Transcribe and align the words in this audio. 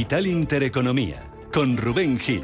Capital 0.00 0.26
Intereconomía, 0.28 1.22
con 1.52 1.76
Rubén 1.76 2.18
Gil. 2.18 2.42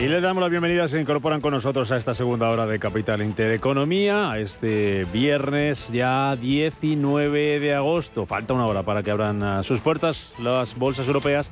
Y 0.00 0.06
les 0.06 0.22
damos 0.22 0.40
la 0.40 0.48
bienvenida, 0.48 0.86
se 0.86 1.00
incorporan 1.00 1.40
con 1.40 1.52
nosotros 1.52 1.90
a 1.90 1.96
esta 1.96 2.14
segunda 2.14 2.48
hora 2.50 2.64
de 2.66 2.78
Capital 2.78 3.22
Intereconomía, 3.22 4.30
a 4.30 4.38
este 4.38 5.06
viernes 5.12 5.88
ya 5.88 6.36
19 6.36 7.58
de 7.58 7.74
agosto. 7.74 8.26
Falta 8.26 8.54
una 8.54 8.66
hora 8.66 8.84
para 8.84 9.02
que 9.02 9.10
abran 9.10 9.64
sus 9.64 9.80
puertas 9.80 10.34
las 10.38 10.78
bolsas 10.78 11.08
europeas 11.08 11.50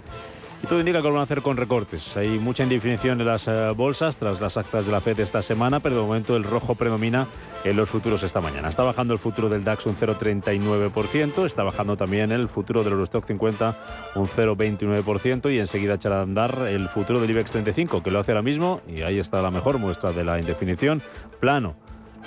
y 0.62 0.66
todo 0.66 0.78
indica 0.80 0.98
que 0.98 1.04
lo 1.04 1.12
van 1.12 1.20
a 1.20 1.24
hacer 1.24 1.42
con 1.42 1.56
recortes. 1.56 2.16
Hay 2.16 2.38
mucha 2.38 2.62
indefinición 2.62 3.20
en 3.20 3.26
las 3.26 3.48
eh, 3.48 3.70
bolsas 3.74 4.16
tras 4.16 4.40
las 4.40 4.56
actas 4.56 4.86
de 4.86 4.92
la 4.92 5.00
FED 5.00 5.20
esta 5.20 5.42
semana, 5.42 5.80
pero 5.80 5.96
de 5.96 6.02
momento 6.02 6.36
el 6.36 6.44
rojo 6.44 6.74
predomina 6.74 7.28
en 7.64 7.76
los 7.76 7.88
futuros 7.88 8.22
esta 8.22 8.40
mañana. 8.40 8.68
Está 8.68 8.82
bajando 8.82 9.12
el 9.12 9.18
futuro 9.18 9.48
del 9.48 9.64
DAX 9.64 9.86
un 9.86 9.96
0,39%, 9.96 11.46
está 11.46 11.62
bajando 11.62 11.96
también 11.96 12.32
el 12.32 12.48
futuro 12.48 12.82
del 12.82 12.92
Eurostock 12.92 13.26
50 13.26 13.76
un 14.14 14.26
0,29% 14.26 15.52
y 15.52 15.58
enseguida 15.58 15.94
echará 15.94 16.20
a 16.20 16.22
andar 16.22 16.66
el 16.68 16.88
futuro 16.88 17.20
del 17.20 17.30
IBEX 17.30 17.50
35, 17.52 18.02
que 18.02 18.10
lo 18.10 18.20
hace 18.20 18.32
ahora 18.32 18.42
mismo 18.42 18.80
y 18.88 19.02
ahí 19.02 19.18
está 19.18 19.42
la 19.42 19.50
mejor 19.50 19.78
muestra 19.78 20.12
de 20.12 20.24
la 20.24 20.38
indefinición, 20.38 21.02
plano 21.40 21.76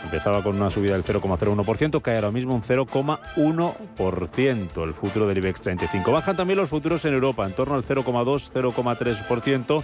Empezaba 0.03 0.43
con 0.43 0.55
una 0.55 0.70
subida 0.70 0.93
del 0.93 1.03
0,01%, 1.03 2.01
cae 2.01 2.15
ahora 2.15 2.31
mismo 2.31 2.55
un 2.55 2.63
0,1% 2.63 4.84
el 4.84 4.93
futuro 4.93 5.27
del 5.27 5.37
IBEX 5.37 5.62
35. 5.62 6.12
Bajan 6.12 6.35
también 6.35 6.59
los 6.59 6.70
futuros 6.70 7.05
en 7.05 7.13
Europa, 7.13 7.45
en 7.45 7.54
torno 7.54 7.76
al 7.76 7.85
0,2-0,3% 7.85 9.84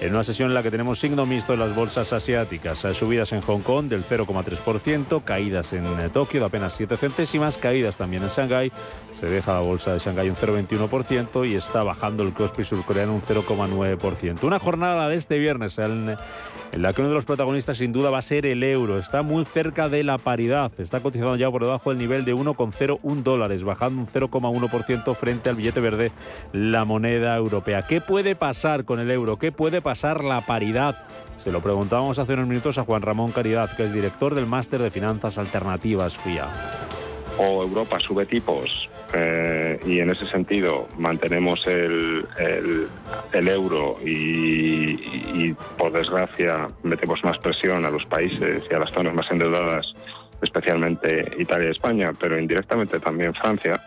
en 0.00 0.12
una 0.12 0.24
sesión 0.24 0.50
en 0.50 0.54
la 0.54 0.62
que 0.62 0.70
tenemos 0.70 0.98
signo 0.98 1.24
mixto 1.24 1.54
en 1.54 1.60
las 1.60 1.74
bolsas 1.74 2.12
asiáticas. 2.12 2.78
Subidas 2.92 3.32
en 3.32 3.40
Hong 3.40 3.60
Kong 3.60 3.88
del 3.88 4.04
0,3%, 4.04 5.24
caídas 5.24 5.72
en 5.72 5.86
eh, 6.00 6.10
Tokio 6.10 6.40
de 6.40 6.46
apenas 6.46 6.74
7 6.74 6.96
centésimas, 6.96 7.56
caídas 7.56 7.96
también 7.96 8.22
en 8.22 8.28
Shanghái. 8.28 8.72
Se 9.18 9.26
deja 9.26 9.54
la 9.54 9.60
bolsa 9.60 9.94
de 9.94 9.98
Shanghái 9.98 10.28
un 10.28 10.36
0,21% 10.36 11.48
y 11.48 11.54
está 11.54 11.82
bajando 11.82 12.24
el 12.24 12.34
Kospi 12.34 12.64
surcoreano 12.64 13.14
un 13.14 13.22
0,9%. 13.22 14.44
Una 14.44 14.58
jornada 14.58 15.08
de 15.08 15.16
este 15.16 15.38
viernes 15.38 15.78
en, 15.78 16.16
en 16.72 16.82
la 16.82 16.92
que 16.92 17.00
uno 17.00 17.10
de 17.10 17.14
los 17.14 17.24
protagonistas 17.24 17.78
sin 17.78 17.92
duda 17.92 18.10
va 18.10 18.18
a 18.18 18.22
ser 18.22 18.46
el 18.46 18.62
euro. 18.62 18.98
Está 18.98 19.22
muy 19.22 19.44
cerca 19.44 19.88
de 19.88 20.04
la 20.04 20.18
paridad, 20.18 20.72
está 20.78 21.00
cotizando 21.00 21.36
ya 21.36 21.50
por 21.50 21.62
debajo 21.62 21.90
del 21.90 21.98
nivel 21.98 22.24
de 22.24 22.34
1,01 22.34 23.22
dólares, 23.22 23.64
bajando 23.64 24.00
un 24.00 24.06
0,1% 24.06 25.14
frente 25.14 25.50
al 25.50 25.56
billete 25.56 25.80
verde, 25.80 26.12
la 26.52 26.84
moneda 26.84 27.36
europea. 27.36 27.82
¿Qué 27.82 28.00
puede 28.00 28.36
pasar 28.36 28.84
con 28.84 29.00
el 29.00 29.10
euro? 29.10 29.38
¿Qué 29.38 29.52
puede 29.52 29.80
pasar 29.80 30.24
la 30.24 30.40
paridad. 30.40 30.96
Se 31.42 31.52
lo 31.52 31.60
preguntábamos 31.60 32.18
hace 32.18 32.34
unos 32.34 32.48
minutos 32.48 32.78
a 32.78 32.84
Juan 32.84 33.02
Ramón 33.02 33.32
Caridad, 33.32 33.74
que 33.76 33.84
es 33.84 33.92
director 33.92 34.34
del 34.34 34.46
Máster 34.46 34.80
de 34.80 34.90
Finanzas 34.90 35.38
Alternativas 35.38 36.16
FIA. 36.16 36.48
O 37.38 37.62
Europa 37.62 37.98
sube 38.00 38.26
tipos 38.26 38.88
eh, 39.14 39.78
y 39.86 40.00
en 40.00 40.10
ese 40.10 40.26
sentido 40.26 40.88
mantenemos 40.98 41.64
el, 41.66 42.26
el, 43.32 43.48
euro 43.48 43.98
y, 44.04 45.52
por 45.78 45.92
desgracia 45.92 46.68
metemos 46.82 47.22
más 47.22 47.38
presión 47.38 47.84
a 47.84 47.90
los 47.90 48.04
países 48.06 48.64
y 48.68 48.74
a 48.74 48.78
las 48.78 48.90
zonas 48.90 49.14
más 49.14 49.30
endeudadas, 49.30 49.94
especialmente 50.42 51.32
Italia 51.38 51.68
y 51.68 51.72
España, 51.72 52.12
pero 52.18 52.38
indirectamente 52.38 52.98
también 52.98 53.34
Francia. 53.34 53.80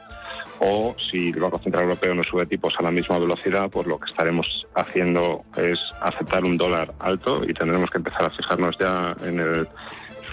O 0.62 0.96
si 1.10 1.30
el 1.30 1.40
Banco 1.40 1.60
Central 1.60 1.86
Europeo 1.86 2.14
no 2.14 2.24
sube 2.24 2.46
tipos 2.46 2.74
a 2.78 2.84
la 2.84 2.92
misma 2.92 3.18
velocidad, 3.18 3.70
pues 3.70 3.88
lo 3.88 4.00
que 4.00 4.10
estaremos 4.10 4.68
haciendo 4.76 5.44
es 5.58 5.80
aceptar 6.02 6.44
un 6.44 6.58
dólar 6.58 6.94
alto 7.00 7.44
y 7.48 7.54
tendremos 7.54 7.90
que 7.90 7.98
empezar 7.98 8.24
a 8.24 8.30
fijarnos 8.30 8.78
ya 8.78 9.16
en 9.26 9.40
el 9.40 9.68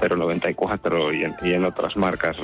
0,94 0.00 1.16
y 1.16 1.24
en, 1.24 1.34
y 1.42 1.54
en 1.54 1.64
otras 1.64 1.96
marcas 1.96 2.36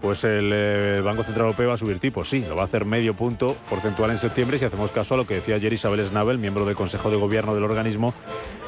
pues 0.00 0.24
el 0.24 0.50
eh, 0.52 1.00
Banco 1.04 1.22
Central 1.22 1.46
Europeo 1.46 1.68
va 1.68 1.74
a 1.74 1.78
subir 1.78 1.98
tipos, 1.98 2.28
sí, 2.28 2.44
lo 2.48 2.56
va 2.56 2.62
a 2.62 2.64
hacer 2.64 2.84
medio 2.84 3.14
punto 3.14 3.56
porcentual 3.68 4.10
en 4.10 4.18
septiembre 4.18 4.58
si 4.58 4.64
hacemos 4.64 4.92
caso 4.92 5.14
a 5.14 5.16
lo 5.16 5.26
que 5.26 5.34
decía 5.34 5.56
ayer 5.56 5.72
Isabel 5.72 6.04
Snabel, 6.04 6.38
miembro 6.38 6.64
del 6.64 6.76
Consejo 6.76 7.10
de 7.10 7.16
Gobierno 7.16 7.54
del 7.54 7.64
organismo, 7.64 8.14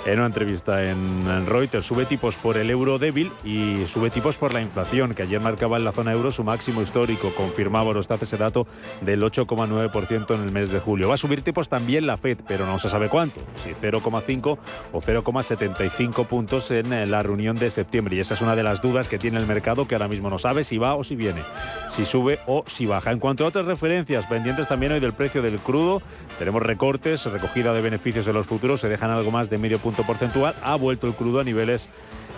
en 0.06 0.18
una 0.18 0.26
entrevista 0.26 0.82
en, 0.84 1.46
Reuters. 1.46 1.84
Sube 1.84 2.06
tipos 2.06 2.36
por 2.36 2.56
el 2.56 2.70
euro 2.70 2.98
débil 2.98 3.32
y 3.44 3.86
sube 3.86 4.10
tipos 4.10 4.36
por 4.36 4.52
la 4.52 4.60
inflación, 4.60 5.14
que 5.14 5.22
ayer 5.22 5.40
marcaba 5.40 5.76
en 5.76 5.84
la 5.84 5.92
zona 5.92 6.12
euro 6.12 6.30
su 6.30 6.44
máximo 6.44 6.82
histórico. 6.82 7.32
Confirmaba 7.34 7.88
Eurostat 7.88 8.22
ese 8.22 8.36
dato 8.36 8.66
del 9.00 9.22
8,9% 9.22 10.34
en 10.34 10.42
el 10.42 10.52
mes 10.52 10.70
de 10.70 10.80
julio. 10.80 11.08
Va 11.08 11.14
a 11.14 11.18
subir 11.18 11.42
tipos 11.42 11.68
también 11.68 12.06
la 12.06 12.16
FED, 12.16 12.38
pero 12.46 12.66
no 12.66 12.78
se 12.78 12.88
sabe 12.88 13.08
cuánto, 13.08 13.40
si 13.62 13.70
0,5 13.70 14.58
o 14.92 15.00
0,75 15.00 16.26
puntos 16.26 16.70
en 16.70 17.10
la 17.10 17.22
reunión 17.22 17.56
de 17.56 17.70
septiembre. 17.70 18.16
Y 18.16 18.20
esa 18.20 18.34
es 18.34 18.40
una 18.40 18.56
de 18.56 18.62
las 18.62 18.80
dudas 18.80 19.08
que 19.08 19.18
tiene 19.18 19.38
el 19.38 19.46
mercado, 19.46 19.86
que 19.86 19.94
ahora 19.94 20.08
mismo 20.08 20.30
no 20.30 20.38
sabe 20.38 20.64
si 20.64 20.78
va 20.78 20.94
o 20.94 21.04
si 21.04 21.16
viene, 21.20 21.42
si 21.88 22.04
sube 22.04 22.40
o 22.46 22.64
si 22.66 22.86
baja. 22.86 23.12
En 23.12 23.18
cuanto 23.18 23.44
a 23.44 23.48
otras 23.48 23.66
referencias, 23.66 24.26
pendientes 24.26 24.66
también 24.66 24.92
hoy 24.92 25.00
del 25.00 25.12
precio 25.12 25.42
del 25.42 25.60
crudo, 25.60 26.02
tenemos 26.38 26.62
recortes, 26.62 27.26
recogida 27.26 27.72
de 27.72 27.82
beneficios 27.82 28.26
en 28.26 28.34
los 28.34 28.46
futuros, 28.46 28.80
se 28.80 28.88
dejan 28.88 29.10
algo 29.10 29.30
más 29.30 29.50
de 29.50 29.58
medio 29.58 29.78
punto 29.78 30.02
porcentual. 30.04 30.54
Ha 30.62 30.76
vuelto 30.76 31.06
el 31.06 31.14
crudo 31.14 31.40
a 31.40 31.44
niveles 31.44 31.88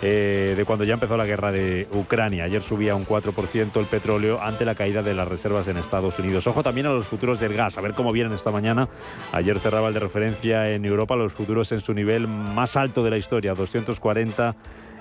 eh, 0.01 0.55
de 0.57 0.65
cuando 0.65 0.83
ya 0.83 0.95
empezó 0.95 1.15
la 1.15 1.25
guerra 1.25 1.53
de 1.53 1.87
Ucrania. 1.93 2.43
Ayer 2.43 2.61
subía 2.61 2.93
un 2.93 3.05
4% 3.05 3.79
el 3.79 3.85
petróleo 3.85 4.41
ante 4.41 4.65
la 4.65 4.75
caída 4.75 5.01
de 5.01 5.13
las 5.13 5.27
reservas 5.29 5.69
en 5.69 5.77
Estados 5.77 6.19
Unidos. 6.19 6.45
Ojo 6.45 6.61
también 6.61 6.87
a 6.87 6.89
los 6.89 7.07
futuros 7.07 7.39
del 7.39 7.53
gas, 7.53 7.77
a 7.77 7.81
ver 7.81 7.93
cómo 7.93 8.11
vienen 8.11 8.33
esta 8.33 8.51
mañana. 8.51 8.89
Ayer 9.31 9.59
cerraba 9.59 9.87
el 9.87 9.93
de 9.93 10.01
referencia 10.01 10.69
en 10.69 10.83
Europa, 10.83 11.15
los 11.15 11.31
futuros 11.31 11.71
en 11.71 11.79
su 11.79 11.93
nivel 11.93 12.27
más 12.27 12.75
alto 12.75 13.01
de 13.01 13.11
la 13.11 13.17
historia, 13.17 13.53
240 13.53 14.55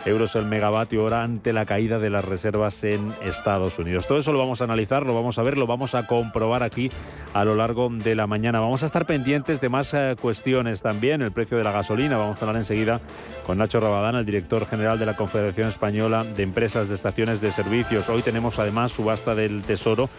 euros 0.06 0.34
el 0.36 0.46
megavatio 0.46 1.04
hora 1.04 1.22
ante 1.22 1.52
la 1.52 1.64
caída 1.64 1.98
de 1.98 2.10
las 2.10 2.24
reservas 2.24 2.82
en 2.84 3.14
Estados 3.22 3.78
Unidos. 3.78 4.06
Todo 4.06 4.18
eso 4.18 4.32
lo 4.32 4.38
vamos 4.38 4.60
a 4.60 4.64
analizar, 4.64 5.04
lo 5.06 5.14
vamos 5.14 5.38
a 5.38 5.42
ver, 5.42 5.56
lo 5.56 5.66
vamos 5.66 5.94
a 5.94 6.06
comprobar 6.06 6.62
aquí 6.62 6.90
a 7.34 7.44
lo 7.44 7.54
largo 7.54 7.88
de 7.90 8.14
la 8.14 8.26
mañana. 8.26 8.60
Vamos 8.60 8.82
a 8.82 8.86
estar 8.86 9.06
pendientes 9.06 9.60
de 9.60 9.68
más 9.68 9.94
eh, 9.94 10.16
cuestiones 10.20 10.82
también, 10.82 11.22
el 11.22 11.32
precio 11.32 11.56
de 11.56 11.64
la 11.64 11.72
gasolina. 11.72 12.16
Vamos 12.16 12.38
a 12.38 12.44
hablar 12.44 12.56
enseguida 12.56 13.00
con 13.46 13.58
Nacho 13.58 13.80
Rabadán, 13.80 14.16
el 14.16 14.26
director 14.26 14.66
general 14.66 14.98
de 14.98 15.06
la 15.06 15.16
Confederación 15.16 15.68
Española 15.68 16.24
de 16.24 16.42
Empresas 16.42 16.88
de 16.88 16.94
Estaciones 16.94 17.40
de 17.40 17.52
Servicios. 17.52 18.08
Hoy 18.08 18.22
tenemos 18.22 18.58
además 18.58 18.92
subasta 18.92 19.34
del 19.34 19.62
Tesoro, 19.62 20.10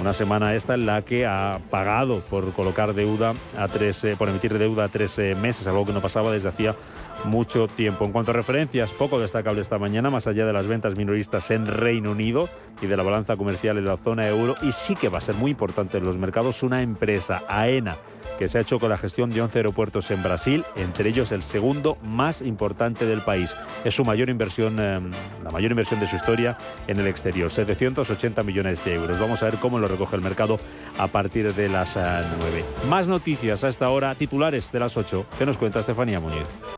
una 0.00 0.12
semana 0.12 0.54
esta 0.54 0.74
en 0.74 0.86
la 0.86 1.02
que 1.02 1.26
ha 1.26 1.60
pagado 1.70 2.20
por 2.20 2.52
colocar 2.52 2.94
deuda 2.94 3.34
a 3.56 3.68
tres, 3.68 4.02
eh, 4.04 4.16
por 4.16 4.28
emitir 4.28 4.58
deuda 4.58 4.84
a 4.84 4.88
tres 4.88 5.18
eh, 5.18 5.34
meses, 5.34 5.66
algo 5.66 5.86
que 5.86 5.92
no 5.92 6.00
pasaba 6.00 6.30
desde 6.30 6.48
hacía 6.48 6.74
mucho 7.24 7.66
tiempo. 7.66 8.04
En 8.04 8.12
cuanto 8.12 8.30
a 8.30 8.34
referencias, 8.34 8.92
poco 8.92 9.18
destacable 9.18 9.62
esta 9.62 9.78
mañana, 9.78 10.10
más 10.10 10.26
allá 10.26 10.46
de 10.46 10.52
las 10.52 10.66
ventas 10.66 10.96
minoristas 10.96 11.50
en 11.50 11.66
Reino 11.66 12.12
Unido 12.12 12.48
y 12.80 12.86
de 12.86 12.96
la 12.96 13.02
balanza 13.02 13.36
comercial 13.36 13.78
en 13.78 13.84
la 13.84 13.96
zona 13.96 14.26
euro, 14.28 14.54
y 14.62 14.72
sí 14.72 14.94
que 14.94 15.08
va 15.08 15.18
a 15.18 15.22
ser 15.22 15.34
muy 15.34 15.50
importante 15.50 15.98
en 15.98 16.04
los 16.04 16.16
mercados 16.16 16.62
una 16.62 16.82
empresa, 16.82 17.42
AENA, 17.48 17.96
que 18.38 18.48
se 18.48 18.58
ha 18.58 18.60
hecho 18.60 18.78
con 18.78 18.88
la 18.88 18.96
gestión 18.96 19.30
de 19.30 19.42
11 19.42 19.58
aeropuertos 19.58 20.10
en 20.10 20.22
Brasil, 20.22 20.64
entre 20.76 21.08
ellos 21.08 21.32
el 21.32 21.42
segundo 21.42 21.98
más 22.02 22.40
importante 22.40 23.04
del 23.04 23.22
país. 23.22 23.56
Es 23.84 23.94
su 23.94 24.04
mayor 24.04 24.30
inversión, 24.30 24.76
eh, 24.78 25.00
la 25.42 25.50
mayor 25.50 25.72
inversión 25.72 25.98
de 25.98 26.06
su 26.06 26.16
historia 26.16 26.56
en 26.86 27.00
el 27.00 27.08
exterior, 27.08 27.50
780 27.50 28.42
millones 28.44 28.84
de 28.84 28.94
euros. 28.94 29.18
Vamos 29.18 29.42
a 29.42 29.46
ver 29.46 29.56
cómo 29.56 29.78
lo 29.78 29.88
recoge 29.88 30.14
el 30.16 30.22
mercado 30.22 30.58
a 30.98 31.08
partir 31.08 31.52
de 31.52 31.68
las 31.68 31.96
9. 31.96 32.24
Eh, 32.60 32.64
más 32.88 33.08
noticias 33.08 33.64
a 33.64 33.68
esta 33.68 33.90
hora, 33.90 34.14
titulares 34.14 34.70
de 34.70 34.78
las 34.78 34.96
8. 34.96 35.26
¿Qué 35.36 35.44
nos 35.44 35.58
cuenta 35.58 35.80
Estefanía 35.80 36.20
Muñiz? 36.20 36.77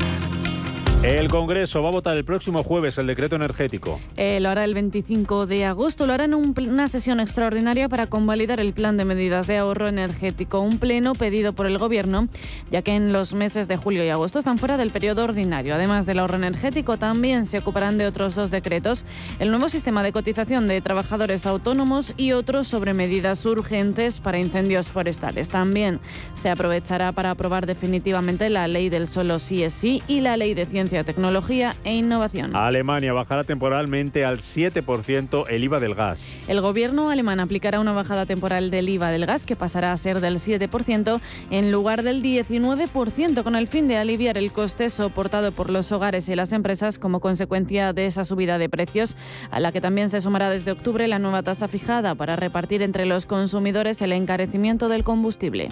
El 1.03 1.29
Congreso 1.29 1.81
va 1.81 1.89
a 1.89 1.91
votar 1.91 2.15
el 2.15 2.23
próximo 2.23 2.61
jueves 2.61 2.99
el 2.99 3.07
decreto 3.07 3.35
energético. 3.35 3.99
Eh, 4.17 4.39
lo 4.39 4.49
hará 4.49 4.65
el 4.65 4.75
25 4.75 5.47
de 5.47 5.65
agosto. 5.65 6.05
Lo 6.05 6.13
hará 6.13 6.25
en 6.25 6.35
una 6.35 6.87
sesión 6.87 7.19
extraordinaria 7.19 7.89
para 7.89 8.05
convalidar 8.05 8.61
el 8.61 8.71
plan 8.71 8.97
de 8.97 9.05
medidas 9.05 9.47
de 9.47 9.57
ahorro 9.57 9.87
energético. 9.87 10.59
Un 10.59 10.77
pleno 10.77 11.15
pedido 11.15 11.53
por 11.53 11.65
el 11.65 11.79
Gobierno, 11.79 12.27
ya 12.69 12.83
que 12.83 12.95
en 12.95 13.13
los 13.13 13.33
meses 13.33 13.67
de 13.67 13.77
julio 13.77 14.05
y 14.05 14.09
agosto 14.09 14.37
están 14.37 14.59
fuera 14.59 14.77
del 14.77 14.91
periodo 14.91 15.23
ordinario. 15.23 15.73
Además 15.73 16.05
del 16.05 16.19
ahorro 16.19 16.35
energético, 16.35 16.97
también 16.97 17.47
se 17.47 17.57
ocuparán 17.57 17.97
de 17.97 18.05
otros 18.05 18.35
dos 18.35 18.51
decretos: 18.51 19.03
el 19.39 19.49
nuevo 19.49 19.69
sistema 19.69 20.03
de 20.03 20.11
cotización 20.11 20.67
de 20.67 20.81
trabajadores 20.81 21.47
autónomos 21.47 22.13
y 22.15 22.33
otros 22.33 22.67
sobre 22.67 22.93
medidas 22.93 23.43
urgentes 23.47 24.19
para 24.19 24.37
incendios 24.37 24.85
forestales. 24.89 25.49
También 25.49 25.99
se 26.35 26.51
aprovechará 26.51 27.11
para 27.11 27.31
aprobar 27.31 27.65
definitivamente 27.65 28.51
la 28.51 28.67
ley 28.67 28.89
del 28.89 29.07
solo 29.07 29.39
sí 29.39 29.63
es 29.63 29.73
sí 29.73 30.03
y 30.07 30.21
la 30.21 30.37
ley 30.37 30.53
de 30.53 30.67
ciencia 30.67 30.90
ciencia, 30.91 31.03
tecnología 31.05 31.75
e 31.85 31.95
innovación. 31.95 32.55
Alemania 32.55 33.13
bajará 33.13 33.45
temporalmente 33.45 34.25
al 34.25 34.39
7% 34.39 35.45
el 35.49 35.63
IVA 35.63 35.79
del 35.79 35.95
gas. 35.95 36.23
El 36.49 36.59
gobierno 36.59 37.09
alemán 37.09 37.39
aplicará 37.39 37.79
una 37.79 37.93
bajada 37.93 38.25
temporal 38.25 38.71
del 38.71 38.89
IVA 38.89 39.09
del 39.09 39.25
gas 39.25 39.45
que 39.45 39.55
pasará 39.55 39.93
a 39.93 39.97
ser 39.97 40.19
del 40.19 40.35
7% 40.35 41.21
en 41.49 41.71
lugar 41.71 42.03
del 42.03 42.21
19% 42.21 43.43
con 43.43 43.55
el 43.55 43.67
fin 43.67 43.87
de 43.87 43.97
aliviar 43.97 44.37
el 44.37 44.51
coste 44.51 44.89
soportado 44.89 45.53
por 45.53 45.69
los 45.69 45.91
hogares 45.93 46.27
y 46.27 46.35
las 46.35 46.51
empresas 46.51 46.99
como 46.99 47.21
consecuencia 47.21 47.93
de 47.93 48.05
esa 48.07 48.25
subida 48.25 48.57
de 48.57 48.67
precios, 48.67 49.15
a 49.49 49.61
la 49.61 49.71
que 49.71 49.79
también 49.79 50.09
se 50.09 50.19
sumará 50.19 50.49
desde 50.49 50.71
octubre 50.71 51.07
la 51.07 51.19
nueva 51.19 51.41
tasa 51.41 51.69
fijada 51.69 52.15
para 52.15 52.35
repartir 52.35 52.81
entre 52.81 53.05
los 53.05 53.25
consumidores 53.25 54.01
el 54.01 54.11
encarecimiento 54.11 54.89
del 54.89 55.05
combustible. 55.05 55.69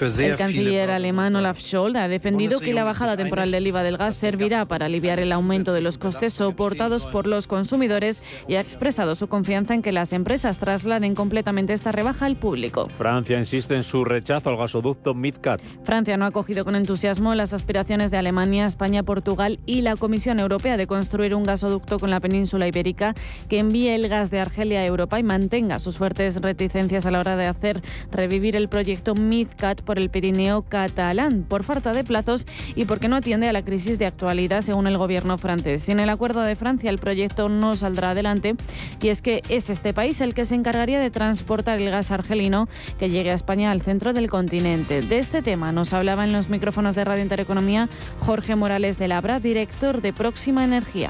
El 0.00 0.36
canciller 0.36 0.90
alemán 0.90 1.34
Olaf 1.34 1.58
Scholz 1.58 1.96
ha 1.96 2.06
defendido 2.06 2.60
que 2.60 2.72
la 2.72 2.84
bajada 2.84 3.16
temporal 3.16 3.50
del 3.50 3.66
IVA 3.66 3.82
del 3.82 3.96
gas 3.96 4.14
servirá 4.14 4.64
para 4.64 4.86
aliviar 4.86 5.18
el 5.18 5.32
aumento 5.32 5.72
de 5.72 5.80
los 5.80 5.98
costes 5.98 6.32
soportados 6.32 7.04
por 7.04 7.26
los 7.26 7.48
consumidores 7.48 8.22
y 8.46 8.54
ha 8.54 8.60
expresado 8.60 9.16
su 9.16 9.26
confianza 9.26 9.74
en 9.74 9.82
que 9.82 9.90
las 9.90 10.12
empresas 10.12 10.58
trasladen 10.58 11.16
completamente 11.16 11.72
esta 11.72 11.90
rebaja 11.90 12.26
al 12.26 12.36
público. 12.36 12.88
Francia 12.96 13.38
insiste 13.38 13.74
en 13.74 13.82
su 13.82 14.04
rechazo 14.04 14.50
al 14.50 14.56
gasoducto 14.56 15.14
MidCat. 15.14 15.60
Francia 15.82 16.16
no 16.16 16.26
ha 16.26 16.28
acogido 16.28 16.64
con 16.64 16.76
entusiasmo 16.76 17.34
las 17.34 17.52
aspiraciones 17.52 18.12
de 18.12 18.18
Alemania, 18.18 18.66
España, 18.66 19.02
Portugal 19.02 19.58
y 19.66 19.82
la 19.82 19.96
Comisión 19.96 20.38
Europea 20.38 20.76
de 20.76 20.86
construir 20.86 21.34
un 21.34 21.42
gasoducto 21.42 21.98
con 21.98 22.10
la 22.10 22.20
península 22.20 22.68
ibérica 22.68 23.14
que 23.48 23.58
envíe 23.58 23.88
el 23.88 24.08
gas 24.08 24.30
de 24.30 24.38
Argelia 24.38 24.80
a 24.80 24.86
Europa 24.86 25.18
y 25.18 25.24
mantenga 25.24 25.80
sus 25.80 25.98
fuertes 25.98 26.40
reticencias 26.40 27.04
a 27.04 27.10
la 27.10 27.18
hora 27.18 27.36
de 27.36 27.46
hacer 27.46 27.82
revivir 28.12 28.54
el 28.54 28.68
proyecto 28.68 29.16
MidCat 29.16 29.87
por 29.88 29.98
el 29.98 30.10
Pirineo 30.10 30.60
catalán, 30.60 31.46
por 31.48 31.64
falta 31.64 31.94
de 31.94 32.04
plazos 32.04 32.44
y 32.76 32.84
porque 32.84 33.08
no 33.08 33.16
atiende 33.16 33.48
a 33.48 33.54
la 33.54 33.64
crisis 33.64 33.98
de 33.98 34.04
actualidad, 34.04 34.60
según 34.60 34.86
el 34.86 34.98
gobierno 34.98 35.38
francés. 35.38 35.80
Sin 35.80 35.98
el 35.98 36.10
acuerdo 36.10 36.42
de 36.42 36.56
Francia, 36.56 36.90
el 36.90 36.98
proyecto 36.98 37.48
no 37.48 37.74
saldrá 37.74 38.10
adelante 38.10 38.54
y 39.00 39.08
es 39.08 39.22
que 39.22 39.42
es 39.48 39.70
este 39.70 39.94
país 39.94 40.20
el 40.20 40.34
que 40.34 40.44
se 40.44 40.56
encargaría 40.56 41.00
de 41.00 41.08
transportar 41.08 41.78
el 41.78 41.88
gas 41.88 42.10
argelino 42.10 42.68
que 42.98 43.08
llegue 43.08 43.30
a 43.30 43.34
España 43.34 43.70
al 43.70 43.80
centro 43.80 44.12
del 44.12 44.28
continente. 44.28 45.00
De 45.00 45.18
este 45.18 45.40
tema 45.40 45.72
nos 45.72 45.94
hablaba 45.94 46.24
en 46.24 46.34
los 46.34 46.50
micrófonos 46.50 46.94
de 46.94 47.04
Radio 47.04 47.22
Intereconomía 47.22 47.88
Jorge 48.20 48.56
Morales 48.56 48.98
de 48.98 49.08
Labra, 49.08 49.40
director 49.40 50.02
de 50.02 50.12
Próxima 50.12 50.64
Energía. 50.64 51.08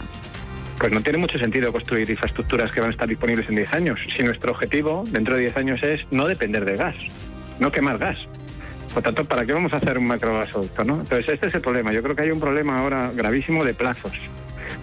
Pues 0.79 0.93
no 0.93 1.01
tiene 1.01 1.19
mucho 1.19 1.37
sentido 1.37 1.73
construir 1.73 2.09
infraestructuras 2.09 2.73
que 2.73 2.79
van 2.79 2.91
a 2.91 2.93
estar 2.93 3.09
disponibles 3.09 3.49
en 3.49 3.57
10 3.57 3.73
años, 3.73 3.99
si 4.17 4.23
nuestro 4.23 4.53
objetivo 4.53 5.03
dentro 5.09 5.35
de 5.35 5.41
10 5.41 5.57
años 5.57 5.83
es 5.83 6.01
no 6.13 6.29
depender 6.29 6.65
del 6.65 6.77
gas, 6.77 6.95
no 7.59 7.73
quemar 7.73 7.99
gas. 7.99 8.19
Por 8.99 9.05
tanto, 9.05 9.25
¿para 9.25 9.47
qué 9.47 9.53
vamos 9.53 9.73
a 9.73 9.77
hacer 9.77 9.97
un 9.97 10.09
macrogasoducto? 10.09 10.83
¿no? 10.83 10.95
Entonces, 10.95 11.29
este 11.29 11.47
es 11.47 11.55
el 11.55 11.61
problema. 11.61 11.93
Yo 11.93 12.03
creo 12.03 12.17
que 12.17 12.25
hay 12.25 12.33
un 12.33 12.41
problema 12.41 12.79
ahora 12.79 13.13
gravísimo 13.15 13.65
de 13.65 13.73
plazos. 13.73 14.11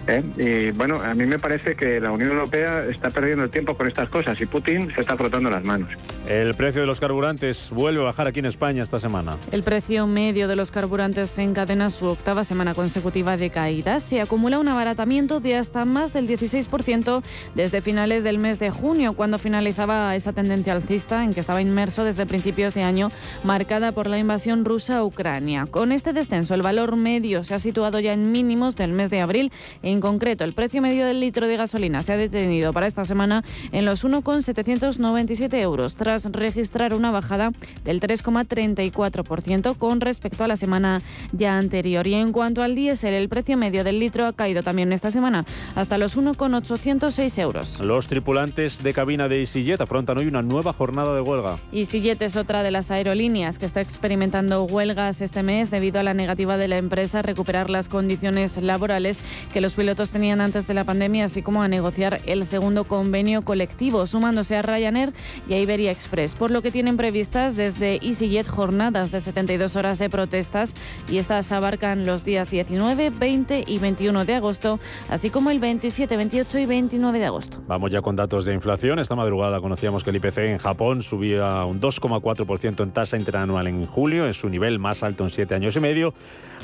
¿Eh? 0.06 0.22
Y 0.36 0.70
bueno, 0.72 1.00
a 1.00 1.14
mí 1.14 1.24
me 1.26 1.38
parece 1.38 1.74
que 1.74 2.00
la 2.00 2.10
Unión 2.10 2.30
Europea 2.30 2.84
está 2.86 3.10
perdiendo 3.10 3.44
el 3.44 3.50
tiempo 3.50 3.76
con 3.76 3.88
estas 3.88 4.08
cosas 4.08 4.40
y 4.40 4.46
Putin 4.46 4.92
se 4.94 5.00
está 5.00 5.16
frotando 5.16 5.50
las 5.50 5.64
manos. 5.64 5.90
El 6.28 6.54
precio 6.54 6.80
de 6.80 6.86
los 6.88 6.98
carburantes 6.98 7.70
vuelve 7.70 8.00
a 8.00 8.04
bajar 8.04 8.26
aquí 8.26 8.40
en 8.40 8.46
España 8.46 8.82
esta 8.82 8.98
semana. 8.98 9.36
El 9.52 9.62
precio 9.62 10.06
medio 10.08 10.48
de 10.48 10.56
los 10.56 10.72
carburantes 10.72 11.38
encadena 11.38 11.88
su 11.90 12.06
octava 12.06 12.42
semana 12.42 12.74
consecutiva 12.74 13.36
de 13.36 13.50
caída. 13.50 14.00
Se 14.00 14.20
acumula 14.20 14.58
un 14.58 14.66
abaratamiento 14.66 15.38
de 15.38 15.56
hasta 15.56 15.84
más 15.84 16.12
del 16.12 16.26
16% 16.26 17.22
desde 17.54 17.80
finales 17.80 18.24
del 18.24 18.38
mes 18.38 18.58
de 18.58 18.70
junio, 18.70 19.12
cuando 19.12 19.38
finalizaba 19.38 20.16
esa 20.16 20.32
tendencia 20.32 20.72
alcista 20.72 21.22
en 21.22 21.32
que 21.32 21.40
estaba 21.40 21.62
inmerso 21.62 22.02
desde 22.02 22.26
principios 22.26 22.74
de 22.74 22.82
año, 22.82 23.10
marcada 23.44 23.92
por 23.92 24.08
la 24.08 24.18
invasión 24.18 24.64
rusa 24.64 24.98
a 24.98 25.04
Ucrania. 25.04 25.66
Con 25.70 25.92
este 25.92 26.12
descenso, 26.12 26.54
el 26.54 26.62
valor 26.62 26.96
medio 26.96 27.44
se 27.44 27.54
ha 27.54 27.58
situado 27.58 28.00
ya 28.00 28.12
en 28.12 28.32
mínimos 28.32 28.74
del 28.74 28.92
mes 28.92 29.10
de 29.10 29.20
abril. 29.20 29.52
En 29.82 29.95
concreto, 30.00 30.44
el 30.44 30.52
precio 30.52 30.82
medio 30.82 31.06
del 31.06 31.20
litro 31.20 31.46
de 31.46 31.56
gasolina 31.56 32.02
se 32.02 32.12
ha 32.12 32.16
detenido 32.16 32.72
para 32.72 32.86
esta 32.86 33.04
semana 33.04 33.42
en 33.72 33.84
los 33.84 34.04
1,797 34.04 35.60
euros, 35.60 35.96
tras 35.96 36.24
registrar 36.26 36.94
una 36.94 37.10
bajada 37.10 37.52
del 37.84 38.00
3,34% 38.00 39.76
con 39.76 40.00
respecto 40.00 40.44
a 40.44 40.48
la 40.48 40.56
semana 40.56 41.02
ya 41.32 41.56
anterior. 41.56 42.06
Y 42.06 42.14
en 42.14 42.32
cuanto 42.32 42.62
al 42.62 42.74
diésel, 42.74 43.14
el 43.14 43.28
precio 43.28 43.56
medio 43.56 43.84
del 43.84 43.98
litro 43.98 44.26
ha 44.26 44.32
caído 44.32 44.62
también 44.62 44.92
esta 44.92 45.10
semana 45.10 45.44
hasta 45.74 45.98
los 45.98 46.16
1,806 46.16 47.38
euros. 47.38 47.80
Los 47.80 48.06
tripulantes 48.06 48.82
de 48.82 48.92
cabina 48.92 49.28
de 49.28 49.40
EasyJet 49.40 49.80
afrontan 49.80 50.18
hoy 50.18 50.26
una 50.26 50.42
nueva 50.42 50.72
jornada 50.72 51.14
de 51.14 51.20
huelga. 51.20 51.56
EasyJet 51.72 52.20
es 52.22 52.36
otra 52.36 52.62
de 52.62 52.70
las 52.70 52.90
aerolíneas 52.90 53.58
que 53.58 53.66
está 53.66 53.80
experimentando 53.80 54.64
huelgas 54.64 55.20
este 55.20 55.42
mes 55.42 55.70
debido 55.70 56.00
a 56.00 56.02
la 56.02 56.14
negativa 56.14 56.56
de 56.56 56.68
la 56.68 56.78
empresa 56.78 57.20
a 57.20 57.22
recuperar 57.22 57.70
las 57.70 57.88
condiciones 57.88 58.56
laborales 58.58 59.22
que 59.52 59.60
los 59.60 59.74
pilotos 59.74 59.85
tenían 59.94 60.40
antes 60.40 60.66
de 60.66 60.74
la 60.74 60.84
pandemia, 60.84 61.26
así 61.26 61.42
como 61.42 61.62
a 61.62 61.68
negociar 61.68 62.20
el 62.26 62.46
segundo 62.46 62.84
convenio 62.84 63.42
colectivo, 63.42 64.06
sumándose 64.06 64.56
a 64.56 64.62
Ryanair 64.62 65.12
y 65.48 65.54
a 65.54 65.60
Iberia 65.60 65.90
Express, 65.90 66.34
por 66.34 66.50
lo 66.50 66.62
que 66.62 66.70
tienen 66.70 66.96
previstas 66.96 67.56
desde 67.56 67.96
EasyJet 68.02 68.48
jornadas 68.48 69.12
de 69.12 69.20
72 69.20 69.76
horas 69.76 69.98
de 69.98 70.10
protestas 70.10 70.74
y 71.08 71.18
estas 71.18 71.52
abarcan 71.52 72.06
los 72.06 72.24
días 72.24 72.50
19, 72.50 73.10
20 73.10 73.64
y 73.66 73.78
21 73.78 74.24
de 74.24 74.34
agosto, 74.34 74.80
así 75.08 75.30
como 75.30 75.50
el 75.50 75.58
27, 75.58 76.16
28 76.16 76.58
y 76.58 76.66
29 76.66 77.18
de 77.18 77.24
agosto. 77.26 77.62
Vamos 77.66 77.90
ya 77.90 78.02
con 78.02 78.16
datos 78.16 78.44
de 78.44 78.54
inflación. 78.54 78.98
Esta 78.98 79.14
madrugada 79.14 79.60
conocíamos 79.60 80.02
que 80.02 80.10
el 80.10 80.16
IPC 80.16 80.38
en 80.38 80.58
Japón 80.58 81.02
subía 81.02 81.64
un 81.64 81.80
2,4% 81.80 82.82
en 82.82 82.90
tasa 82.90 83.16
interanual 83.16 83.66
en 83.66 83.86
julio, 83.86 84.26
es 84.26 84.38
su 84.38 84.48
nivel 84.48 84.78
más 84.78 85.02
alto 85.02 85.24
en 85.24 85.30
siete 85.30 85.54
años 85.54 85.76
y 85.76 85.80
medio. 85.80 86.14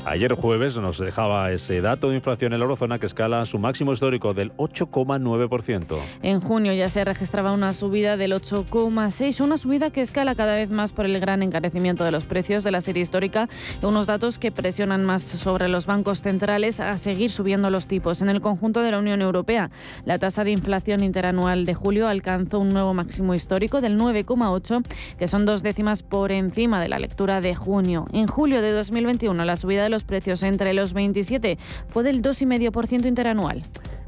Ayer 0.05 0.33
jueves 0.33 0.77
nos 0.77 0.99
dejaba 0.99 1.51
ese 1.51 1.79
dato 1.79 2.09
de 2.09 2.15
inflación 2.15 2.51
en 2.53 2.59
la 2.59 2.63
eurozona 2.63 2.99
que 2.99 3.05
escala 3.05 3.45
su 3.45 3.57
máximo 3.57 3.93
histórico 3.93 4.33
del 4.33 4.51
8,9%. 4.57 5.97
En 6.21 6.41
junio 6.41 6.73
ya 6.73 6.89
se 6.89 7.05
registraba 7.05 7.53
una 7.53 7.71
subida 7.71 8.17
del 8.17 8.33
8,6%, 8.33 9.43
una 9.43 9.57
subida 9.57 9.91
que 9.91 10.01
escala 10.01 10.35
cada 10.35 10.55
vez 10.55 10.69
más 10.69 10.91
por 10.91 11.05
el 11.05 11.19
gran 11.19 11.41
encarecimiento 11.41 12.03
de 12.03 12.11
los 12.11 12.25
precios 12.25 12.63
de 12.63 12.71
la 12.71 12.81
serie 12.81 13.01
histórica, 13.01 13.47
unos 13.81 14.07
datos 14.07 14.39
que 14.39 14.51
presionan 14.51 15.05
más 15.05 15.23
sobre 15.23 15.69
los 15.69 15.85
bancos 15.85 16.21
centrales 16.21 16.79
a 16.79 16.97
seguir 16.97 17.31
subiendo 17.31 17.69
los 17.69 17.87
tipos. 17.87 18.21
En 18.21 18.29
el 18.29 18.41
conjunto 18.41 18.81
de 18.81 18.91
la 18.91 18.99
Unión 18.99 19.21
Europea, 19.21 19.71
la 20.05 20.19
tasa 20.19 20.43
de 20.43 20.51
inflación 20.51 21.03
interanual 21.03 21.65
de 21.65 21.73
julio 21.73 22.07
alcanzó 22.07 22.59
un 22.59 22.69
nuevo 22.69 22.93
máximo 22.93 23.33
histórico 23.33 23.81
del 23.81 23.97
9,8%, 23.97 24.83
que 25.17 25.27
son 25.27 25.45
dos 25.45 25.63
décimas 25.63 26.03
por 26.03 26.31
encima 26.31 26.81
de 26.81 26.89
la 26.89 26.99
lectura 26.99 27.41
de 27.41 27.55
junio. 27.55 28.05
En 28.11 28.27
julio 28.27 28.61
de 28.61 28.71
2021, 28.71 29.45
la 29.45 29.55
subida 29.55 29.82
de 29.83 29.89
los 29.89 30.03
precios 30.03 30.43
entre 30.43 30.73
los 30.73 30.93
27 30.93 31.57
fue 31.87 32.03
del 32.03 32.21
2,5% 32.21 33.05
interanual. 33.05 33.63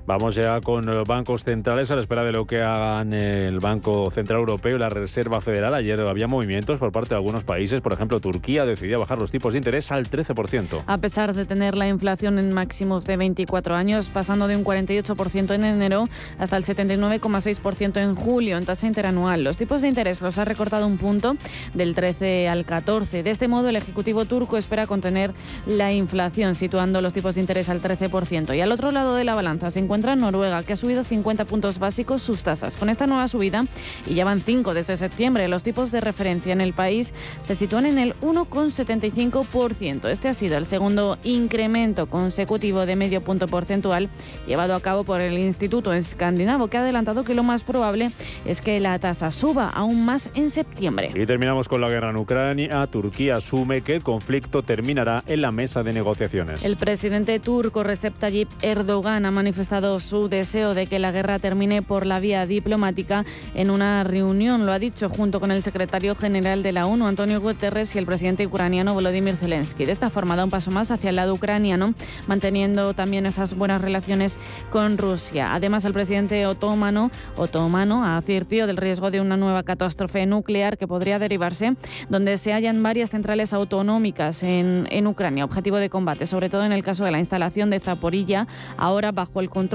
Vamos 0.07 0.35
ya 0.35 0.61
con 0.61 0.85
bancos 1.07 1.43
centrales 1.43 1.89
a 1.89 1.95
la 1.95 2.01
espera 2.01 2.23
de 2.23 2.31
lo 2.31 2.45
que 2.45 2.61
hagan 2.61 3.11
el 3.11 3.59
Banco 3.59 4.11
Central 4.11 4.37
Europeo 4.37 4.75
y 4.75 4.79
la 4.79 4.89
Reserva 4.89 5.41
Federal. 5.41 5.73
Ayer 5.73 5.99
había 6.01 6.27
movimientos 6.27 6.77
por 6.77 6.91
parte 6.91 7.09
de 7.09 7.15
algunos 7.15 7.43
países. 7.43 7.81
Por 7.81 7.93
ejemplo, 7.93 8.19
Turquía 8.19 8.65
decidió 8.65 8.99
bajar 8.99 9.17
los 9.17 9.31
tipos 9.31 9.53
de 9.53 9.57
interés 9.57 9.91
al 9.91 10.07
13%. 10.07 10.83
A 10.85 10.97
pesar 10.99 11.33
de 11.33 11.45
tener 11.45 11.75
la 11.75 11.87
inflación 11.87 12.37
en 12.37 12.53
máximos 12.53 13.07
de 13.07 13.17
24 13.17 13.73
años, 13.73 14.09
pasando 14.09 14.47
de 14.47 14.55
un 14.55 14.63
48% 14.63 15.55
en 15.55 15.63
enero 15.63 16.03
hasta 16.37 16.55
el 16.57 16.65
79,6% 16.65 17.97
en 17.97 18.13
julio 18.13 18.59
en 18.59 18.65
tasa 18.65 18.85
interanual. 18.85 19.43
Los 19.43 19.57
tipos 19.57 19.81
de 19.81 19.87
interés 19.87 20.21
los 20.21 20.37
ha 20.37 20.45
recortado 20.45 20.85
un 20.85 20.99
punto 20.99 21.35
del 21.73 21.95
13 21.95 22.47
al 22.47 22.63
14. 22.63 23.23
De 23.23 23.31
este 23.31 23.47
modo, 23.47 23.69
el 23.69 23.75
Ejecutivo 23.75 24.25
turco 24.25 24.57
espera 24.57 24.85
contener 24.85 25.33
la 25.65 25.93
inflación, 25.93 26.53
situando 26.53 27.01
los 27.01 27.11
tipos 27.11 27.33
de 27.33 27.41
interés 27.41 27.69
al 27.69 27.81
13%. 27.81 28.55
Y 28.55 28.61
al 28.61 28.71
otro 28.71 28.91
lado 28.91 29.15
de 29.15 29.23
la 29.23 29.33
balanza 29.33 29.71
se 29.71 29.79
encuentra 29.79 29.94
encuentra 29.95 30.17
Noruega, 30.17 30.61
que 30.63 30.73
ha 30.73 30.75
subido 30.75 31.05
50 31.05 31.45
puntos 31.45 31.79
básicos 31.79 32.21
sus 32.21 32.43
tasas. 32.43 32.75
Con 32.75 32.89
esta 32.89 33.07
nueva 33.07 33.29
subida, 33.29 33.63
y 34.05 34.13
ya 34.13 34.25
van 34.25 34.41
5 34.41 34.73
desde 34.73 34.97
septiembre, 34.97 35.47
los 35.47 35.63
tipos 35.63 35.89
de 35.89 36.01
referencia 36.01 36.51
en 36.51 36.59
el 36.59 36.73
país 36.73 37.13
se 37.39 37.55
sitúan 37.55 37.85
en 37.85 37.97
el 37.97 38.13
1,75%. 38.19 40.09
Este 40.09 40.27
ha 40.27 40.33
sido 40.33 40.57
el 40.57 40.65
segundo 40.65 41.17
incremento 41.23 42.07
consecutivo 42.07 42.85
de 42.85 42.97
medio 42.97 43.21
punto 43.21 43.47
porcentual 43.47 44.09
llevado 44.45 44.75
a 44.75 44.81
cabo 44.81 45.05
por 45.05 45.21
el 45.21 45.39
Instituto 45.39 45.93
Escandinavo, 45.93 46.67
que 46.67 46.75
ha 46.75 46.81
adelantado 46.81 47.23
que 47.23 47.33
lo 47.33 47.43
más 47.43 47.63
probable 47.63 48.11
es 48.43 48.59
que 48.59 48.81
la 48.81 48.99
tasa 48.99 49.31
suba 49.31 49.69
aún 49.69 50.03
más 50.03 50.29
en 50.35 50.49
septiembre. 50.49 51.13
Y 51.15 51.25
terminamos 51.25 51.69
con 51.69 51.79
la 51.79 51.87
guerra 51.87 52.09
en 52.09 52.17
Ucrania. 52.17 52.85
Turquía 52.87 53.35
asume 53.35 53.81
que 53.81 53.95
el 53.95 54.03
conflicto 54.03 54.61
terminará 54.61 55.23
en 55.25 55.41
la 55.41 55.53
mesa 55.53 55.83
de 55.83 55.93
negociaciones. 55.93 56.65
El 56.65 56.75
presidente 56.75 57.39
turco 57.39 57.81
Recep 57.81 58.13
Tayyip 58.19 58.49
Erdogan 58.61 59.25
ha 59.25 59.31
manifestado 59.31 59.84
su 59.99 60.29
deseo 60.29 60.73
de 60.73 60.87
que 60.87 60.99
la 60.99 61.11
guerra 61.11 61.39
termine 61.39 61.81
por 61.81 62.05
la 62.05 62.19
vía 62.19 62.45
diplomática 62.45 63.25
en 63.53 63.69
una 63.69 64.03
reunión, 64.03 64.65
lo 64.65 64.71
ha 64.71 64.79
dicho 64.79 65.09
junto 65.09 65.39
con 65.39 65.51
el 65.51 65.63
secretario 65.63 66.15
general 66.15 66.63
de 66.63 66.71
la 66.71 66.87
ONU, 66.87 67.07
Antonio 67.07 67.39
Guterres, 67.39 67.95
y 67.95 67.99
el 67.99 68.05
presidente 68.05 68.45
ucraniano 68.47 68.93
Volodymyr 68.93 69.37
Zelensky. 69.37 69.85
De 69.85 69.91
esta 69.91 70.09
forma 70.09 70.35
da 70.35 70.43
un 70.43 70.49
paso 70.49 70.71
más 70.71 70.91
hacia 70.91 71.09
el 71.09 71.15
lado 71.17 71.33
ucraniano, 71.33 71.93
manteniendo 72.27 72.93
también 72.93 73.25
esas 73.25 73.53
buenas 73.53 73.81
relaciones 73.81 74.39
con 74.71 74.97
Rusia. 74.97 75.53
Además, 75.53 75.85
el 75.85 75.93
presidente 75.93 76.45
otomano, 76.47 77.11
otomano 77.37 78.03
ha 78.03 78.17
advertido 78.17 78.67
del 78.67 78.77
riesgo 78.77 79.11
de 79.11 79.21
una 79.21 79.37
nueva 79.37 79.63
catástrofe 79.63 80.25
nuclear 80.25 80.77
que 80.77 80.87
podría 80.87 81.19
derivarse, 81.19 81.75
donde 82.09 82.37
se 82.37 82.53
hallan 82.53 82.81
varias 82.81 83.11
centrales 83.11 83.53
autonómicas 83.53 84.41
en, 84.43 84.87
en 84.89 85.07
Ucrania, 85.07 85.45
objetivo 85.45 85.77
de 85.77 85.89
combate, 85.89 86.25
sobre 86.25 86.49
todo 86.49 86.65
en 86.65 86.71
el 86.71 86.83
caso 86.83 87.05
de 87.05 87.11
la 87.11 87.19
instalación 87.19 87.69
de 87.69 87.79
Zaporilla, 87.79 88.47
ahora 88.77 89.11
bajo 89.11 89.41
el 89.41 89.49
control 89.49 89.74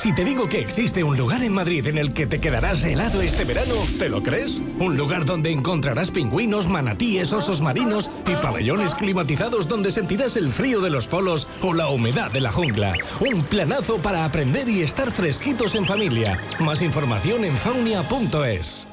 Si 0.00 0.14
te 0.14 0.24
digo 0.24 0.48
que 0.48 0.60
existe 0.60 1.02
un 1.02 1.16
lugar 1.16 1.42
en 1.42 1.52
Madrid 1.52 1.84
en 1.88 1.98
el 1.98 2.14
que 2.14 2.28
te 2.28 2.40
quedarás 2.40 2.84
helado 2.84 3.20
este 3.20 3.44
verano, 3.44 3.74
¿te 3.98 4.08
lo 4.08 4.22
crees? 4.22 4.62
Un 4.78 4.96
lugar 4.96 5.24
donde 5.24 5.50
encontrarás 5.50 6.12
pingüinos, 6.12 6.68
manatíes, 6.68 7.32
osos 7.32 7.60
marinos 7.60 8.08
y 8.24 8.36
pabellones 8.36 8.94
climatizados 8.94 9.66
donde 9.66 9.90
sentirás 9.90 10.36
el 10.36 10.52
frío 10.52 10.80
de 10.80 10.90
los 10.90 11.08
polos 11.08 11.48
o 11.62 11.74
la 11.74 11.88
humedad 11.88 12.30
de 12.30 12.40
la 12.40 12.52
jungla. 12.52 12.94
Un 13.20 13.42
planazo 13.42 14.00
para 14.00 14.24
aprender 14.24 14.68
y 14.68 14.82
estar 14.82 15.10
fresquitos 15.10 15.74
en 15.74 15.84
familia. 15.84 16.38
Más 16.60 16.80
información 16.80 17.44
en 17.44 17.56
faunia.es. 17.56 18.86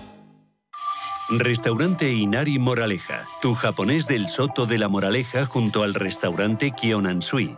Restaurante 1.29 2.11
Inari 2.11 2.57
Moraleja, 2.57 3.25
tu 3.41 3.53
japonés 3.53 4.07
del 4.07 4.27
Soto 4.27 4.65
de 4.65 4.79
la 4.79 4.87
Moraleja 4.87 5.45
junto 5.45 5.83
al 5.83 5.93
restaurante 5.93 6.71
Kionansui. 6.71 7.57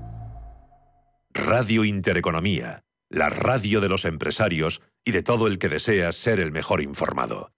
Radio 1.33 1.85
Intereconomía, 1.85 2.83
la 3.09 3.29
radio 3.29 3.79
de 3.79 3.87
los 3.87 4.03
empresarios 4.03 4.81
y 5.05 5.11
de 5.11 5.23
todo 5.23 5.47
el 5.47 5.59
que 5.59 5.69
desea 5.69 6.11
ser 6.11 6.41
el 6.41 6.51
mejor 6.51 6.81
informado. 6.81 7.53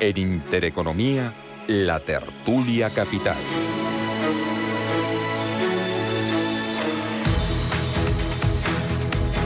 En 0.00 0.16
Intereconomía, 0.16 1.34
la 1.68 2.00
tertulia 2.00 2.88
capital. 2.88 3.36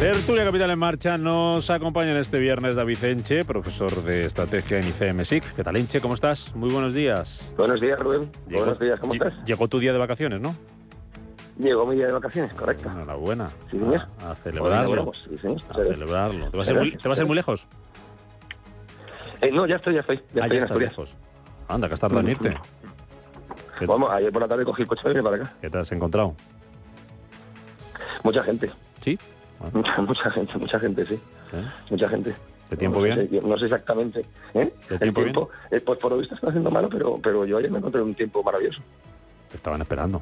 Tertulia 0.00 0.44
Capital 0.44 0.70
en 0.70 0.78
Marcha 0.78 1.16
nos 1.16 1.70
acompaña 1.70 2.10
en 2.12 2.18
este 2.18 2.38
viernes 2.38 2.74
David 2.74 3.02
Enche, 3.04 3.44
profesor 3.44 3.90
de 4.02 4.22
estrategia 4.22 4.78
en 4.78 4.88
ICMSIC. 4.88 5.54
¿Qué 5.54 5.64
tal, 5.64 5.76
Enche? 5.76 6.00
¿Cómo 6.00 6.14
estás? 6.14 6.54
Muy 6.54 6.70
buenos 6.70 6.92
días. 6.94 7.54
Buenos 7.56 7.80
días, 7.80 7.98
Rubén. 7.98 8.30
buenos 8.50 8.78
días, 8.78 9.00
¿cómo 9.00 9.14
estás? 9.14 9.32
Llegó 9.46 9.66
tu 9.68 9.78
día 9.78 9.92
de 9.92 9.98
vacaciones, 9.98 10.40
¿no? 10.40 10.54
Llegó 11.58 11.86
mi 11.86 11.96
día 11.96 12.06
de 12.06 12.12
vacaciones, 12.12 12.52
correcto. 12.52 12.90
Enhorabuena. 12.90 13.48
Sí, 13.70 13.78
señor. 13.78 14.06
A, 14.22 14.32
a 14.32 14.34
celebrarlo. 14.34 15.12
Sí, 15.14 15.38
señor. 15.38 15.62
A 15.70 15.84
celebrarlo. 15.84 16.50
¿Te 16.50 16.56
vas 16.58 16.68
a 16.68 16.72
ir 16.72 16.78
muy, 16.78 16.96
te 16.96 17.08
vas 17.08 17.18
a 17.18 17.22
ir 17.22 17.26
muy 17.26 17.36
lejos? 17.36 17.66
Eh, 19.40 19.50
no, 19.52 19.66
ya 19.66 19.76
estoy, 19.76 19.94
ya 19.94 20.00
estoy. 20.00 20.16
Ya 20.34 20.42
ah, 20.42 20.46
estoy 20.46 20.48
ya 20.48 20.54
en 20.54 20.62
estás 20.64 20.78
lejos. 20.78 21.16
Anda, 21.68 21.88
que 21.88 21.94
has 21.94 22.00
tardado 22.00 22.20
en 22.20 22.28
irte. 22.28 22.54
¿Qué, 23.78 23.86
Vamos, 23.86 24.10
ayer 24.10 24.30
por 24.32 24.42
la 24.42 24.48
tarde 24.48 24.64
cogí 24.64 24.82
el 24.82 24.88
coche 24.88 25.02
para 25.22 25.36
acá. 25.36 25.52
qué 25.60 25.70
te 25.70 25.78
has 25.78 25.90
encontrado? 25.92 26.34
Mucha 28.22 28.42
gente. 28.42 28.70
¿Sí? 29.00 29.18
Mucha, 29.72 30.00
mucha 30.02 30.30
gente, 30.30 30.58
mucha 30.58 30.78
gente, 30.80 31.06
sí. 31.06 31.14
¿Sí? 31.50 31.56
Mucha 31.90 32.08
gente. 32.08 32.34
¿De 32.70 32.76
tiempo 32.76 32.98
no 32.98 33.04
bien? 33.04 33.28
Sé, 33.28 33.40
no 33.46 33.58
sé 33.58 33.64
exactamente. 33.66 34.20
¿eh? 34.54 34.72
¿De 34.88 34.94
el 34.94 34.98
tiempo 35.00 35.20
bien? 35.20 35.32
tiempo, 35.34 35.50
eh, 35.70 35.80
pues 35.80 35.98
por 35.98 36.12
lo 36.12 36.18
visto 36.18 36.34
está 36.34 36.48
haciendo 36.48 36.70
malo, 36.70 36.88
pero, 36.90 37.16
pero 37.22 37.44
yo 37.44 37.58
ayer 37.58 37.70
me 37.70 37.78
encontré 37.78 38.02
un 38.02 38.14
tiempo 38.14 38.42
maravilloso. 38.42 38.80
Te 39.50 39.56
estaban 39.56 39.80
esperando. 39.82 40.20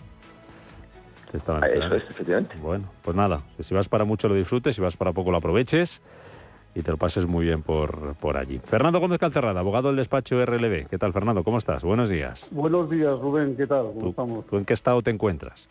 Te 1.30 1.38
estaban 1.38 1.62
Ah, 1.64 1.66
Eso 1.68 1.74
esperando. 1.84 2.04
es, 2.04 2.10
efectivamente. 2.10 2.56
Bueno, 2.60 2.84
pues 3.02 3.16
nada, 3.16 3.40
si 3.58 3.74
vas 3.74 3.88
para 3.88 4.04
mucho 4.04 4.28
lo 4.28 4.34
disfrutes, 4.34 4.74
si 4.76 4.82
vas 4.82 4.96
para 4.96 5.12
poco 5.12 5.30
lo 5.30 5.38
aproveches 5.38 6.02
y 6.74 6.82
te 6.82 6.90
lo 6.90 6.96
pases 6.96 7.26
muy 7.26 7.44
bien 7.46 7.62
por, 7.62 8.14
por 8.16 8.36
allí. 8.36 8.60
Fernando 8.64 8.98
Gómez 9.00 9.18
Calcerrada, 9.18 9.60
abogado 9.60 9.88
del 9.88 9.96
despacho 9.96 10.44
RLB. 10.44 10.88
¿Qué 10.88 10.98
tal, 10.98 11.12
Fernando? 11.12 11.44
¿Cómo 11.44 11.58
estás? 11.58 11.82
Buenos 11.82 12.08
días. 12.10 12.48
Buenos 12.50 12.90
días, 12.90 13.14
Rubén. 13.18 13.56
¿Qué 13.56 13.66
tal? 13.66 13.84
¿Cómo 13.88 14.00
¿Tú, 14.00 14.08
estamos? 14.10 14.46
tú 14.46 14.56
en 14.58 14.64
qué 14.64 14.74
estado 14.74 15.00
te 15.00 15.10
encuentras? 15.10 15.68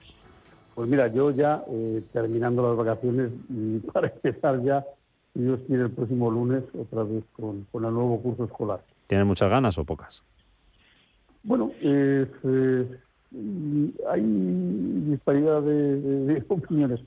Pues 0.76 0.88
mira, 0.90 1.08
yo 1.08 1.32
ya 1.32 1.64
eh, 1.70 2.04
terminando 2.14 2.68
las 2.68 2.78
vacaciones 2.78 3.32
y 3.50 3.80
para 3.94 4.08
empezar 4.08 4.62
ya, 4.64 4.86
Dios 5.34 5.60
quiere, 5.68 5.84
el 5.84 5.92
próximo 5.92 6.30
lunes 6.32 6.64
otra 6.78 7.04
vez 7.04 7.24
con, 7.34 7.66
con 7.72 7.86
el 7.86 7.94
nuevo 7.94 8.22
curso 8.22 8.46
escolar. 8.46 8.82
¿Tienes 9.08 9.28
muchas 9.28 9.50
ganas 9.50 9.78
o 9.78 9.86
pocas? 9.86 10.22
Bueno, 11.44 11.72
eh, 11.82 12.28
mm, 13.32 13.86
hay 14.10 14.22
disparidad 15.12 15.62
de, 15.62 16.00
de- 16.02 16.34
de 16.34 16.46
opiniones. 16.50 17.00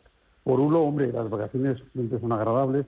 Por 0.43 0.61
uno, 0.61 0.83
hombre, 0.83 1.11
las 1.13 1.31
vacaciones 1.31 1.83
siempre 1.93 2.21
son 2.21 2.33
agradables, 2.33 2.85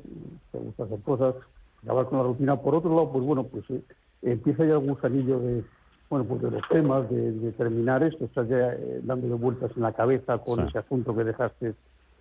te 0.52 0.59
gusta 0.59 0.85
hacer 0.85 1.00
cosas, 1.00 1.35
acabar 1.83 2.06
con 2.06 2.18
la 2.18 2.25
rutina. 2.25 2.56
Por 2.61 2.75
otro 2.75 2.90
lado, 2.90 3.12
pues 3.12 3.25
bueno, 3.25 3.45
pues 3.45 3.64
eh, 3.71 3.83
empieza 4.23 4.64
ya 4.66 4.75
el 4.75 4.87
gusanillo 4.87 5.38
de, 5.40 5.64
bueno, 6.08 6.25
pues 6.25 6.42
de 6.42 6.50
los 6.50 6.68
temas, 6.68 7.08
de, 7.10 7.52
terminar 7.52 8.02
esto, 8.02 8.25
estás 8.25 8.48
ya 8.48 8.72
eh, 8.72 9.00
dándole 9.02 9.34
vueltas 9.34 9.70
en 9.76 9.82
la 9.82 9.92
cabeza 9.92 10.38
con 10.38 10.60
ese 10.60 10.78
asunto 10.78 11.16
que 11.16 11.25
dejaste 11.25 11.75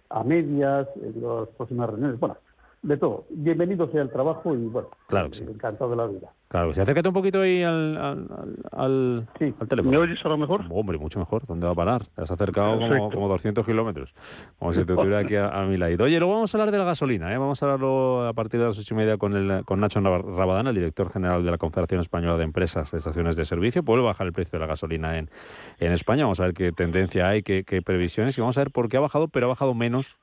a 0.09 0.23
medias, 0.23 0.87
en 0.95 1.21
las 1.21 1.49
próximas 1.49 1.89
reuniones, 1.89 2.19
bueno, 2.19 2.37
de 2.85 2.97
todo. 2.97 3.25
Bienvenido 3.29 3.89
sea 3.91 4.03
el 4.03 4.11
trabajo 4.11 4.53
y 4.53 4.65
bueno, 4.67 4.89
claro 5.07 5.29
que 5.31 5.37
sí. 5.37 5.43
encantado 5.43 5.89
de 5.89 5.95
la 5.95 6.05
vida. 6.05 6.31
Claro, 6.47 6.71
si 6.73 6.79
acércate 6.79 7.07
un 7.07 7.13
poquito 7.15 7.41
ahí 7.41 7.63
al, 7.63 7.97
al, 7.97 8.27
al, 8.71 9.27
teléfono. 9.67 9.89
¿Me 9.89 9.97
oyes 9.97 10.19
ahora 10.23 10.37
mejor? 10.37 10.65
Hombre, 10.69 10.99
mucho 10.99 11.17
mejor. 11.17 11.45
¿Dónde 11.47 11.65
va 11.65 11.73
a 11.73 11.75
parar? 11.75 12.05
Te 12.05 12.21
has 12.21 12.29
acercado 12.29 12.77
como, 12.77 13.09
como, 13.09 13.27
200 13.27 13.65
kilómetros. 13.65 14.13
Como 14.59 14.71
si 14.71 14.85
te 14.85 14.93
tuviera 14.93 15.19
aquí 15.19 15.35
a, 15.35 15.65
mi 15.67 15.77
lado. 15.77 16.03
Oye, 16.03 16.19
luego 16.19 16.35
vamos 16.35 16.53
a 16.53 16.57
hablar 16.57 16.71
de 16.71 16.77
la 16.77 16.83
gasolina. 16.83 17.33
¿eh? 17.33 17.37
Vamos 17.39 17.61
a 17.61 17.65
hablarlo 17.65 18.27
a 18.27 18.33
partir 18.33 18.59
de 18.59 18.67
las 18.67 18.77
ocho 18.77 18.93
y 18.93 18.97
media 18.97 19.17
con, 19.17 19.35
el, 19.35 19.65
con 19.65 19.79
Nacho 19.79 19.99
Rabadán, 19.99 20.67
el 20.67 20.75
director 20.75 21.11
general 21.11 21.43
de 21.43 21.49
la 21.49 21.57
Confederación 21.57 22.01
Española 22.01 22.37
de 22.37 22.43
Empresas 22.43 22.91
de 22.91 22.99
Estaciones 22.99 23.35
de 23.35 23.45
Servicio. 23.45 23.83
Puede 23.83 24.03
bajar 24.03 24.27
el 24.27 24.33
precio 24.33 24.51
de 24.51 24.59
la 24.59 24.67
gasolina 24.67 25.17
en, 25.17 25.31
en 25.79 25.91
España. 25.91 26.25
Vamos 26.25 26.39
a 26.39 26.43
ver 26.43 26.53
qué 26.53 26.71
tendencia 26.71 27.27
hay, 27.27 27.41
qué, 27.41 27.63
qué 27.63 27.81
previsiones 27.81 28.37
y 28.37 28.41
vamos 28.41 28.57
a 28.57 28.61
ver 28.61 28.71
por 28.71 28.87
qué 28.87 28.97
ha 28.97 29.01
bajado, 29.01 29.27
pero 29.29 29.47
ha 29.47 29.49
bajado 29.49 29.73
menos 29.73 30.15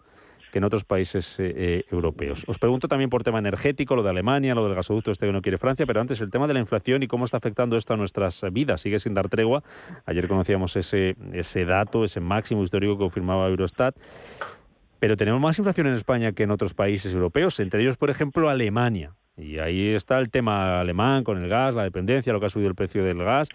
que 0.52 0.59
en 0.59 0.64
otros 0.64 0.85
países 0.85 1.40
eh, 1.40 1.52
eh, 1.56 1.85
europeos. 1.90 2.44
Os 2.47 2.59
pregunto 2.59 2.87
también 2.87 3.09
por 3.09 3.25
tema 3.25 3.38
energético, 3.38 3.97
lo 3.97 4.02
de 4.02 4.11
Alemania, 4.11 4.54
lo 4.54 4.64
del 4.66 4.75
gasoducto 4.75 5.11
este 5.11 5.26
que 5.26 5.32
no 5.32 5.40
quiere 5.40 5.56
Francia, 5.56 5.87
pero 5.87 6.00
antes 6.00 6.21
el 6.21 6.30
tema 6.30 6.47
de 6.47 6.52
la 6.52 6.61
inflación 6.61 7.02
y 7.02 7.09
cómo 7.09 7.25
está 7.25 7.38
afectando 7.38 7.76
esto 7.76 7.94
a 7.94 7.97
nuestras 7.97 8.44
vidas. 8.52 8.82
Sigue 8.82 9.00
sin 9.00 9.14
dar 9.14 9.30
tregua. 9.30 9.64
Ayer 10.04 10.28
conocíamos 10.28 10.76
ese, 10.76 11.16
ese 11.32 11.64
dato, 11.64 12.04
ese 12.04 12.21
máximo 12.21 12.62
histórico 12.62 12.99
que 12.99 13.04
confirmaba 13.04 13.49
Eurostat. 13.49 13.97
Pero 15.00 15.16
tenemos 15.16 15.40
más 15.40 15.59
inflación 15.59 15.87
en 15.87 15.94
España 15.94 16.32
que 16.32 16.42
en 16.42 16.50
otros 16.50 16.75
países 16.75 17.12
europeos, 17.14 17.59
entre 17.59 17.80
ellos, 17.80 17.97
por 17.97 18.11
ejemplo, 18.11 18.50
Alemania. 18.50 19.14
Y 19.38 19.59
ahí 19.59 19.88
está 19.88 20.18
el 20.18 20.30
tema 20.30 20.80
alemán 20.80 21.25
con 21.25 21.42
el 21.42 21.49
gas, 21.49 21.75
la 21.75 21.85
dependencia, 21.85 22.32
lo 22.32 22.40
que 22.40 22.47
ha 22.47 22.50
subido 22.50 22.68
el 22.68 22.75
precio 22.75 23.02
del 23.02 23.25
gas. 23.25 23.49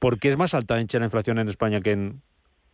¿Por 0.00 0.18
qué 0.18 0.28
es 0.28 0.36
más 0.36 0.52
alta 0.52 0.74
la 0.74 0.80
inflación 0.82 1.38
en 1.38 1.48
España 1.48 1.80
que 1.80 1.92
en, 1.92 2.22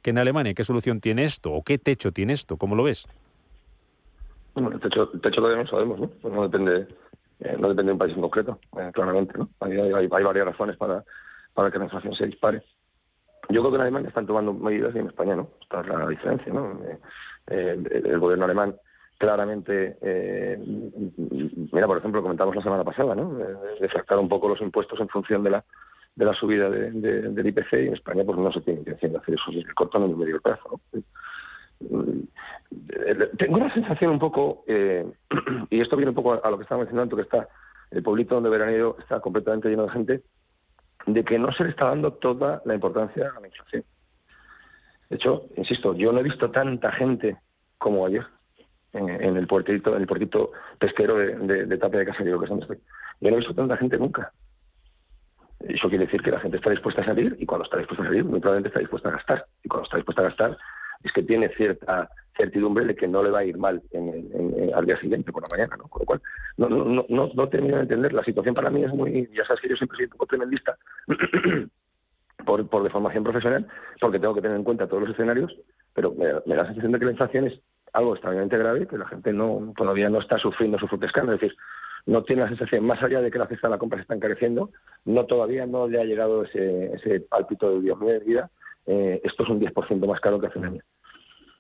que 0.01 0.11
en 0.11 0.19
Alemania? 0.19 0.55
¿Qué 0.55 0.65
solución 0.65 1.01
tiene 1.01 1.25
esto? 1.25 1.53
¿O 1.53 1.63
qué 1.63 1.77
techo 1.77 2.11
tiene 2.11 2.33
esto? 2.33 2.57
¿Cómo 2.57 2.75
lo 2.75 2.85
ves? 2.85 3.07
Bueno, 4.55 4.71
el 4.73 4.81
techo, 4.81 5.11
el 5.13 5.21
techo 5.21 5.41
todavía 5.41 5.63
no 5.63 5.69
sabemos, 5.69 6.01
¿no? 6.01 6.09
Pues 6.09 6.35
no 6.35 6.43
depende 6.43 6.87
eh, 7.41 7.57
no 7.59 7.69
depende 7.69 7.89
de 7.89 7.93
un 7.93 7.99
país 7.99 8.15
en 8.15 8.21
concreto, 8.21 8.59
eh, 8.79 8.91
claramente, 8.93 9.39
¿no? 9.39 9.49
Hay, 9.61 10.07
varias 10.09 10.45
razones 10.45 10.77
para, 10.77 11.03
para 11.55 11.71
que 11.71 11.79
la 11.79 11.85
inflación 11.85 12.15
se 12.15 12.27
dispare. 12.27 12.63
Yo 13.49 13.63
creo 13.63 13.71
que 13.71 13.77
en 13.77 13.83
Alemania 13.83 14.09
están 14.09 14.27
tomando 14.27 14.53
medidas 14.53 14.95
y 14.95 14.99
en 14.99 15.07
España 15.07 15.37
no. 15.37 15.49
Esta 15.63 15.81
es 15.81 15.89
la 15.89 16.07
diferencia, 16.07 16.53
¿no? 16.53 16.79
Eh, 17.47 17.83
el, 17.91 18.19
gobierno 18.19 18.45
alemán 18.45 18.77
claramente, 19.17 19.97
mira, 21.73 21.87
por 21.87 21.99
ejemplo, 21.99 22.23
comentamos 22.23 22.57
la 22.57 22.63
semana 22.63 22.85
pasada, 22.85 23.15
¿no? 23.15 23.35
De 23.35 23.89
fractar 23.89 24.19
un 24.19 24.29
poco 24.29 24.49
los 24.49 24.61
impuestos 24.61 25.01
en 25.01 25.09
función 25.09 25.43
de 25.43 25.51
la 25.51 25.65
de 26.17 26.25
la 26.25 26.35
subida 26.35 26.69
de, 26.69 26.91
del 26.91 27.47
IPC 27.47 27.73
y 27.73 27.87
en 27.87 27.95
España 27.95 28.25
pues 28.25 28.39
no 28.39 28.53
se 28.53 28.61
tiene 28.61 28.81
intención 28.81 29.13
de 29.13 29.19
hacer 29.19 29.35
eso 29.35 29.51
el 29.51 29.75
corto 29.75 29.99
ni 29.99 30.11
el 30.11 30.17
medio 30.17 30.41
plazo. 30.41 30.81
Tengo 33.37 33.57
una 33.57 33.73
sensación 33.73 34.13
un 34.13 34.19
poco, 34.19 34.65
eh, 34.67 35.05
y 35.71 35.81
esto 35.81 35.97
viene 35.97 36.11
un 36.11 36.15
poco 36.15 36.45
a, 36.45 36.51
lo 36.51 36.57
que 36.59 36.65
estaba 36.65 36.81
mencionando, 36.81 37.17
que 37.17 37.23
está 37.23 37.49
el 37.91 38.03
pueblito 38.03 38.35
donde 38.35 38.51
veraneo 38.51 38.97
está 38.99 39.21
completamente 39.21 39.69
lleno 39.69 39.85
de 39.85 39.93
gente, 39.93 40.23
de 41.07 41.25
que 41.25 41.39
no 41.39 41.53
se 41.53 41.65
le 41.65 41.71
está 41.71 41.87
dando 41.87 42.13
toda 42.13 42.63
la 42.65 42.75
importancia 42.75 43.33
a 43.37 43.41
la 43.41 43.47
inflación. 43.49 43.85
De 45.09 45.17
hecho, 45.17 45.47
insisto, 45.57 45.95
yo 45.95 46.13
no 46.13 46.21
he 46.21 46.25
visto 46.25 46.51
tanta 46.51 46.93
gente 46.93 47.37
como 47.79 48.07
ayer 48.07 48.25
en, 48.93 49.37
el 49.37 49.47
puertito, 49.47 49.95
en 49.95 50.03
el 50.03 50.07
puertito 50.07 50.53
pesquero 50.79 51.17
de, 51.17 51.37
de, 51.37 51.67
de 51.67 51.79
Tapia 51.79 52.01
de 52.01 52.07
Caserío, 52.07 52.39
que 52.39 52.45
es 52.45 52.51
donde 52.51 52.65
estoy. 52.65 52.79
Yo 53.21 53.31
no 53.31 53.37
he 53.37 53.41
visto 53.41 53.55
tanta 53.55 53.77
gente 53.77 53.99
nunca. 53.99 54.33
Eso 55.61 55.89
quiere 55.89 56.07
decir 56.07 56.23
que 56.23 56.31
la 56.31 56.41
gente 56.41 56.57
está 56.57 56.71
dispuesta 56.71 57.03
a 57.03 57.07
salir 57.07 57.37
y 57.39 57.47
cuando 57.47 57.65
está 57.65 57.79
dispuesta 57.79 58.05
a 58.05 58.07
salir, 58.07 58.25
muy 58.25 58.41
probablemente 58.41 58.69
está 58.69 58.81
dispuesta 58.81 59.09
a 59.09 59.13
gastar. 59.13 59.47
Y 59.63 59.69
cuando 59.69 59.85
está 59.85 59.97
dispuesta 59.97 60.23
a 60.23 60.25
gastar, 60.27 60.59
es 61.05 61.13
que 61.13 61.23
tiene 61.23 61.49
cierta 61.51 62.11
certidumbre 62.37 62.85
de 62.85 62.95
que 62.95 63.09
no 63.09 63.23
le 63.23 63.31
va 63.31 63.41
a 63.41 63.45
ir 63.45 63.59
mal 63.59 63.83
en, 63.93 64.73
al 64.75 64.87
día 64.87 64.99
siguiente, 64.99 65.33
por 65.33 65.43
la 65.43 65.49
mañana, 65.51 65.77
¿no? 65.77 65.85
Con 65.89 66.01
lo 66.01 66.07
cual, 66.07 66.23
no, 66.57 66.69
no, 66.69 67.05
no, 67.09 67.31
no 67.33 67.49
termino 67.49 67.77
de 67.77 67.83
entender. 67.83 68.13
La 68.13 68.25
situación 68.25 68.55
para 68.55 68.71
mí 68.71 68.83
es 68.85 68.93
muy, 68.93 69.29
ya 69.35 69.45
sabes 69.45 69.61
que 69.61 69.69
yo 69.69 69.77
siempre 69.77 69.97
soy 69.97 70.05
un 70.07 70.11
poco 70.13 70.27
tremendista 70.27 70.77
por, 72.47 72.69
por 72.69 72.83
deformación 72.83 73.25
profesional, 73.25 73.67
porque 74.01 74.19
tengo 74.19 74.35
que 74.35 74.43
tener 74.43 74.57
en 74.57 74.65
cuenta 74.65 74.87
todos 74.87 75.03
los 75.03 75.13
escenarios, 75.13 75.55
pero 75.95 76.13
me, 76.13 76.27
da 76.27 76.43
la 76.47 76.67
sensación 76.67 76.93
de 76.93 76.99
que 76.99 77.05
la 77.05 77.11
inflación 77.13 77.47
es 77.47 77.61
algo 77.93 78.15
extremadamente 78.15 78.59
grave, 78.59 78.87
que 78.87 78.99
la 78.99 79.09
gente 79.09 79.33
no 79.33 79.73
todavía 79.77 80.09
no 80.09 80.21
está 80.21 80.39
sufriendo 80.39 80.79
su 80.79 80.87
escándalo. 80.87 81.35
Es 81.35 81.41
decir, 81.41 81.57
no 82.07 82.23
tiene 82.23 82.43
la 82.43 82.49
sensación, 82.49 82.87
más 82.87 83.03
allá 83.03 83.21
de 83.21 83.31
que 83.31 83.39
la 83.39 83.47
cesta 83.47 83.69
de 83.69 83.73
la 83.73 83.79
compra 83.79 83.99
se 83.99 84.03
está 84.03 84.15
encareciendo, 84.15 84.71
no 85.05 85.27
todavía 85.27 85.67
no 85.67 85.89
le 85.89 86.01
ha 86.01 86.05
llegado 86.05 86.45
ese, 86.45 86.95
ese 86.95 87.21
pálpito 87.21 87.75
de 87.75 87.81
Dios 87.83 87.99
mío 87.99 88.13
de 88.13 88.21
vida, 88.21 88.51
eh, 88.87 89.21
esto 89.25 89.43
es 89.45 89.49
un 89.49 89.61
10% 89.61 90.07
más 90.07 90.21
caro 90.21 90.41
que 90.41 90.47
hace 90.47 90.59
un 90.59 90.67
año. 90.67 90.83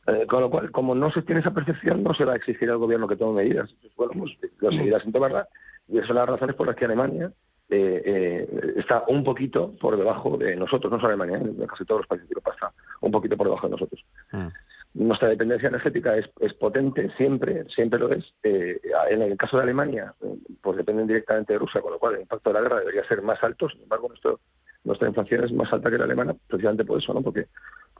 Eh, 0.07 0.27
con 0.27 0.41
lo 0.41 0.51
cual, 0.51 0.71
como 0.71 0.95
no 0.95 1.11
se 1.13 1.23
tiene 1.23 1.41
esa 1.41 1.53
percepción, 1.53 2.03
no 2.03 2.15
se 2.15 2.25
va 2.25 2.33
a 2.33 2.37
exigir 2.37 2.71
al 2.71 2.79
gobierno 2.79 3.07
que 3.07 3.17
tome 3.17 3.43
medidas. 3.43 3.71
Bueno, 3.97 4.13
pues 4.19 4.37
lo 4.61 4.71
seguirá 4.71 5.01
sin 5.01 5.13
tomarla 5.13 5.47
y 5.89 5.97
esas 5.97 6.09
son 6.09 6.17
las 6.17 6.29
razones 6.29 6.57
por 6.57 6.67
las 6.67 6.77
que 6.77 6.85
Alemania 6.85 7.33
eh, 7.69 8.03
eh, 8.05 8.75
está 8.77 9.05
un 9.09 9.23
poquito 9.23 9.75
por 9.81 9.97
debajo 9.97 10.37
de 10.37 10.57
nosotros, 10.57 10.91
no 10.91 10.99
solo 10.99 11.09
Alemania, 11.09 11.37
en 11.37 11.67
casi 11.67 11.85
todos 11.85 12.01
los 12.01 12.09
países 12.09 12.29
de 12.29 12.33
Europa 12.33 12.53
está 12.53 12.73
un 13.01 13.13
poquito 13.13 13.37
por 13.37 13.47
debajo 13.47 13.67
de 13.67 13.73
nosotros. 13.73 14.05
Mm. 14.33 14.47
Nuestra 14.95 15.29
dependencia 15.29 15.69
energética 15.69 16.17
es, 16.17 16.29
es, 16.41 16.53
potente, 16.55 17.11
siempre, 17.17 17.65
siempre 17.67 18.01
lo 18.01 18.11
es. 18.11 18.25
en 18.43 19.23
el 19.23 19.37
caso 19.37 19.57
de 19.57 19.63
Alemania, 19.63 20.15
pues 20.63 20.79
dependen 20.79 21.07
directamente 21.07 21.53
de 21.53 21.61
Rusia, 21.61 21.81
con 21.81 21.93
lo 21.93 21.99
cual 22.01 22.15
el 22.15 22.23
impacto 22.23 22.51
de 22.51 22.55
la 22.55 22.63
guerra 22.63 22.81
debería 22.81 23.07
ser 23.07 23.23
más 23.23 23.41
alto. 23.45 23.69
Sin 23.69 23.83
embargo, 23.83 24.09
nuestro, 24.09 24.41
nuestra 24.85 25.09
inflación 25.09 25.45
es 25.45 25.53
más 25.53 25.73
alta 25.73 25.91
que 25.91 25.99
la 25.99 26.05
alemana, 26.05 26.35
precisamente 26.49 26.85
por 26.85 27.01
eso, 27.01 27.13
¿no? 27.15 27.23
Porque 27.23 27.47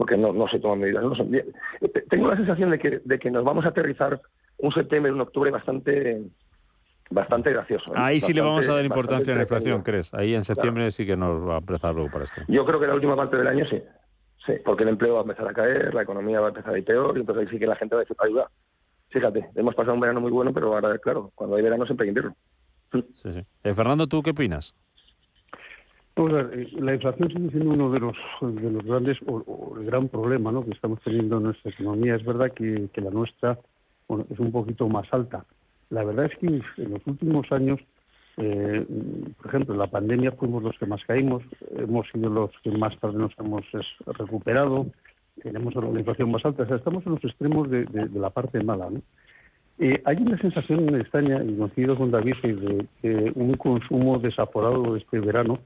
porque 0.01 0.17
no, 0.17 0.33
no 0.33 0.49
se 0.49 0.59
toman 0.59 0.81
medidas. 0.81 1.03
No 1.03 1.15
son 1.15 1.31
bien. 1.31 1.45
Tengo 2.09 2.29
la 2.29 2.37
sensación 2.37 2.71
de 2.71 2.79
que, 2.79 3.01
de 3.05 3.19
que 3.19 3.31
nos 3.31 3.45
vamos 3.45 3.67
a 3.67 3.69
aterrizar 3.69 4.19
un 4.57 4.73
septiembre, 4.73 5.13
un 5.13 5.21
octubre 5.21 5.51
bastante 5.51 6.23
bastante 7.11 7.53
gracioso. 7.53 7.91
¿eh? 7.91 7.97
Ahí 7.97 8.19
sí 8.19 8.33
le 8.33 8.41
vamos 8.41 8.67
a 8.69 8.77
dar 8.77 8.85
importancia 8.85 9.35
a 9.35 9.37
la 9.37 9.43
inflación, 9.43 9.83
¿crees? 9.83 10.15
Ahí 10.15 10.35
en 10.35 10.45
septiembre 10.45 10.91
sí 10.91 11.05
que 11.05 11.17
nos 11.17 11.47
va 11.47 11.57
a 11.57 11.59
empezar 11.59 11.95
luego 11.95 12.11
para 12.11 12.25
esto. 12.25 12.41
Yo 12.49 12.65
creo 12.65 12.81
que 12.81 12.87
la 12.87 12.95
última 12.95 13.15
parte 13.15 13.37
del 13.37 13.47
año 13.47 13.67
sí. 13.69 13.83
Sí, 14.47 14.55
porque 14.65 14.85
el 14.85 14.89
empleo 14.89 15.15
va 15.15 15.21
a 15.21 15.23
empezar 15.25 15.47
a 15.47 15.53
caer, 15.53 15.93
la 15.93 16.03
economía 16.03 16.41
va 16.41 16.47
a 16.47 16.49
empezar 16.49 16.73
a 16.73 16.79
ir 16.79 16.85
peor, 16.85 17.15
y 17.19 17.21
entonces 17.21 17.45
ahí 17.45 17.53
sí 17.53 17.59
que 17.59 17.67
la 17.67 17.77
gente 17.77 17.95
va 17.95 18.01
a 18.01 18.05
decir, 18.05 18.17
ayuda. 18.21 18.49
Fíjate, 19.11 19.51
hemos 19.55 19.75
pasado 19.75 19.95
un 19.95 20.01
verano 20.01 20.21
muy 20.21 20.31
bueno, 20.31 20.55
pero 20.55 20.73
ahora, 20.73 20.97
claro, 20.99 21.31
cuando 21.35 21.57
hay 21.57 21.63
verano 21.63 21.85
siempre 21.85 22.05
hay 22.05 22.09
invierno. 22.09 22.35
Sí, 22.91 23.05
sí. 23.23 23.47
Eh, 23.65 23.75
Fernando, 23.75 24.07
¿tú 24.07 24.23
qué 24.23 24.31
opinas? 24.31 24.75
La 26.17 26.95
inflación 26.95 27.29
sigue 27.29 27.51
siendo 27.51 27.71
uno 27.71 27.91
de 27.91 28.01
los, 28.01 28.17
de 28.43 28.71
los 28.71 28.85
grandes, 28.85 29.17
o, 29.27 29.75
el 29.79 29.87
gran 29.87 30.09
problema 30.09 30.53
¿no? 30.53 30.65
que 30.65 30.73
estamos 30.73 31.01
teniendo 31.03 31.39
en 31.39 31.45
nuestra 31.45 31.71
economía. 31.71 32.17
Es 32.17 32.25
verdad 32.25 32.53
que, 32.53 32.91
la 32.97 33.11
nuestra 33.11 33.59
es 34.29 34.39
un 34.39 34.53
poquito 34.53 34.89
más 34.89 35.07
alta. 35.13 35.45
La 35.89 36.05
verdad 36.05 36.27
es 36.27 36.37
que 36.39 36.47
en 36.47 36.91
los 36.91 37.07
últimos 37.07 37.51
años, 37.53 37.81
eh, 38.37 38.85
por 39.39 39.47
ejemplo, 39.47 39.75
en 39.75 39.81
la 39.81 39.87
pandemia 39.87 40.33
fuimos 40.33 40.63
los 40.63 40.77
que 40.79 40.87
más 40.87 41.03
caímos, 41.07 41.43
hemos 41.77 42.07
sido 42.11 42.29
los 42.29 42.51
que 42.63 42.71
más 42.71 42.99
tarde 42.99 43.19
nos 43.19 43.33
hemos 43.39 43.65
recuperado, 44.19 44.87
tenemos 45.43 45.75
una 45.75 45.99
inflación 45.99 46.31
más 46.31 46.45
alta, 46.45 46.65
o 46.65 46.75
estamos 46.75 47.07
en 47.07 47.13
los 47.13 47.25
extremos 47.25 47.71
de, 47.71 47.87
la 48.13 48.31
parte 48.31 48.63
mala. 48.63 48.91
¿no? 48.91 49.01
Eh, 49.79 50.03
hay 50.05 50.17
una 50.17 50.37
sensación 50.39 50.89
en 50.89 51.01
España, 51.01 51.43
y 51.43 51.57
coincido 51.57 51.97
con 51.97 52.11
David, 52.11 52.35
de, 52.43 52.87
de 53.03 53.33
un 53.35 53.55
consumo 53.55 54.19
desaforado 54.19 54.97
este 54.97 55.19
verano, 55.21 55.61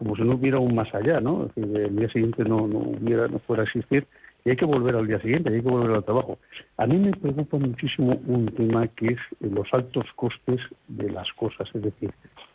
como 0.00 0.16
si 0.16 0.22
no 0.22 0.36
hubiera 0.36 0.58
un 0.58 0.74
más 0.74 0.88
allá, 0.94 1.20
¿no? 1.20 1.50
El 1.56 1.94
día 1.94 2.08
siguiente 2.08 2.42
no, 2.42 2.66
no 2.66 2.78
hubiera, 2.78 3.28
no 3.28 3.38
fuera 3.40 3.64
a 3.64 3.66
existir 3.66 4.06
y 4.46 4.48
hay 4.48 4.56
que 4.56 4.64
volver 4.64 4.96
al 4.96 5.06
día 5.06 5.20
siguiente, 5.20 5.50
hay 5.50 5.60
que 5.60 5.68
volver 5.68 5.94
al 5.94 6.04
trabajo. 6.04 6.38
A 6.78 6.86
mí 6.86 6.96
me 6.96 7.12
preocupa 7.12 7.58
muchísimo 7.58 8.18
un 8.26 8.46
tema 8.46 8.88
que 8.88 9.08
es 9.08 9.18
los 9.40 9.68
altos 9.74 10.06
costes 10.16 10.58
de 10.88 11.10
las 11.10 11.30
cosas, 11.34 11.68
es 11.74 11.82
decir, 11.82 12.10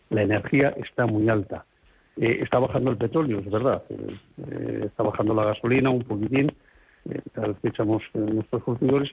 la 0.10 0.24
energía 0.24 0.70
está 0.70 1.06
muy 1.06 1.30
alta. 1.30 1.66
Eh, 2.18 2.40
está 2.42 2.58
bajando 2.58 2.90
el 2.90 2.98
petróleo, 2.98 3.38
es 3.38 3.52
verdad, 3.52 3.84
eh, 3.92 4.86
está 4.86 5.04
bajando 5.04 5.36
la 5.36 5.46
gasolina 5.46 5.92
un 5.92 6.02
poquitín, 6.02 6.52
eh, 7.12 7.22
cada 7.32 7.50
vez 7.50 7.58
que 7.62 7.68
echamos 7.68 8.02
nuestros 8.16 8.64
consumidores, 8.64 9.12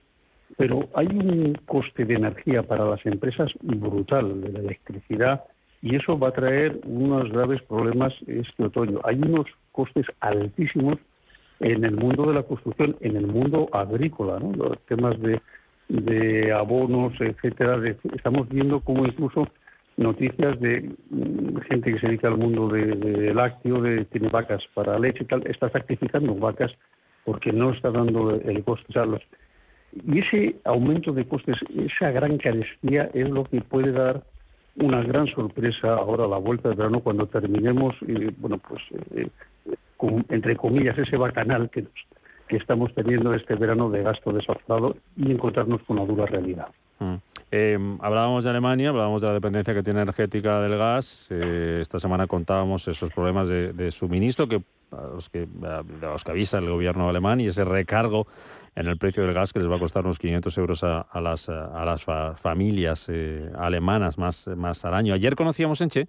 pero 0.56 0.88
hay 0.94 1.08
un 1.08 1.52
coste 1.66 2.06
de 2.06 2.14
energía 2.14 2.62
para 2.62 2.86
las 2.86 3.04
empresas 3.04 3.52
brutal, 3.60 4.40
de 4.40 4.52
la 4.52 4.60
electricidad, 4.60 5.44
y 5.82 5.96
eso 5.96 6.18
va 6.18 6.28
a 6.28 6.32
traer 6.32 6.80
unos 6.84 7.30
graves 7.30 7.60
problemas 7.62 8.14
este 8.26 8.64
otoño. 8.64 9.00
Hay 9.04 9.16
unos 9.16 9.46
costes 9.72 10.06
altísimos 10.20 10.98
en 11.60 11.84
el 11.84 11.96
mundo 11.96 12.26
de 12.26 12.34
la 12.34 12.44
construcción, 12.44 12.96
en 13.00 13.16
el 13.16 13.26
mundo 13.26 13.68
agrícola, 13.72 14.38
¿no? 14.38 14.52
los 14.52 14.78
temas 14.86 15.20
de, 15.20 15.40
de 15.88 16.52
abonos, 16.52 17.12
etcétera. 17.20 17.80
estamos 18.14 18.48
viendo 18.48 18.80
cómo 18.80 19.04
incluso 19.04 19.48
noticias 19.96 20.58
de 20.60 20.90
mm, 21.10 21.58
gente 21.68 21.92
que 21.92 22.00
se 22.00 22.06
dedica 22.06 22.28
al 22.28 22.38
mundo 22.38 22.68
de, 22.68 22.86
de 22.86 23.34
lácteo, 23.34 23.82
de 23.82 24.04
tiene 24.06 24.28
vacas 24.28 24.62
para 24.74 24.98
leche 24.98 25.24
y 25.24 25.26
tal, 25.26 25.46
está 25.46 25.68
sacrificando 25.70 26.34
vacas 26.36 26.72
porque 27.24 27.52
no 27.52 27.72
está 27.72 27.90
dando 27.90 28.30
el 28.30 28.64
coste. 28.64 28.98
O 28.98 29.18
y 30.06 30.20
ese 30.20 30.56
aumento 30.64 31.12
de 31.12 31.26
costes, 31.26 31.56
esa 31.76 32.10
gran 32.10 32.38
carestía 32.38 33.10
es 33.12 33.28
lo 33.28 33.44
que 33.44 33.60
puede 33.60 33.92
dar 33.92 34.22
una 34.76 35.02
gran 35.02 35.26
sorpresa 35.26 35.94
ahora 35.94 36.24
a 36.24 36.28
la 36.28 36.38
vuelta 36.38 36.68
de 36.68 36.74
verano 36.74 37.00
cuando 37.00 37.26
terminemos, 37.26 37.94
bueno, 38.38 38.58
pues 38.58 38.82
entre 40.28 40.56
comillas, 40.56 40.98
ese 40.98 41.16
bacanal 41.16 41.70
que, 41.70 41.86
que 42.48 42.56
estamos 42.56 42.92
teniendo 42.94 43.34
este 43.34 43.54
verano 43.54 43.90
de 43.90 44.02
gasto 44.02 44.32
desaforado 44.32 44.96
y 45.16 45.30
encontrarnos 45.30 45.82
con 45.82 45.98
una 45.98 46.06
dura 46.06 46.26
realidad. 46.26 46.68
Mm. 46.98 47.14
Eh, 47.54 47.78
hablábamos 48.00 48.44
de 48.44 48.50
Alemania, 48.50 48.88
hablábamos 48.88 49.20
de 49.20 49.28
la 49.28 49.34
dependencia 49.34 49.74
que 49.74 49.82
tiene 49.82 50.00
energética 50.00 50.60
del 50.62 50.78
gas. 50.78 51.26
Eh, 51.28 51.78
esta 51.80 51.98
semana 51.98 52.26
contábamos 52.26 52.88
esos 52.88 53.12
problemas 53.12 53.46
de, 53.48 53.90
suministro 53.90 54.48
que 54.48 54.62
a 54.92 55.06
los 55.14 55.28
que, 55.28 55.48
los 56.00 56.24
que 56.24 56.30
avisa 56.30 56.58
el 56.58 56.68
gobierno 56.68 57.08
alemán 57.08 57.40
y 57.40 57.46
ese 57.46 57.64
recargo 57.64 58.26
en 58.74 58.86
el 58.86 58.96
precio 58.96 59.24
del 59.24 59.34
gas 59.34 59.52
que 59.52 59.58
les 59.58 59.70
va 59.70 59.76
a 59.76 59.78
costar 59.78 60.04
unos 60.04 60.18
500 60.18 60.58
euros 60.58 60.82
a, 60.84 61.06
las, 61.20 61.48
a 61.48 61.84
las 61.84 62.04
familias 62.40 63.06
eh, 63.08 63.50
alemanas 63.56 64.18
más, 64.18 64.48
más 64.48 64.84
al 64.84 64.94
año. 64.94 65.14
Ayer 65.14 65.34
conocíamos, 65.34 65.80
Enche, 65.80 66.08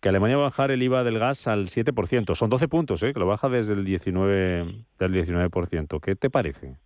que 0.00 0.08
Alemania 0.08 0.36
va 0.36 0.44
a 0.44 0.48
bajar 0.48 0.70
el 0.70 0.82
IVA 0.82 1.04
del 1.04 1.18
gas 1.18 1.46
al 1.46 1.66
7%. 1.66 2.34
Son 2.34 2.48
12 2.48 2.68
puntos, 2.68 3.02
¿eh? 3.02 3.12
que 3.12 3.20
lo 3.20 3.26
baja 3.26 3.48
desde 3.48 3.74
el 3.74 3.84
19%. 3.84 4.86
Del 4.98 5.12
19%. 5.12 6.00
¿Qué 6.00 6.14
te 6.14 6.30
parece? 6.30 6.76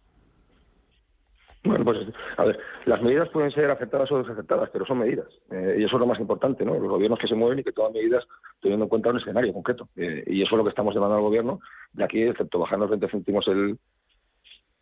Bueno, 1.64 1.84
pues 1.84 1.98
a 2.36 2.44
ver, 2.44 2.58
las 2.84 3.00
medidas 3.00 3.28
pueden 3.30 3.50
ser 3.50 3.70
aceptadas 3.70 4.12
o 4.12 4.18
desaceptadas, 4.18 4.68
pero 4.70 4.84
son 4.84 4.98
medidas. 4.98 5.26
Eh, 5.50 5.76
y 5.78 5.84
eso 5.84 5.96
es 5.96 6.00
lo 6.00 6.06
más 6.06 6.20
importante, 6.20 6.64
¿no? 6.64 6.74
Los 6.74 6.90
gobiernos 6.90 7.18
que 7.18 7.26
se 7.26 7.34
mueven 7.34 7.58
y 7.58 7.64
que 7.64 7.72
toman 7.72 7.94
medidas 7.94 8.24
teniendo 8.60 8.84
en 8.84 8.88
cuenta 8.90 9.10
un 9.10 9.18
escenario 9.18 9.52
concreto. 9.52 9.88
Eh, 9.96 10.24
y 10.26 10.42
eso 10.42 10.54
es 10.54 10.58
lo 10.58 10.64
que 10.64 10.70
estamos 10.70 10.94
demandando 10.94 11.18
al 11.18 11.28
gobierno. 11.28 11.60
De 11.94 12.04
aquí, 12.04 12.22
excepto 12.22 12.58
bajarnos 12.58 12.90
20 12.90 13.08
céntimos 13.08 13.48
el, 13.48 13.78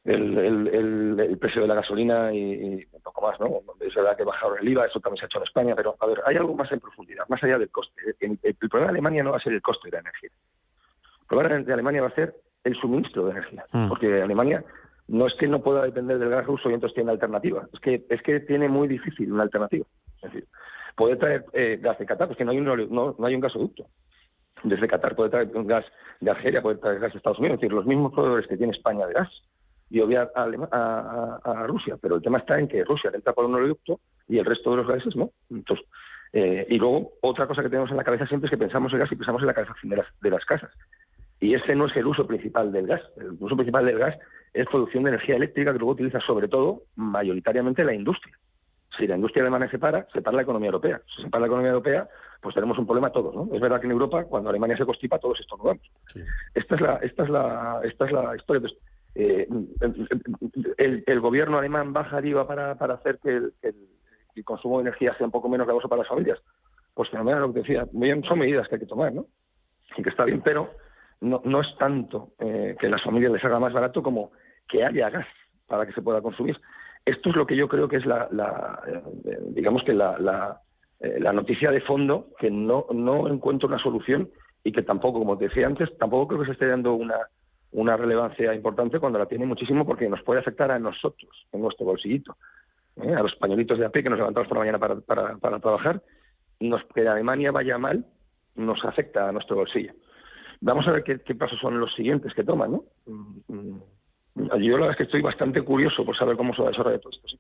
el, 0.05 1.19
el, 1.19 1.39
precio 1.39 1.63
de 1.63 1.69
la 1.69 1.77
gasolina 1.77 2.33
y, 2.35 2.85
un 2.93 3.03
poco 3.03 3.29
más, 3.29 3.39
¿no? 3.39 3.61
Es 3.81 3.95
verdad 3.95 4.17
que 4.17 4.25
bajaron 4.25 4.59
el 4.59 4.69
IVA, 4.69 4.87
eso 4.87 4.99
también 4.99 5.19
se 5.19 5.25
ha 5.25 5.27
hecho 5.27 5.39
en 5.39 5.45
España, 5.45 5.75
pero 5.77 5.95
a 6.01 6.07
ver, 6.07 6.21
hay 6.27 6.37
algo 6.37 6.55
más 6.55 6.71
en 6.73 6.81
profundidad, 6.81 7.29
más 7.29 7.43
allá 7.45 7.59
del 7.59 7.71
coste. 7.71 7.95
El, 8.21 8.57
problema 8.57 8.87
de 8.87 8.99
Alemania 8.99 9.23
no 9.23 9.31
va 9.31 9.37
a 9.37 9.41
ser 9.41 9.53
el 9.53 9.63
coste 9.63 9.89
de 9.89 9.93
la 9.93 10.01
energía. 10.01 10.31
El 11.21 11.27
problema 11.29 11.63
de 11.63 11.73
Alemania 11.73 12.03
va 12.03 12.09
a 12.09 12.15
ser 12.15 12.35
el 12.65 12.75
suministro 12.77 13.27
de 13.27 13.33
energía, 13.33 13.65
mm. 13.73 13.89
porque 13.89 14.23
Alemania 14.23 14.65
no 15.09 15.27
es 15.27 15.35
que 15.35 15.49
no 15.49 15.63
pueda 15.63 15.83
depender 15.83 16.19
del 16.19 16.31
gas 16.31 16.47
ruso 16.47 16.71
y 16.71 16.75
entonces 16.75 16.95
tiene 16.95 17.11
alternativa, 17.11 17.69
es 17.73 17.81
que 17.81 18.05
es 18.09 18.23
que 18.23 18.41
tiene 18.41 18.69
muy 18.69 18.89
difícil 18.89 19.33
una 19.33 19.43
alternativa. 19.43 19.85
Es 20.17 20.23
decir, 20.23 20.49
puede 20.97 21.17
traer 21.17 21.45
eh, 21.53 21.79
gas 21.81 21.99
de 21.99 22.07
Qatar, 22.07 22.29
porque 22.29 22.45
no 22.45 22.53
hay 22.53 22.59
un 22.59 22.65
no, 22.91 23.15
no 23.19 23.27
hay 23.27 23.35
un 23.35 23.41
gasoducto. 23.41 23.87
Desde 24.63 24.89
Qatar 24.89 25.17
puede 25.17 25.31
traer 25.31 25.51
gas 25.65 25.85
de 26.21 26.31
Argelia, 26.31 26.63
puede 26.63 26.79
traer 26.79 27.01
gas 27.01 27.13
de 27.13 27.19
Estados 27.19 27.39
Unidos, 27.39 27.57
es 27.57 27.61
decir, 27.61 27.73
los 27.73 27.87
mismos 27.87 28.13
proveedores 28.13 28.47
que 28.47 28.57
tiene 28.57 28.73
España 28.73 29.07
de 29.07 29.15
gas 29.15 29.29
y 29.91 30.01
obviar 30.01 30.33
a, 30.35 31.67
Rusia, 31.67 31.99
pero 32.01 32.17
el 32.17 32.23
tema 32.23 32.39
está 32.39 32.59
en 32.59 32.67
que 32.67 32.83
Rusia 32.83 33.11
entra 33.13 33.35
por 33.35 33.45
un 33.45 33.55
oleoducto 33.55 34.01
y 34.27 34.39
el 34.39 34.47
resto 34.47 34.71
de 34.71 34.77
los 34.79 34.87
gases 34.87 35.15
no. 35.17 35.31
Entonces, 35.51 35.87
eh, 36.33 36.67
y 36.71 36.79
luego, 36.79 37.13
otra 37.21 37.47
cosa 37.47 37.63
que 37.63 37.69
tenemos 37.69 37.91
en 37.91 37.99
la 37.99 38.05
cabeza 38.05 38.27
siempre 38.27 38.47
es 38.47 38.51
que 38.51 38.57
pensamos 38.57 38.91
en 38.93 39.01
gas 39.01 39.13
y 39.13 39.17
pensamos 39.17 39.43
en 39.43 39.49
la 39.49 39.55
calefacción 39.55 39.91
de 39.91 39.97
las, 39.97 40.07
de 40.23 40.31
las 40.31 40.45
casas. 40.47 40.71
Y 41.41 41.55
ese 41.55 41.75
no 41.75 41.87
es 41.87 41.97
el 41.97 42.07
uso 42.07 42.27
principal 42.27 42.73
del 42.73 42.87
gas. 42.87 43.03
El 43.17 43.37
uso 43.39 43.55
principal 43.55 43.85
del 43.85 43.99
gas 43.99 44.17
es 44.55 44.67
producción 44.67 45.05
de 45.05 45.11
energía 45.11 45.37
eléctrica 45.37 45.73
que 45.73 45.79
luego 45.79 45.93
utiliza 45.93 46.21
sobre 46.21 46.49
todo, 46.49 46.83
mayoritariamente, 46.97 47.85
la 47.85 47.95
industria. 47.95 48.37
Si 48.99 49.07
la 49.07 49.17
industria 49.17 49.43
alemana 49.43 49.71
se 49.71 49.79
para, 49.79 50.07
se 50.13 50.21
para 50.21 50.37
la 50.37 50.43
economía 50.43 50.67
europea. 50.67 51.01
Si 51.17 51.23
se 51.23 51.31
para 51.31 51.43
la 51.43 51.47
economía 51.47 51.71
europea, 51.71 52.09
pues 52.43 52.55
tenemos 52.55 52.77
un 52.79 52.87
problema 52.87 53.11
todos, 53.11 53.35
¿no? 53.35 53.55
Es 53.55 53.61
verdad 53.61 53.81
que 53.81 53.87
en 53.87 53.93
Europa, 53.93 54.25
cuando 54.25 54.51
Alemania 54.51 54.77
se 54.77 54.85
constipa, 54.85 55.19
todos 55.19 55.41
estornudamos. 55.41 55.91
Sí. 56.13 56.21
Esta 56.55 56.75
es 56.75 56.81
la, 56.81 56.97
esta 56.97 57.23
es 57.23 57.31
la, 57.31 57.81
esta 57.85 58.05
es 58.05 58.13
la 58.13 58.37
historia. 58.37 58.69
Eh, 59.15 59.47
el, 60.79 61.21
gobierno 61.21 61.59
alemán 61.59 61.93
baja 61.93 62.19
el 62.19 62.27
IVA 62.27 62.47
para, 62.47 62.75
para 62.77 62.95
hacer 62.95 63.19
que 63.23 63.41
el, 63.63 64.45
consumo 64.45 64.79
de 64.79 64.89
energía 64.89 65.15
sea 65.17 65.27
un 65.27 65.33
poco 65.33 65.49
menos 65.49 65.67
gravoso 65.67 65.89
para 65.89 66.01
las 66.03 66.09
familias. 66.09 66.39
Pues 66.95 67.09
fenomenal 67.09 67.41
lo 67.41 67.55
que 67.55 67.61
decía, 67.61 67.87
son 68.29 68.39
medidas 68.39 68.69
que 68.69 68.75
hay 68.75 68.81
que 68.81 68.87
tomar, 68.87 69.13
¿no? 69.13 69.27
Y 69.97 70.03
que 70.03 70.11
está 70.11 70.25
bien, 70.25 70.43
pero 70.43 70.71
no, 71.21 71.41
no 71.45 71.61
es 71.61 71.69
tanto 71.79 72.33
eh, 72.39 72.77
que 72.79 72.89
las 72.89 73.03
familias 73.03 73.33
les 73.33 73.45
haga 73.45 73.61
más 73.61 73.73
barato 73.73 74.03
como 74.03 74.33
que 74.73 74.85
haya 74.85 75.11
gas 75.11 75.27
para 75.69 75.87
que 75.87 75.93
se 75.93 76.03
pueda 76.03 76.23
consumir. 76.23 76.59
Esto 77.05 77.31
es 77.31 77.37
lo 77.37 77.47
que 77.47 77.57
yo 77.57 77.69
creo 77.69 77.89
que 77.89 77.97
es 77.97 78.07
la, 78.07 78.29
eh, 78.87 79.39
digamos 79.51 79.83
que 79.85 79.93
la, 79.93 80.19
la, 80.19 80.61
la, 81.01 81.33
noticia 81.33 81.71
de 81.71 81.81
fondo, 81.83 82.29
que 82.39 82.51
no, 82.51 82.87
no 82.93 83.29
encuentro 83.29 83.69
una 83.69 83.79
solución 83.79 84.31
y 84.65 84.73
que 84.73 84.83
tampoco, 84.83 85.19
como 85.19 85.37
te 85.37 85.49
decía 85.49 85.67
antes, 85.67 85.97
tampoco 85.99 86.29
creo 86.29 86.41
que 86.41 86.47
se 86.47 86.53
esté 86.53 86.67
dando 86.67 86.95
una, 86.95 87.17
una 87.73 87.97
relevancia 87.97 88.55
importante 88.55 88.99
cuando 88.99 89.19
la 89.19 89.27
tiene 89.27 89.47
muchísimo 89.47 89.85
porque 89.85 90.09
nos 90.09 90.23
puede 90.23 90.41
afectar 90.41 90.71
a 90.71 90.79
nosotros, 90.79 91.47
en 91.53 91.61
nuestro 91.61 91.87
bolsillito, 91.87 92.37
¿eh? 93.03 93.15
a 93.15 93.23
los 93.23 93.33
españolitos 93.33 93.79
de 93.79 93.87
a 93.87 93.91
pie 93.91 94.03
que 94.03 94.11
nos 94.11 94.19
levantamos 94.19 94.49
por 94.49 94.59
la 94.59 94.61
mañana 94.61 94.79
para, 94.79 95.01
para, 95.01 95.37
para 95.37 95.59
trabajar, 95.59 96.03
nos, 96.61 96.83
que 96.95 97.07
Alemania 97.07 97.51
vaya 97.51 97.77
mal 97.79 98.07
nos 98.55 98.85
afecta 98.85 99.29
a 99.29 99.33
nuestro 99.33 99.57
bolsillo. 99.57 99.93
Vamos 100.61 100.87
a 100.87 100.93
ver 100.93 101.03
qué, 101.03 101.35
pasos 101.35 101.59
son 101.59 101.81
los 101.81 101.93
siguientes 101.95 102.33
que 102.35 102.45
toman, 102.45 102.73
¿no? 102.73 102.85
Yo 104.35 104.79
la 104.79 104.87
verdad 104.87 104.91
es 104.93 104.97
que 104.97 105.03
estoy 105.05 105.23
bastante 105.23 105.63
curioso 105.63 106.05
por 106.05 106.17
saber 106.17 106.37
cómo 106.37 106.55
se 106.55 106.63
va 106.63 106.69
a 106.69 106.71
desarrollar 106.71 107.01
todo 107.01 107.13
esto. 107.13 107.39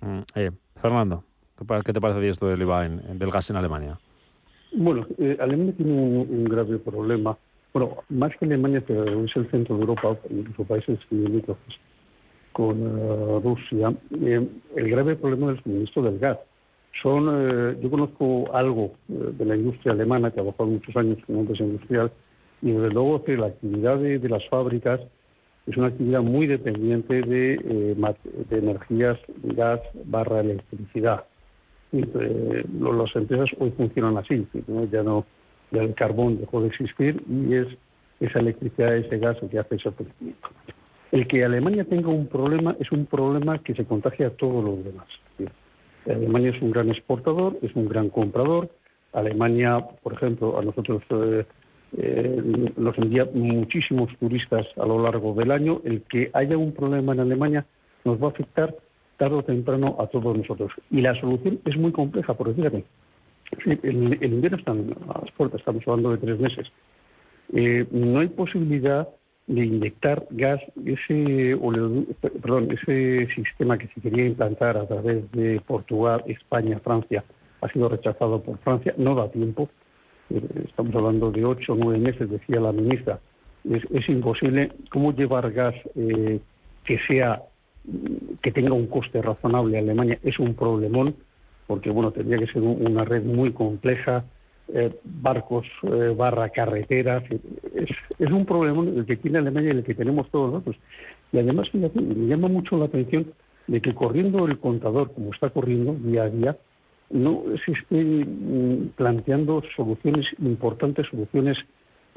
Mm, 0.00 0.20
eh, 0.34 0.50
Fernando, 0.80 1.24
¿qué 1.84 1.92
te 1.92 2.00
parece 2.00 2.28
esto 2.28 2.48
del 2.48 2.62
IVA 2.62 2.88
del 2.88 3.30
gas 3.30 3.50
en 3.50 3.56
Alemania? 3.56 3.98
Bueno, 4.72 5.06
eh, 5.18 5.36
Alemania 5.40 5.74
tiene 5.76 5.92
un 5.92 6.44
grave 6.44 6.78
problema 6.78 7.36
bueno, 7.72 7.96
más 8.10 8.36
que 8.36 8.44
Alemania, 8.44 8.82
pero 8.86 9.24
es 9.24 9.34
el 9.34 9.50
centro 9.50 9.76
de 9.76 9.82
Europa, 9.82 10.16
incluso 10.28 10.64
países 10.64 10.98
limítrofes 11.10 11.74
con 12.52 12.82
eh, 12.82 13.40
Rusia, 13.42 13.94
eh, 14.20 14.46
el 14.76 14.90
grave 14.90 15.16
problema 15.16 15.48
del 15.48 15.62
suministro 15.62 16.02
del 16.02 16.18
gas. 16.18 16.38
Son, 17.02 17.28
eh, 17.30 17.78
yo 17.80 17.90
conozco 17.90 18.54
algo 18.54 18.92
de 19.08 19.44
la 19.46 19.56
industria 19.56 19.92
alemana, 19.92 20.30
que 20.30 20.40
ha 20.40 20.42
trabajado 20.42 20.68
muchos 20.68 20.94
años 20.96 21.16
en 21.26 21.34
una 21.34 21.40
empresa 21.40 21.64
industrial, 21.64 22.12
y 22.60 22.72
desde 22.72 22.90
luego 22.90 23.24
que 23.24 23.36
la 23.38 23.46
actividad 23.46 23.98
de, 23.98 24.28
las 24.28 24.46
fábricas 24.50 25.00
es 25.66 25.76
una 25.76 25.88
actividad 25.88 26.22
muy 26.22 26.46
dependiente 26.46 27.22
de, 27.22 27.94
de 28.50 28.58
energías, 28.58 29.18
gas 29.42 29.80
barra 30.04 30.40
electricidad. 30.40 31.24
Y, 31.92 32.02
las 32.02 33.14
empresas 33.16 33.50
hoy 33.58 33.70
funcionan 33.72 34.16
así, 34.16 34.46
ya 34.90 35.02
no 35.02 35.24
el 35.80 35.94
carbón 35.94 36.38
dejó 36.38 36.60
de 36.60 36.68
existir 36.68 37.22
y 37.28 37.54
es 37.54 37.68
esa 38.20 38.40
electricidad, 38.40 38.96
ese 38.96 39.18
gas 39.18 39.36
el 39.42 39.48
que 39.48 39.58
hace 39.58 39.76
ese 39.76 39.90
crecimiento. 39.90 40.48
El 41.10 41.26
que 41.26 41.44
Alemania 41.44 41.84
tenga 41.84 42.08
un 42.08 42.26
problema 42.26 42.76
es 42.78 42.90
un 42.92 43.06
problema 43.06 43.58
que 43.58 43.74
se 43.74 43.84
contagia 43.84 44.28
a 44.28 44.30
todos 44.30 44.64
los 44.64 44.84
demás. 44.84 45.06
Alemania 46.06 46.50
es 46.50 46.62
un 46.62 46.70
gran 46.70 46.88
exportador, 46.88 47.58
es 47.62 47.74
un 47.74 47.88
gran 47.88 48.08
comprador. 48.08 48.70
Alemania, 49.12 49.78
por 50.02 50.14
ejemplo, 50.14 50.58
a 50.58 50.62
nosotros 50.62 51.02
eh, 51.10 51.44
eh, 51.96 52.70
nos 52.76 52.96
envía 52.98 53.28
muchísimos 53.34 54.10
turistas 54.18 54.66
a 54.76 54.86
lo 54.86 55.02
largo 55.02 55.34
del 55.34 55.50
año. 55.50 55.80
El 55.84 56.02
que 56.02 56.30
haya 56.32 56.56
un 56.56 56.72
problema 56.72 57.12
en 57.12 57.20
Alemania 57.20 57.66
nos 58.04 58.20
va 58.20 58.28
a 58.28 58.30
afectar 58.30 58.74
tarde 59.18 59.36
o 59.36 59.42
temprano 59.42 59.96
a 59.98 60.06
todos 60.06 60.36
nosotros. 60.36 60.72
Y 60.90 61.00
la 61.00 61.18
solución 61.20 61.60
es 61.64 61.76
muy 61.76 61.92
compleja, 61.92 62.34
porque 62.34 62.54
fíjate, 62.54 62.84
el, 63.82 64.18
invierno 64.22 64.58
está 64.58 64.72
a 64.72 65.20
las 65.20 65.30
puertas, 65.36 65.60
estamos 65.60 65.86
hablando 65.86 66.12
de 66.12 66.18
tres 66.18 66.40
meses. 66.40 66.66
Eh, 67.52 67.86
no 67.90 68.20
hay 68.20 68.28
posibilidad 68.28 69.08
de 69.46 69.66
inyectar 69.66 70.26
gas, 70.30 70.60
ese, 70.86 71.58
perdón, 72.40 72.70
ese 72.70 73.28
sistema 73.34 73.76
que 73.76 73.88
se 73.88 74.00
quería 74.00 74.26
implantar 74.26 74.76
a 74.76 74.86
través 74.86 75.30
de 75.32 75.60
Portugal, 75.66 76.22
España, 76.26 76.80
Francia, 76.82 77.24
ha 77.60 77.68
sido 77.68 77.88
rechazado 77.88 78.42
por 78.42 78.58
Francia, 78.58 78.94
no 78.96 79.14
da 79.14 79.30
tiempo, 79.30 79.68
estamos 80.64 80.94
hablando 80.94 81.30
de 81.30 81.44
ocho 81.44 81.72
o 81.72 81.76
nueve 81.76 81.98
meses, 81.98 82.30
decía 82.30 82.60
la 82.60 82.72
ministra, 82.72 83.20
es, 83.64 84.08
imposible. 84.08 84.72
¿Cómo 84.90 85.12
llevar 85.12 85.50
gas 85.52 85.74
eh, 85.94 86.40
que 86.84 86.98
sea 87.06 87.42
que 88.42 88.52
tenga 88.52 88.72
un 88.72 88.86
coste 88.86 89.22
razonable 89.22 89.76
a 89.76 89.80
Alemania? 89.80 90.18
Es 90.22 90.38
un 90.38 90.54
problemón 90.54 91.14
porque 91.66 91.90
bueno, 91.90 92.10
tendría 92.10 92.38
que 92.38 92.52
ser 92.52 92.62
una 92.62 93.04
red 93.04 93.22
muy 93.22 93.52
compleja, 93.52 94.24
eh, 94.68 94.94
barcos 95.04 95.66
eh, 95.84 96.14
barra 96.16 96.50
carreteras, 96.50 97.22
es, 97.74 98.30
un 98.30 98.44
problema 98.44 98.82
el 98.82 99.06
que 99.06 99.16
tiene 99.16 99.38
Alemania 99.38 99.72
y 99.72 99.78
el 99.78 99.84
que 99.84 99.94
tenemos 99.94 100.30
todos 100.30 100.52
nosotros. 100.52 100.76
Y 101.32 101.38
además 101.38 101.68
me 101.72 101.88
llama 102.26 102.48
mucho 102.48 102.76
la 102.76 102.86
atención 102.86 103.32
de 103.68 103.80
que 103.80 103.94
corriendo 103.94 104.46
el 104.46 104.58
contador, 104.58 105.12
como 105.14 105.32
está 105.32 105.50
corriendo 105.50 105.94
día 105.94 106.24
a 106.24 106.28
día, 106.28 106.56
no 107.12 107.42
se 107.64 107.72
esté 107.72 108.04
mm, 108.04 108.92
planteando 108.96 109.62
soluciones 109.76 110.26
importantes, 110.38 111.06
soluciones 111.08 111.58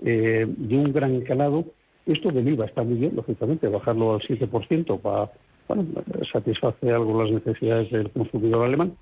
eh, 0.04 0.46
de 0.48 0.78
un 0.78 0.92
gran 0.92 1.22
calado. 1.22 1.66
Esto 2.06 2.32
del 2.32 2.48
IVA 2.48 2.66
está 2.66 2.84
muy 2.84 2.98
bien, 2.98 3.16
lógicamente, 3.16 3.68
bajarlo 3.68 4.16
al 4.16 4.22
7% 4.22 5.00
para, 5.00 5.32
bueno, 5.68 5.86
satisfacer 6.32 6.94
algo 6.94 7.24
las 7.24 7.32
necesidades 7.32 7.92
del 7.92 8.10
consumidor 8.12 8.66
alemán, 8.66 8.94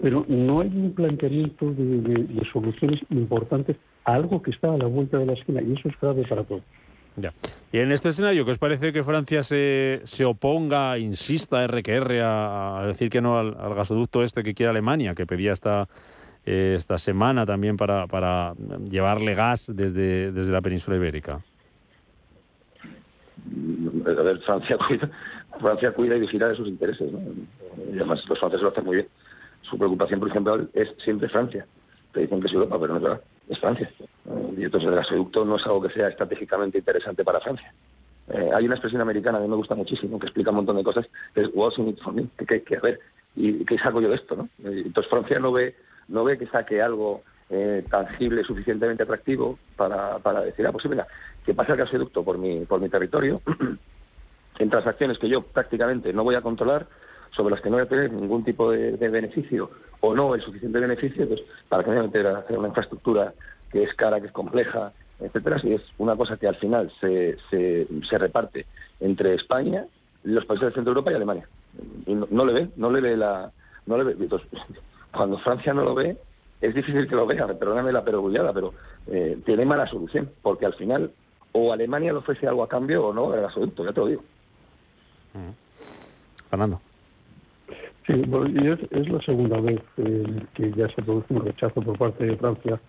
pero 0.00 0.24
no 0.28 0.60
hay 0.60 0.68
un 0.68 0.92
planteamiento 0.94 1.72
de, 1.72 2.42
soluciones 2.52 3.00
importantes 3.10 3.76
a 4.04 4.14
algo 4.14 4.42
que 4.42 4.50
está 4.50 4.72
a 4.72 4.78
la 4.78 4.86
vuelta 4.86 5.18
de 5.18 5.26
la 5.26 5.32
esquina 5.34 5.62
y 5.62 5.72
eso 5.72 5.88
es 5.88 6.00
grave 6.00 6.24
para 6.28 6.44
todos. 6.44 6.62
Ya. 7.16 7.32
Y 7.72 7.78
en 7.78 7.92
este 7.92 8.10
escenario, 8.10 8.44
¿qué 8.44 8.52
os 8.52 8.58
parece 8.58 8.92
que 8.92 9.02
Francia 9.02 9.42
se, 9.42 10.00
se 10.04 10.24
oponga, 10.24 10.98
insista 10.98 11.66
RQR 11.66 12.20
a, 12.22 12.84
decir 12.86 13.10
que 13.10 13.20
no 13.20 13.38
al, 13.38 13.54
gasoducto 13.74 14.22
este 14.22 14.42
que 14.42 14.54
quiere 14.54 14.70
Alemania, 14.70 15.14
que 15.14 15.26
pedía 15.26 15.52
esta, 15.52 15.88
eh, 16.44 16.74
esta 16.76 16.98
semana 16.98 17.44
también 17.44 17.76
para, 17.76 18.06
para 18.06 18.54
llevarle 18.88 19.34
gas 19.34 19.70
desde, 19.74 20.32
desde 20.32 20.52
la 20.52 20.60
península 20.60 20.96
ibérica? 20.96 21.40
A 24.06 24.22
ver, 24.22 24.38
Francia 24.40 24.76
cuida, 24.86 25.10
Francia 25.60 25.92
cuida 25.92 26.16
y 26.16 26.20
vigila 26.20 26.48
de 26.48 26.56
sus 26.56 26.68
intereses. 26.68 27.10
Y 27.92 27.96
además 27.96 28.20
los 28.28 28.38
franceses 28.38 28.62
lo 28.62 28.68
hacen 28.70 28.84
muy 28.84 28.96
bien. 28.96 29.08
Su 29.62 29.76
preocupación 29.76 30.20
principal 30.20 30.68
es 30.74 30.88
siempre 31.02 31.28
Francia. 31.28 31.66
Te 32.12 32.20
dicen 32.20 32.40
que 32.40 32.46
es 32.46 32.52
Europa, 32.52 32.78
pero 32.80 32.94
no 32.94 32.98
es 32.98 33.02
verdad, 33.02 33.20
es 33.48 33.58
Francia. 33.58 33.90
Y 34.56 34.64
entonces 34.64 34.88
el 34.88 34.96
gasoducto 34.96 35.44
no 35.44 35.56
es 35.56 35.66
algo 35.66 35.82
que 35.82 35.94
sea 35.94 36.08
estratégicamente 36.08 36.78
interesante 36.78 37.24
para 37.24 37.40
Francia. 37.40 37.72
Eh, 38.28 38.50
hay 38.54 38.64
una 38.64 38.74
expresión 38.74 39.00
americana 39.00 39.40
que 39.40 39.46
me 39.46 39.56
gusta 39.56 39.74
muchísimo, 39.74 40.18
que 40.18 40.26
explica 40.26 40.50
un 40.50 40.56
montón 40.56 40.76
de 40.76 40.84
cosas, 40.84 41.06
que 41.34 41.42
es 41.42 41.48
what's 41.54 41.78
in 41.78 41.88
it 41.88 41.98
for 42.00 42.12
me, 42.12 42.26
que, 42.36 42.62
que, 42.62 42.76
a 42.76 42.80
ver, 42.80 42.98
y 43.36 43.64
qué 43.64 43.78
saco 43.78 44.00
yo 44.00 44.08
de 44.08 44.16
esto, 44.16 44.34
¿no? 44.34 44.48
Entonces 44.64 45.08
Francia 45.08 45.38
no 45.38 45.52
ve, 45.52 45.76
no 46.08 46.24
ve 46.24 46.36
que 46.36 46.46
saque 46.46 46.82
algo 46.82 47.22
eh, 47.50 47.84
tangible, 47.88 48.42
suficientemente 48.42 49.04
atractivo 49.04 49.58
para, 49.76 50.18
para 50.18 50.40
decir, 50.40 50.66
ah, 50.66 50.72
pues 50.72 50.82
sí, 50.82 50.88
mira, 50.88 51.06
que 51.44 51.54
pasa 51.54 51.72
el 51.72 51.78
gasoducto 51.78 52.24
por 52.24 52.38
mi, 52.38 52.64
por 52.64 52.80
mi 52.80 52.88
territorio, 52.88 53.40
en 54.58 54.70
transacciones 54.70 55.18
que 55.18 55.28
yo 55.28 55.42
prácticamente 55.42 56.12
no 56.12 56.24
voy 56.24 56.34
a 56.34 56.40
controlar, 56.40 56.86
sobre 57.36 57.54
las 57.54 57.62
que 57.62 57.68
no 57.68 57.76
voy 57.76 57.84
a 57.84 57.88
tener 57.88 58.12
ningún 58.12 58.42
tipo 58.44 58.70
de, 58.70 58.96
beneficio 58.96 59.70
o 60.00 60.14
no 60.14 60.34
el 60.34 60.42
suficiente 60.42 60.80
beneficio, 60.80 61.28
pues 61.28 61.40
para 61.68 61.84
que 61.84 61.90
me 61.90 61.98
a 61.98 62.38
hacer 62.38 62.58
una 62.58 62.68
infraestructura 62.68 63.34
que 63.70 63.82
es 63.82 63.94
cara, 63.94 64.20
que 64.20 64.28
es 64.28 64.32
compleja, 64.32 64.92
etcétera, 65.20 65.58
si 65.60 65.74
es 65.74 65.82
una 65.98 66.16
cosa 66.16 66.36
que 66.36 66.48
al 66.48 66.56
final 66.56 66.90
se, 67.00 67.36
se, 67.50 68.18
reparte 68.18 68.66
entre 69.00 69.34
España, 69.34 69.84
los 70.24 70.44
países 70.46 70.66
del 70.66 70.74
centro 70.74 70.92
de 70.92 70.98
Europa 70.98 71.12
y 71.12 71.14
Alemania. 71.14 71.48
No, 72.06 72.44
le 72.44 72.52
ve, 72.52 72.68
no 72.76 72.90
le 72.90 73.00
ve 73.00 73.16
la... 73.16 73.50
No 73.86 73.98
le 73.98 74.04
ve, 74.04 74.16
entonces, 74.18 74.48
cuando 75.12 75.38
Francia 75.38 75.74
no 75.74 75.84
lo 75.84 75.94
ve, 75.94 76.16
es 76.60 76.74
difícil 76.74 77.06
que 77.06 77.14
lo 77.14 77.26
vea, 77.26 77.46
perdóname 77.46 77.92
la 77.92 78.02
perogullada, 78.02 78.52
pero 78.52 78.72
eh, 79.06 79.38
tiene 79.44 79.64
mala 79.64 79.86
solución, 79.86 80.30
porque 80.42 80.66
al 80.66 80.74
final 80.74 81.10
o 81.52 81.72
Alemania 81.72 82.12
le 82.12 82.18
ofrece 82.18 82.46
algo 82.46 82.62
a 82.62 82.68
cambio 82.68 83.06
o 83.06 83.12
no 83.12 83.34
el 83.34 83.42
gasoducto, 83.42 83.84
ya 83.84 83.92
te 83.92 84.00
lo 84.00 84.06
digo. 84.06 84.24
Fernando. 86.50 86.80
Sí, 88.06 88.12
y 88.12 88.68
es, 88.68 89.08
la 89.08 89.20
segunda 89.22 89.60
vez 89.60 89.80
que 90.54 90.72
ya 90.76 90.88
se 90.88 91.02
produce 91.02 91.34
un 91.34 91.44
rechazo 91.44 91.82
por 91.82 91.98
parte 91.98 92.24
de 92.24 92.36
Francia 92.36 92.80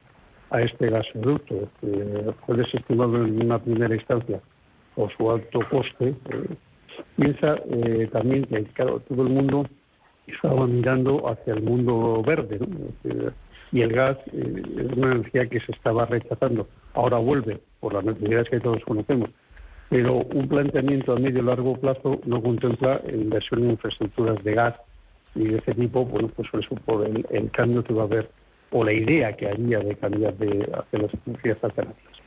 a 0.51 0.61
este 0.61 0.89
gasoducto. 0.89 1.67
que 1.81 2.33
fue 2.45 2.57
desestimado 2.57 3.25
en 3.25 3.41
una 3.43 3.59
primera 3.59 3.95
instancia 3.95 4.39
por 4.95 5.11
su 5.15 5.31
alto 5.31 5.59
coste. 5.69 6.09
Eh, 6.09 6.55
piensa 7.15 7.55
eh, 7.69 8.09
también 8.11 8.45
que, 8.45 8.63
claro, 8.73 8.99
todo 9.01 9.23
el 9.23 9.29
mundo 9.29 9.65
estaba 10.27 10.67
mirando 10.67 11.27
hacia 11.29 11.53
el 11.53 11.63
mundo 11.63 12.21
verde, 12.25 12.59
y 13.71 13.81
el 13.81 13.93
gas 13.93 14.17
eh, 14.33 14.63
es 14.77 14.97
una 14.97 15.13
energía 15.13 15.47
que 15.47 15.59
se 15.61 15.71
estaba 15.71 16.05
rechazando. 16.05 16.67
Ahora 16.93 17.17
vuelve 17.17 17.59
por 17.79 17.93
las 17.93 18.03
necesidades 18.05 18.49
que 18.49 18.59
todos 18.59 18.83
conocemos. 18.83 19.29
Pero 19.89 20.17
un 20.17 20.47
planteamiento 20.47 21.13
a 21.13 21.19
medio 21.19 21.39
y 21.39 21.45
largo 21.45 21.77
plazo 21.77 22.19
no 22.25 22.41
contempla 22.41 23.01
inversión 23.07 23.63
en 23.63 23.71
infraestructuras 23.71 24.43
de 24.43 24.53
gas 24.53 24.75
y 25.35 25.45
de 25.49 25.57
ese 25.57 25.73
tipo, 25.73 26.05
bueno, 26.05 26.29
pues 26.35 26.47
eso 26.53 26.75
por 26.85 27.05
el, 27.05 27.25
el 27.29 27.51
cambio 27.51 27.83
que 27.83 27.93
va 27.93 28.03
a 28.03 28.05
haber 28.05 28.29
o 28.71 28.83
la 28.83 28.93
idea 28.93 29.33
que 29.33 29.47
había 29.49 29.79
de 29.79 29.95
cambiar 29.95 30.35
de 30.37 30.69
hacia 30.73 30.99
las 30.99 31.11
energías 31.25 31.63
alternativas. 31.63 32.17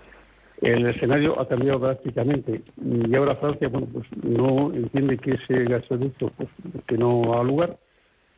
El 0.63 0.87
escenario 0.87 1.41
ha 1.41 1.49
cambiado 1.49 1.79
drásticamente 1.79 2.63
y 2.83 3.15
ahora 3.15 3.37
Francia, 3.37 3.69
bueno, 3.69 3.87
pues 3.93 4.07
no 4.23 4.73
entiende 4.75 5.17
que 5.19 5.33
ese 5.33 5.65
gasoducto, 5.65 6.31
pues 6.37 6.49
que 6.87 6.99
no 6.99 7.39
ha 7.39 7.43
lugar, 7.43 7.79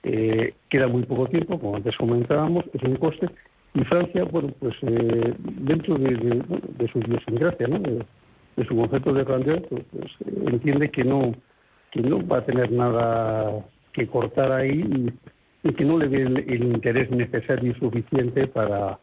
eh, 0.04 0.54
queda 0.68 0.86
muy 0.86 1.02
poco 1.04 1.26
tiempo, 1.28 1.58
como 1.58 1.76
antes 1.76 1.96
comentábamos, 1.96 2.64
es 2.72 2.82
un 2.82 2.96
coste 2.96 3.28
y 3.74 3.84
Francia, 3.84 4.24
bueno, 4.24 4.52
pues 4.60 4.74
eh, 4.82 5.34
dentro 5.38 5.96
de, 5.96 6.14
de, 6.14 6.42
de, 6.78 6.88
su 6.92 6.98
idiosincrasia, 6.98 7.66
¿no? 7.68 7.78
De, 7.78 8.04
su 8.68 8.76
concepto 8.76 9.12
de 9.14 9.24
grandeza, 9.24 9.66
pues 9.68 10.12
entiende 10.46 10.90
que 10.90 11.04
no 11.04 11.34
que 11.90 12.02
no 12.02 12.24
va 12.26 12.38
a 12.38 12.44
tener 12.44 12.70
nada 12.70 13.64
que 13.92 14.06
cortar 14.06 14.52
ahí 14.52 15.12
y 15.62 15.72
que 15.74 15.84
no 15.84 15.98
le 15.98 16.08
dé 16.08 16.22
el, 16.22 16.64
interés 16.64 17.10
necesario 17.10 17.72
y 17.72 17.74
suficiente 17.78 18.46
para, 18.48 18.98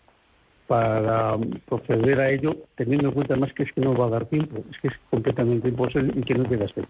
para 0.68 1.38
proceder 1.68 2.20
a 2.20 2.32
ello, 2.32 2.56
teniendo 2.76 3.10
en 3.10 3.14
cuenta 3.14 3.36
más 3.36 3.54
que 3.54 3.64
es 3.64 3.72
que 3.74 3.82
no 3.82 3.96
va 3.96 4.08
a 4.08 4.10
dar 4.10 4.26
tiempo, 4.26 4.64
es 4.70 4.78
que 4.80 4.90
es 4.90 4.94
completamente 5.10 5.70
imposible 5.70 6.14
y 6.16 6.22
que 6.22 6.36
no 6.36 6.50
queda 6.50 6.68
ser. 6.70 6.88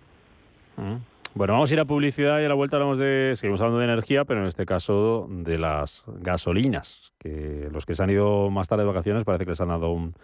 Mm. 0.78 0.98
Bueno, 1.36 1.54
vamos 1.54 1.70
a 1.70 1.74
ir 1.76 1.80
a 1.80 1.86
publicidad 1.86 2.42
y 2.42 2.46
a 2.46 2.50
la 2.50 2.56
vuelta 2.56 2.78
hablamos 2.78 2.98
de, 2.98 3.34
seguimos 3.36 3.62
hablando 3.62 3.80
de 3.80 3.86
energía, 3.86 4.26
pero 4.26 4.42
en 4.42 4.48
este 4.48 4.66
caso 4.66 5.28
de 5.30 5.60
las 5.60 6.04
gasolinas, 6.08 7.14
que 7.20 7.70
los 7.72 7.86
que 7.86 7.94
se 7.94 8.02
han 8.02 8.10
ido 8.10 8.50
más 8.50 8.68
tarde 8.68 8.84
de 8.84 8.88
vacaciones 8.88 9.24
parece 9.24 9.46
que 9.46 9.52
les 9.52 9.62
han 9.62 9.68
dado 9.68 9.92
un, 9.92 10.16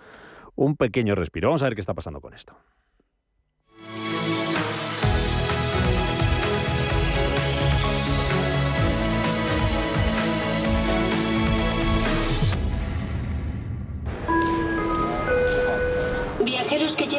un 0.55 0.75
pequeño 0.75 1.13
respiro. 1.13 1.49
Vamos 1.49 1.61
a 1.61 1.65
ver 1.65 1.75
qué 1.75 1.81
está 1.81 1.93
pasando 1.93 2.21
con 2.21 2.33
esto. 2.33 2.55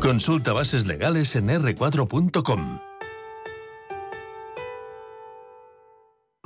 Consulta 0.00 0.52
bases 0.52 0.86
legales 0.86 1.36
en 1.36 1.48
r4.com. 1.48 2.93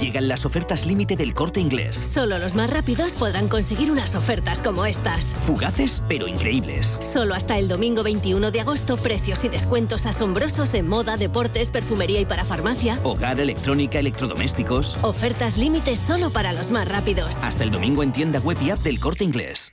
Llegan 0.00 0.28
las 0.28 0.44
ofertas 0.44 0.84
límite 0.84 1.16
del 1.16 1.32
corte 1.32 1.60
inglés. 1.60 1.96
Solo 1.96 2.38
los 2.38 2.54
más 2.54 2.68
rápidos 2.70 3.14
podrán 3.14 3.48
conseguir 3.48 3.90
unas 3.90 4.14
ofertas 4.14 4.60
como 4.60 4.84
estas. 4.84 5.26
Fugaces 5.26 6.02
pero 6.08 6.26
increíbles. 6.26 6.98
Solo 7.00 7.34
hasta 7.34 7.58
el 7.58 7.68
domingo 7.68 8.02
21 8.02 8.50
de 8.50 8.60
agosto, 8.60 8.96
precios 8.96 9.44
y 9.44 9.48
descuentos 9.48 10.06
asombrosos 10.06 10.74
en 10.74 10.88
moda, 10.88 11.16
deportes, 11.16 11.70
perfumería 11.70 12.20
y 12.20 12.26
para 12.26 12.44
farmacia. 12.44 12.98
Hogar, 13.04 13.38
electrónica, 13.38 13.98
electrodomésticos. 13.98 14.98
Ofertas 15.02 15.56
límite 15.56 15.96
solo 15.96 16.30
para 16.30 16.52
los 16.52 16.70
más 16.70 16.88
rápidos. 16.88 17.36
Hasta 17.42 17.64
el 17.64 17.70
domingo 17.70 18.02
en 18.02 18.12
tienda 18.12 18.40
web 18.40 18.58
y 18.60 18.70
app 18.70 18.80
del 18.80 18.98
corte 18.98 19.24
inglés. 19.24 19.72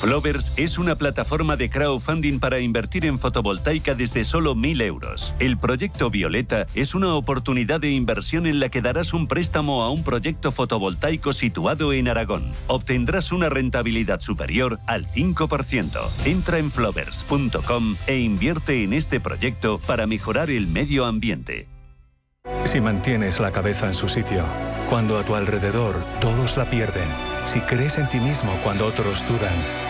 Flovers 0.00 0.54
es 0.56 0.78
una 0.78 0.94
plataforma 0.94 1.56
de 1.56 1.68
crowdfunding 1.68 2.40
para 2.40 2.58
invertir 2.58 3.04
en 3.04 3.18
fotovoltaica 3.18 3.94
desde 3.94 4.24
solo 4.24 4.54
1.000 4.54 4.82
euros. 4.82 5.34
El 5.40 5.58
proyecto 5.58 6.08
Violeta 6.08 6.64
es 6.74 6.94
una 6.94 7.14
oportunidad 7.14 7.82
de 7.82 7.90
inversión 7.90 8.46
en 8.46 8.60
la 8.60 8.70
que 8.70 8.80
darás 8.80 9.12
un 9.12 9.28
préstamo 9.28 9.82
a 9.82 9.90
un 9.90 10.02
proyecto 10.02 10.52
fotovoltaico 10.52 11.34
situado 11.34 11.92
en 11.92 12.08
Aragón. 12.08 12.50
Obtendrás 12.66 13.30
una 13.30 13.50
rentabilidad 13.50 14.20
superior 14.20 14.78
al 14.86 15.06
5%. 15.06 16.24
Entra 16.24 16.56
en 16.56 16.70
flovers.com 16.70 17.96
e 18.06 18.20
invierte 18.20 18.82
en 18.82 18.94
este 18.94 19.20
proyecto 19.20 19.80
para 19.86 20.06
mejorar 20.06 20.48
el 20.48 20.66
medio 20.66 21.04
ambiente. 21.04 21.68
Si 22.64 22.80
mantienes 22.80 23.38
la 23.38 23.52
cabeza 23.52 23.86
en 23.86 23.94
su 23.94 24.08
sitio, 24.08 24.44
cuando 24.88 25.18
a 25.18 25.24
tu 25.24 25.34
alrededor 25.34 25.94
todos 26.20 26.56
la 26.56 26.70
pierden, 26.70 27.08
si 27.44 27.60
crees 27.60 27.98
en 27.98 28.08
ti 28.08 28.18
mismo 28.18 28.50
cuando 28.64 28.86
otros 28.86 29.26
dudan, 29.28 29.89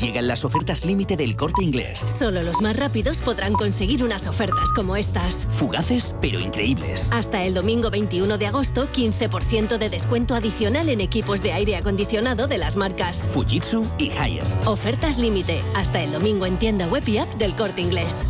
Llegan 0.00 0.28
las 0.28 0.44
ofertas 0.44 0.84
límite 0.84 1.16
del 1.16 1.36
corte 1.36 1.64
inglés. 1.64 2.00
Solo 2.00 2.42
los 2.42 2.60
más 2.60 2.76
rápidos 2.76 3.20
podrán 3.20 3.54
conseguir 3.54 4.04
unas 4.04 4.26
ofertas 4.26 4.70
como 4.74 4.94
estas. 4.94 5.46
Fugaces, 5.48 6.14
pero 6.20 6.38
increíbles. 6.38 7.10
Hasta 7.12 7.44
el 7.44 7.54
domingo 7.54 7.90
21 7.90 8.36
de 8.36 8.46
agosto, 8.46 8.88
15% 8.92 9.78
de 9.78 9.88
descuento 9.88 10.34
adicional 10.34 10.90
en 10.90 11.00
equipos 11.00 11.42
de 11.42 11.52
aire 11.52 11.76
acondicionado 11.76 12.46
de 12.46 12.58
las 12.58 12.76
marcas 12.76 13.26
Fujitsu 13.28 13.86
y 13.98 14.10
Haier. 14.10 14.44
Ofertas 14.66 15.18
límite. 15.18 15.62
Hasta 15.74 16.02
el 16.02 16.12
domingo 16.12 16.44
en 16.44 16.58
tienda 16.58 16.86
web 16.88 17.02
y 17.08 17.18
app 17.18 17.32
del 17.34 17.54
corte 17.54 17.80
inglés. 17.80 18.26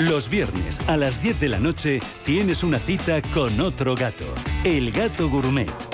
Los 0.00 0.28
viernes 0.28 0.80
a 0.88 0.96
las 0.96 1.22
10 1.22 1.38
de 1.38 1.48
la 1.48 1.60
noche 1.60 2.00
tienes 2.24 2.64
una 2.64 2.80
cita 2.80 3.22
con 3.32 3.60
otro 3.60 3.94
gato, 3.94 4.24
el 4.64 4.90
gato 4.90 5.30
gourmet. 5.30 5.93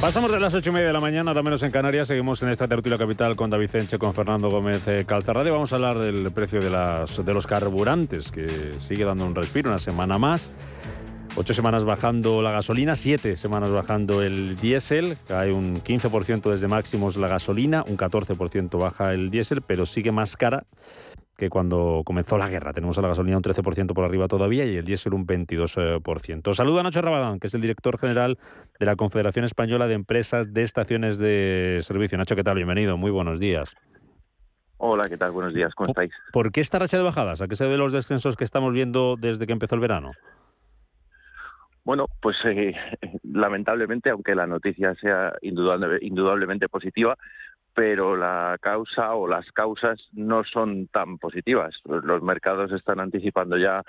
Pasamos 0.00 0.30
de 0.30 0.38
las 0.38 0.52
ocho 0.52 0.70
y 0.70 0.72
media 0.74 0.88
de 0.88 0.92
la 0.92 1.00
mañana, 1.00 1.30
ahora 1.30 1.42
menos 1.42 1.62
en 1.62 1.70
Canarias. 1.70 2.08
Seguimos 2.08 2.42
en 2.42 2.50
esta 2.50 2.68
tertulia 2.68 2.98
capital 2.98 3.34
con 3.34 3.48
David 3.48 3.74
Enche, 3.74 3.98
con 3.98 4.12
Fernando 4.12 4.50
Gómez 4.50 4.86
eh, 4.88 5.06
Calzarrade. 5.06 5.50
Vamos 5.50 5.72
a 5.72 5.76
hablar 5.76 5.98
del 5.98 6.30
precio 6.32 6.60
de, 6.60 6.68
las, 6.68 7.24
de 7.24 7.32
los 7.32 7.46
carburantes, 7.46 8.30
que 8.30 8.46
sigue 8.78 9.04
dando 9.04 9.24
un 9.24 9.34
respiro 9.34 9.70
una 9.70 9.78
semana 9.78 10.18
más. 10.18 10.50
Ocho 11.34 11.54
semanas 11.54 11.84
bajando 11.84 12.42
la 12.42 12.52
gasolina, 12.52 12.94
siete 12.94 13.36
semanas 13.36 13.70
bajando 13.70 14.22
el 14.22 14.56
diésel, 14.56 15.16
cae 15.26 15.52
un 15.52 15.76
15% 15.76 16.50
desde 16.50 16.68
máximos 16.68 17.16
la 17.16 17.28
gasolina, 17.28 17.82
un 17.86 17.96
14% 17.96 18.78
baja 18.78 19.12
el 19.12 19.30
diésel, 19.30 19.62
pero 19.62 19.86
sigue 19.86 20.12
más 20.12 20.36
cara 20.36 20.66
que 21.36 21.50
cuando 21.50 22.02
comenzó 22.04 22.38
la 22.38 22.48
guerra. 22.48 22.72
Tenemos 22.72 22.96
a 22.98 23.02
la 23.02 23.08
gasolina 23.08 23.36
un 23.36 23.42
13% 23.42 23.92
por 23.92 24.04
arriba 24.04 24.28
todavía 24.28 24.64
y 24.64 24.76
el 24.76 24.84
diésel 24.84 25.14
un 25.14 25.26
22%. 25.26 26.54
Saluda 26.54 26.80
a 26.80 26.82
Nacho 26.84 27.02
Rabadán, 27.02 27.38
que 27.38 27.48
es 27.48 27.54
el 27.54 27.60
director 27.60 27.98
general 27.98 28.38
de 28.78 28.86
la 28.86 28.96
Confederación 28.96 29.44
Española 29.44 29.86
de 29.86 29.94
Empresas 29.94 30.52
de 30.52 30.62
Estaciones 30.62 31.18
de 31.18 31.80
Servicio. 31.82 32.16
Nacho, 32.16 32.36
¿qué 32.36 32.44
tal? 32.44 32.56
Bienvenido, 32.56 32.96
muy 32.96 33.10
buenos 33.10 33.38
días. 33.38 33.74
Hola, 34.78 35.08
¿qué 35.08 35.16
tal? 35.16 35.30
Buenos 35.32 35.54
días, 35.54 35.74
¿cómo 35.74 35.88
estáis? 35.88 36.12
¿Por 36.32 36.52
qué 36.52 36.60
esta 36.60 36.78
racha 36.78 36.98
de 36.98 37.02
bajadas? 37.02 37.40
¿A 37.40 37.48
qué 37.48 37.56
se 37.56 37.64
debe 37.64 37.78
los 37.78 37.92
descensos 37.92 38.36
que 38.36 38.44
estamos 38.44 38.72
viendo 38.72 39.16
desde 39.18 39.46
que 39.46 39.52
empezó 39.52 39.74
el 39.74 39.80
verano? 39.80 40.12
Bueno, 41.84 42.06
pues 42.20 42.36
eh, 42.44 42.74
lamentablemente, 43.22 44.10
aunque 44.10 44.34
la 44.34 44.46
noticia 44.46 44.94
sea 44.96 45.34
indudable, 45.40 45.98
indudablemente 46.02 46.68
positiva, 46.68 47.16
pero 47.76 48.16
la 48.16 48.56
causa 48.58 49.14
o 49.14 49.28
las 49.28 49.52
causas 49.52 50.00
no 50.14 50.44
son 50.44 50.86
tan 50.86 51.18
positivas. 51.18 51.74
Los 51.84 52.22
mercados 52.22 52.72
están 52.72 53.00
anticipando 53.00 53.58
ya 53.58 53.82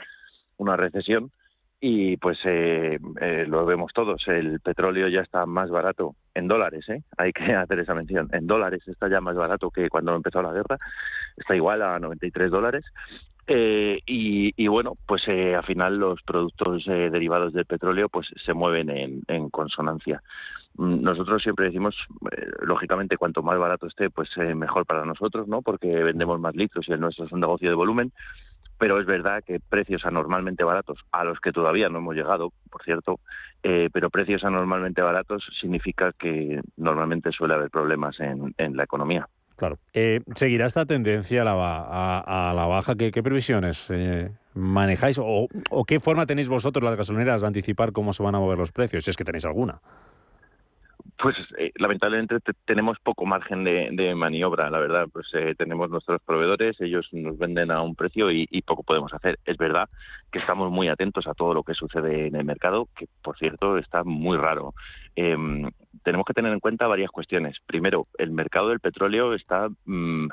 una 0.58 0.76
recesión 0.76 1.32
y 1.80 2.18
pues 2.18 2.38
eh, 2.44 3.00
eh, 3.22 3.46
lo 3.48 3.66
vemos 3.66 3.94
todos. 3.94 4.22
El 4.28 4.60
petróleo 4.60 5.08
ya 5.08 5.22
está 5.22 5.46
más 5.46 5.70
barato 5.70 6.16
en 6.34 6.50
dólares, 6.50 6.84
¿eh? 6.90 7.02
hay 7.18 7.32
que 7.32 7.54
hacer 7.54 7.80
esa 7.80 7.94
mención. 7.94 8.28
En 8.34 8.46
dólares 8.46 8.86
está 8.88 9.08
ya 9.10 9.22
más 9.22 9.38
barato 9.38 9.72
que 9.72 9.88
cuando 9.88 10.14
empezó 10.14 10.42
la 10.42 10.52
guerra. 10.52 10.78
Está 11.38 11.56
igual 11.56 11.82
a 11.82 11.98
93 11.98 12.52
dólares. 12.52 12.84
Eh, 13.50 14.02
y, 14.06 14.68
bueno, 14.68 14.98
pues 15.06 15.24
eh, 15.28 15.56
al 15.56 15.64
final 15.64 15.98
los 15.98 16.22
productos 16.24 16.86
eh, 16.88 17.10
derivados 17.10 17.54
del 17.54 17.66
petróleo 17.66 18.10
pues 18.10 18.28
se 18.46 18.54
mueven 18.54 18.90
en, 18.90 19.22
en 19.28 19.50
consonancia. 19.50 20.22
Mm, 20.76 21.02
nosotros 21.02 21.42
siempre 21.42 21.66
decimos, 21.66 21.96
eh, 22.32 22.46
lógicamente, 22.62 23.18
cuanto 23.18 23.42
más 23.44 23.58
barato 23.58 23.88
esté, 23.88 24.10
pues 24.10 24.30
eh, 24.38 24.54
mejor 24.54 24.86
para 24.86 25.06
nosotros, 25.06 25.48
¿no? 25.48 25.62
Porque 25.62 25.88
vendemos 25.88 26.40
más 26.40 26.56
litros 26.56 26.88
y 26.88 26.92
el 26.92 27.00
nuestro 27.00 27.26
es 27.26 27.32
un 27.32 27.40
negocio 27.40 27.70
de 27.70 27.76
volumen. 27.76 28.12
Pero 28.80 29.00
es 29.00 29.08
verdad 29.08 29.44
que 29.44 29.60
precios 29.60 30.06
anormalmente 30.06 30.64
baratos, 30.64 31.00
a 31.12 31.24
los 31.24 31.40
que 31.40 31.52
todavía 31.52 31.90
no 31.90 31.98
hemos 31.98 32.16
llegado, 32.16 32.52
por 32.70 32.84
cierto, 32.84 33.20
eh, 33.64 33.90
pero 33.92 34.12
precios 34.12 34.44
anormalmente 34.44 35.02
baratos 35.02 35.44
significa 35.60 36.12
que 36.12 36.62
normalmente 36.76 37.32
suele 37.32 37.56
haber 37.56 37.72
problemas 37.72 38.20
en, 38.20 38.54
en 38.58 38.78
la 38.78 38.84
economía. 38.84 39.28
Claro. 39.58 39.80
¿Seguirá 40.36 40.68
esta 40.68 40.86
tendencia 40.86 41.42
a 41.42 42.54
la, 42.54 42.66
baja? 42.68 42.96
¿Qué, 42.96 43.12
previsiones 43.24 43.92
manejáis? 44.54 45.18
O, 45.20 45.48
¿O 45.72 45.84
qué 45.84 46.00
forma 46.00 46.26
tenéis 46.26 46.48
vosotros, 46.48 46.84
las 46.84 46.96
gasolineras, 46.96 47.42
de 47.42 47.48
anticipar 47.48 47.92
cómo 47.92 48.14
se 48.14 48.24
van 48.24 48.36
a 48.36 48.40
mover 48.40 48.58
los 48.58 48.72
precios? 48.72 49.04
Si 49.04 49.10
es 49.10 49.18
que 49.18 49.24
tenéis 49.24 49.46
alguna. 49.46 49.82
Pues 51.20 51.36
eh, 51.58 51.72
lamentablemente 51.78 52.36
tenemos 52.66 53.00
poco 53.00 53.26
margen 53.26 53.64
de, 53.64 54.14
maniobra, 54.16 54.70
la 54.70 54.80
verdad. 54.80 55.08
Pues 55.12 55.26
eh, 55.34 55.56
tenemos 55.58 55.90
nuestros 55.90 56.22
proveedores, 56.22 56.80
ellos 56.80 57.08
nos 57.12 57.40
venden 57.40 57.72
a 57.72 57.82
un 57.82 57.96
precio 57.96 58.30
y, 58.32 58.46
poco 58.62 58.84
podemos 58.84 59.12
hacer. 59.14 59.40
Es 59.46 59.58
verdad 59.58 59.90
que 60.32 60.40
estamos 60.40 60.72
muy 60.72 60.90
atentos 60.90 61.26
a 61.26 61.34
todo 61.34 61.56
lo 61.56 61.64
que 61.64 61.74
sucede 61.74 62.28
en 62.28 62.36
el 62.36 62.46
mercado, 62.46 62.88
que 62.96 63.08
por 63.24 63.38
cierto 63.38 63.80
está 63.80 64.04
muy 64.04 64.38
raro. 64.38 64.76
Eh, 65.16 65.36
tenemos 66.04 66.26
que 66.26 66.34
tener 66.34 66.52
en 66.54 66.60
cuenta 66.60 66.88
varias 66.88 67.12
cuestiones. 67.12 67.58
Primero, 67.66 68.08
el 68.18 68.32
mercado 68.32 68.70
del 68.70 68.80
petróleo 68.80 69.34
está 69.34 69.70
mmm, 69.86 70.28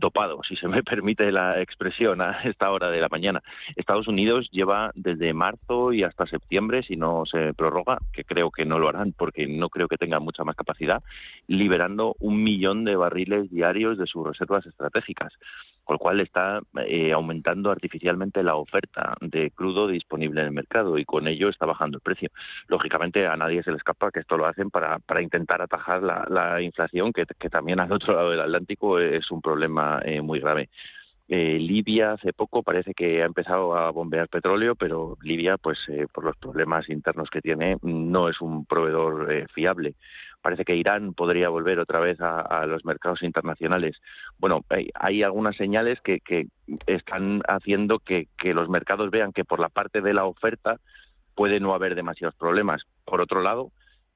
dopado, 0.00 0.40
si 0.48 0.56
se 0.56 0.66
me 0.66 0.82
permite 0.82 1.30
la 1.30 1.60
expresión, 1.60 2.20
a 2.20 2.42
esta 2.44 2.70
hora 2.70 2.90
de 2.90 3.00
la 3.00 3.08
mañana. 3.08 3.42
Estados 3.76 4.08
Unidos 4.08 4.48
lleva 4.50 4.90
desde 4.94 5.32
marzo 5.32 5.92
y 5.92 6.02
hasta 6.02 6.26
septiembre, 6.26 6.82
si 6.82 6.96
no 6.96 7.24
se 7.26 7.54
prorroga, 7.54 7.98
que 8.12 8.24
creo 8.24 8.50
que 8.50 8.64
no 8.64 8.78
lo 8.78 8.88
harán 8.88 9.12
porque 9.12 9.46
no 9.46 9.68
creo 9.68 9.86
que 9.86 9.98
tengan 9.98 10.22
mucha 10.22 10.42
más 10.42 10.56
capacidad, 10.56 11.02
liberando 11.46 12.16
un 12.18 12.42
millón 12.42 12.84
de 12.84 12.96
barriles 12.96 13.50
diarios 13.50 13.98
de 13.98 14.06
sus 14.06 14.26
reservas 14.26 14.66
estratégicas, 14.66 15.32
con 15.90 15.94
lo 15.94 15.98
cual 15.98 16.20
está 16.20 16.60
eh, 16.86 17.10
aumentando 17.10 17.72
artificialmente 17.72 18.44
la 18.44 18.54
oferta 18.54 19.16
de 19.20 19.50
crudo 19.50 19.88
disponible 19.88 20.40
en 20.40 20.46
el 20.46 20.52
mercado 20.52 20.96
y 20.98 21.04
con 21.04 21.26
ello 21.26 21.48
está 21.48 21.66
bajando 21.66 21.96
el 21.96 22.00
precio. 22.00 22.28
Lógicamente 22.68 23.26
a 23.26 23.34
nadie 23.34 23.64
se 23.64 23.72
le 23.72 23.76
escapa 23.76 24.12
que 24.12 24.20
esto 24.20 24.36
lo 24.36 24.46
hacen 24.46 24.70
para, 24.70 25.00
para 25.00 25.20
intentar 25.20 25.60
atajar 25.60 26.04
la, 26.04 26.24
la 26.30 26.62
inflación, 26.62 27.12
que, 27.12 27.24
que 27.36 27.50
también 27.50 27.80
al 27.80 27.90
otro 27.90 28.14
lado 28.14 28.30
del 28.30 28.40
Atlántico 28.40 29.00
es 29.00 29.28
un 29.32 29.42
problema 29.42 30.00
eh, 30.04 30.20
muy 30.20 30.38
grave. 30.38 30.68
Eh, 31.32 31.58
Libia 31.60 32.12
hace 32.12 32.32
poco 32.32 32.64
parece 32.64 32.92
que 32.92 33.22
ha 33.22 33.26
empezado 33.26 33.76
a 33.76 33.90
bombear 33.90 34.28
petróleo, 34.28 34.76
pero 34.76 35.16
Libia, 35.22 35.58
pues 35.58 35.78
eh, 35.88 36.06
por 36.12 36.24
los 36.24 36.36
problemas 36.36 36.88
internos 36.88 37.30
que 37.30 37.40
tiene, 37.40 37.78
no 37.82 38.28
es 38.28 38.40
un 38.40 38.64
proveedor 38.64 39.32
eh, 39.32 39.46
fiable. 39.52 39.94
Parece 40.42 40.64
que 40.64 40.76
Irán 40.76 41.12
podría 41.12 41.48
volver 41.48 41.78
otra 41.78 42.00
vez 42.00 42.20
a, 42.20 42.40
a 42.40 42.66
los 42.66 42.84
mercados 42.84 43.22
internacionales. 43.22 43.96
Bueno, 44.38 44.64
hay, 44.70 44.88
hay 44.94 45.22
algunas 45.22 45.56
señales 45.56 46.00
que, 46.00 46.20
que 46.20 46.46
están 46.86 47.42
haciendo 47.46 47.98
que, 47.98 48.28
que 48.38 48.54
los 48.54 48.68
mercados 48.68 49.10
vean 49.10 49.32
que 49.32 49.44
por 49.44 49.60
la 49.60 49.68
parte 49.68 50.00
de 50.00 50.14
la 50.14 50.24
oferta 50.24 50.78
puede 51.34 51.60
no 51.60 51.74
haber 51.74 51.94
demasiados 51.94 52.34
problemas. 52.36 52.82
Por 53.04 53.20
otro 53.20 53.42
lado, 53.42 53.70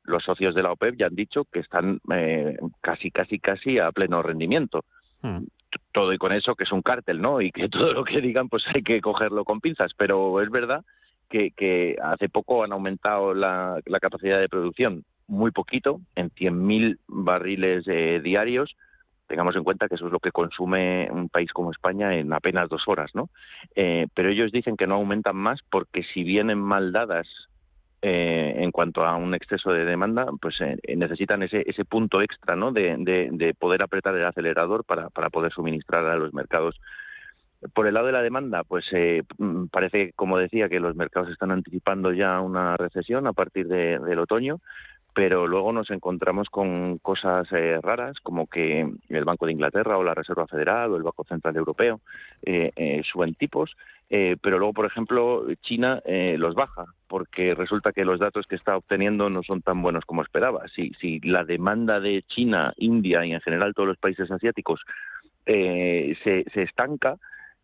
los 0.05 0.25
socios 0.25 0.55
de 0.55 0.63
la 0.63 0.73
OPEP 0.73 0.97
ya 0.97 1.07
han 1.07 1.15
dicho 1.15 1.45
que 1.51 1.61
están 1.61 2.01
eh, 2.13 2.57
casi, 2.81 3.11
casi, 3.11 3.39
casi 3.39 3.79
a 3.79 3.93
pleno 3.93 4.23
rendimiento. 4.23 4.85
Hmm. 5.23 5.45
Todo 5.93 6.13
y 6.13 6.19
con 6.19 6.33
eso 6.33 6.55
que 6.55 6.65
es 6.65 6.73
un 6.73 6.83
cártel, 6.83 7.21
¿no? 7.21 7.41
Y 7.41 7.51
que 7.51 7.69
todo 7.71 7.93
lo 7.93 8.05
que 8.05 8.21
digan 8.21 8.49
pues 8.49 8.65
hay 8.73 8.83
que 8.83 9.01
cogerlo 9.01 9.45
con 9.45 9.61
pinzas. 9.61 9.93
Pero 9.97 10.41
es 10.41 10.51
verdad 10.51 10.85
que, 11.29 11.51
que 11.51 11.97
hace 12.03 12.29
poco 12.29 12.65
han 12.65 12.73
aumentado 12.73 13.35
la, 13.35 13.81
la 13.87 14.01
capacidad 14.01 14.39
de 14.39 14.49
producción 14.49 15.05
muy 15.27 15.51
poquito, 15.51 16.01
en 16.17 16.31
100.000 16.31 16.99
barriles 17.07 17.85
eh, 17.87 18.21
diarios. 18.23 18.75
Tengamos 19.27 19.57
en 19.57 19.65
cuenta 19.65 19.89
que 19.89 19.95
eso 19.95 20.07
es 20.07 20.13
lo 20.13 20.21
que 20.21 20.33
consume 20.33 21.09
un 21.11 21.29
país 21.31 21.51
como 21.53 21.71
España 21.71 22.15
en 22.17 22.33
apenas 22.33 22.69
dos 22.69 22.83
horas, 22.87 23.11
¿no? 23.15 23.31
Eh, 23.75 24.07
pero 24.15 24.29
ellos 24.29 24.53
dicen 24.53 24.77
que 24.77 24.87
no 24.87 24.97
aumentan 24.97 25.37
más 25.37 25.61
porque 25.71 26.03
si 26.13 26.25
vienen 26.25 26.59
mal 26.59 26.93
dadas 26.93 27.27
eh, 28.03 28.55
en 28.59 28.71
cuanto 28.71 29.03
a 29.03 29.17
un 29.17 29.35
exceso 29.35 29.73
de 29.73 29.87
demanda, 29.87 30.27
pues 30.43 30.61
eh, 30.61 30.77
necesitan 30.97 31.43
ese, 31.43 31.65
ese 31.67 31.87
punto 31.87 32.21
extra, 32.21 32.55
¿no? 32.55 32.71
De, 32.71 32.95
de, 32.99 33.31
de 33.33 33.55
poder 33.55 33.83
apretar 33.83 34.15
el 34.15 34.27
acelerador 34.27 34.85
para, 34.85 35.09
para 35.09 35.31
poder 35.31 35.53
suministrar 35.53 36.05
a 36.05 36.17
los 36.17 36.35
mercados 36.35 36.79
por 37.73 37.87
el 37.87 37.95
lado 37.95 38.07
de 38.09 38.13
la 38.13 38.21
demanda, 38.23 38.63
pues 38.63 38.85
eh, 38.93 39.23
mm, 39.39 39.67
parece, 39.67 40.13
como 40.17 40.37
decía, 40.37 40.69
que 40.69 40.81
los 40.81 40.97
mercados 40.97 41.31
están 41.31 41.51
anticipando 41.51 42.13
ya 42.13 42.41
una 42.41 42.77
recesión 42.77 43.27
a 43.27 43.33
partir 43.33 43.69
de- 43.69 43.99
del 44.01 44.19
otoño, 44.19 44.59
pero 45.15 45.47
luego 45.47 45.73
nos 45.73 45.91
encontramos 45.91 46.49
con 46.51 46.99
cosas 46.99 47.47
eh, 47.53 47.79
raras, 47.83 48.19
como 48.21 48.47
que 48.47 48.87
el 49.09 49.25
Banco 49.25 49.47
de 49.47 49.53
Inglaterra 49.53 49.97
o 49.97 50.03
la 50.03 50.15
Reserva 50.15 50.47
Federal 50.47 50.91
o 50.91 50.97
el 50.97 51.03
Banco 51.05 51.25
Central 51.25 51.57
Europeo 51.57 52.01
eh, 52.43 52.73
eh, 52.75 53.03
suben 53.11 53.35
tipos, 53.35 53.77
eh, 54.11 54.37
pero 54.43 54.59
luego, 54.59 54.75
por 54.75 54.87
ejemplo, 54.87 55.47
China 55.63 56.01
eh, 56.05 56.37
los 56.39 56.55
baja, 56.55 56.85
porque 57.09 57.55
resulta 57.55 57.93
que 57.93 58.05
los 58.05 58.19
datos 58.19 58.47
que 58.47 58.57
está 58.57 58.77
obteniendo 58.77 59.31
no 59.31 59.43
son 59.43 59.63
tan 59.63 59.81
buenos 59.83 60.05
como 60.05 60.23
esperaba. 60.23 60.67
Si, 60.75 60.91
si 61.01 61.21
la 61.21 61.45
demanda 61.45 62.01
de 62.01 62.23
China, 62.27 62.73
India 62.77 63.25
y 63.25 63.33
en 63.33 63.41
general 63.41 63.73
todos 63.75 63.89
los 63.89 63.99
países 63.99 64.31
asiáticos 64.31 64.81
eh, 65.47 66.17
se, 66.25 66.45
se 66.53 66.63
estanca, 66.63 67.17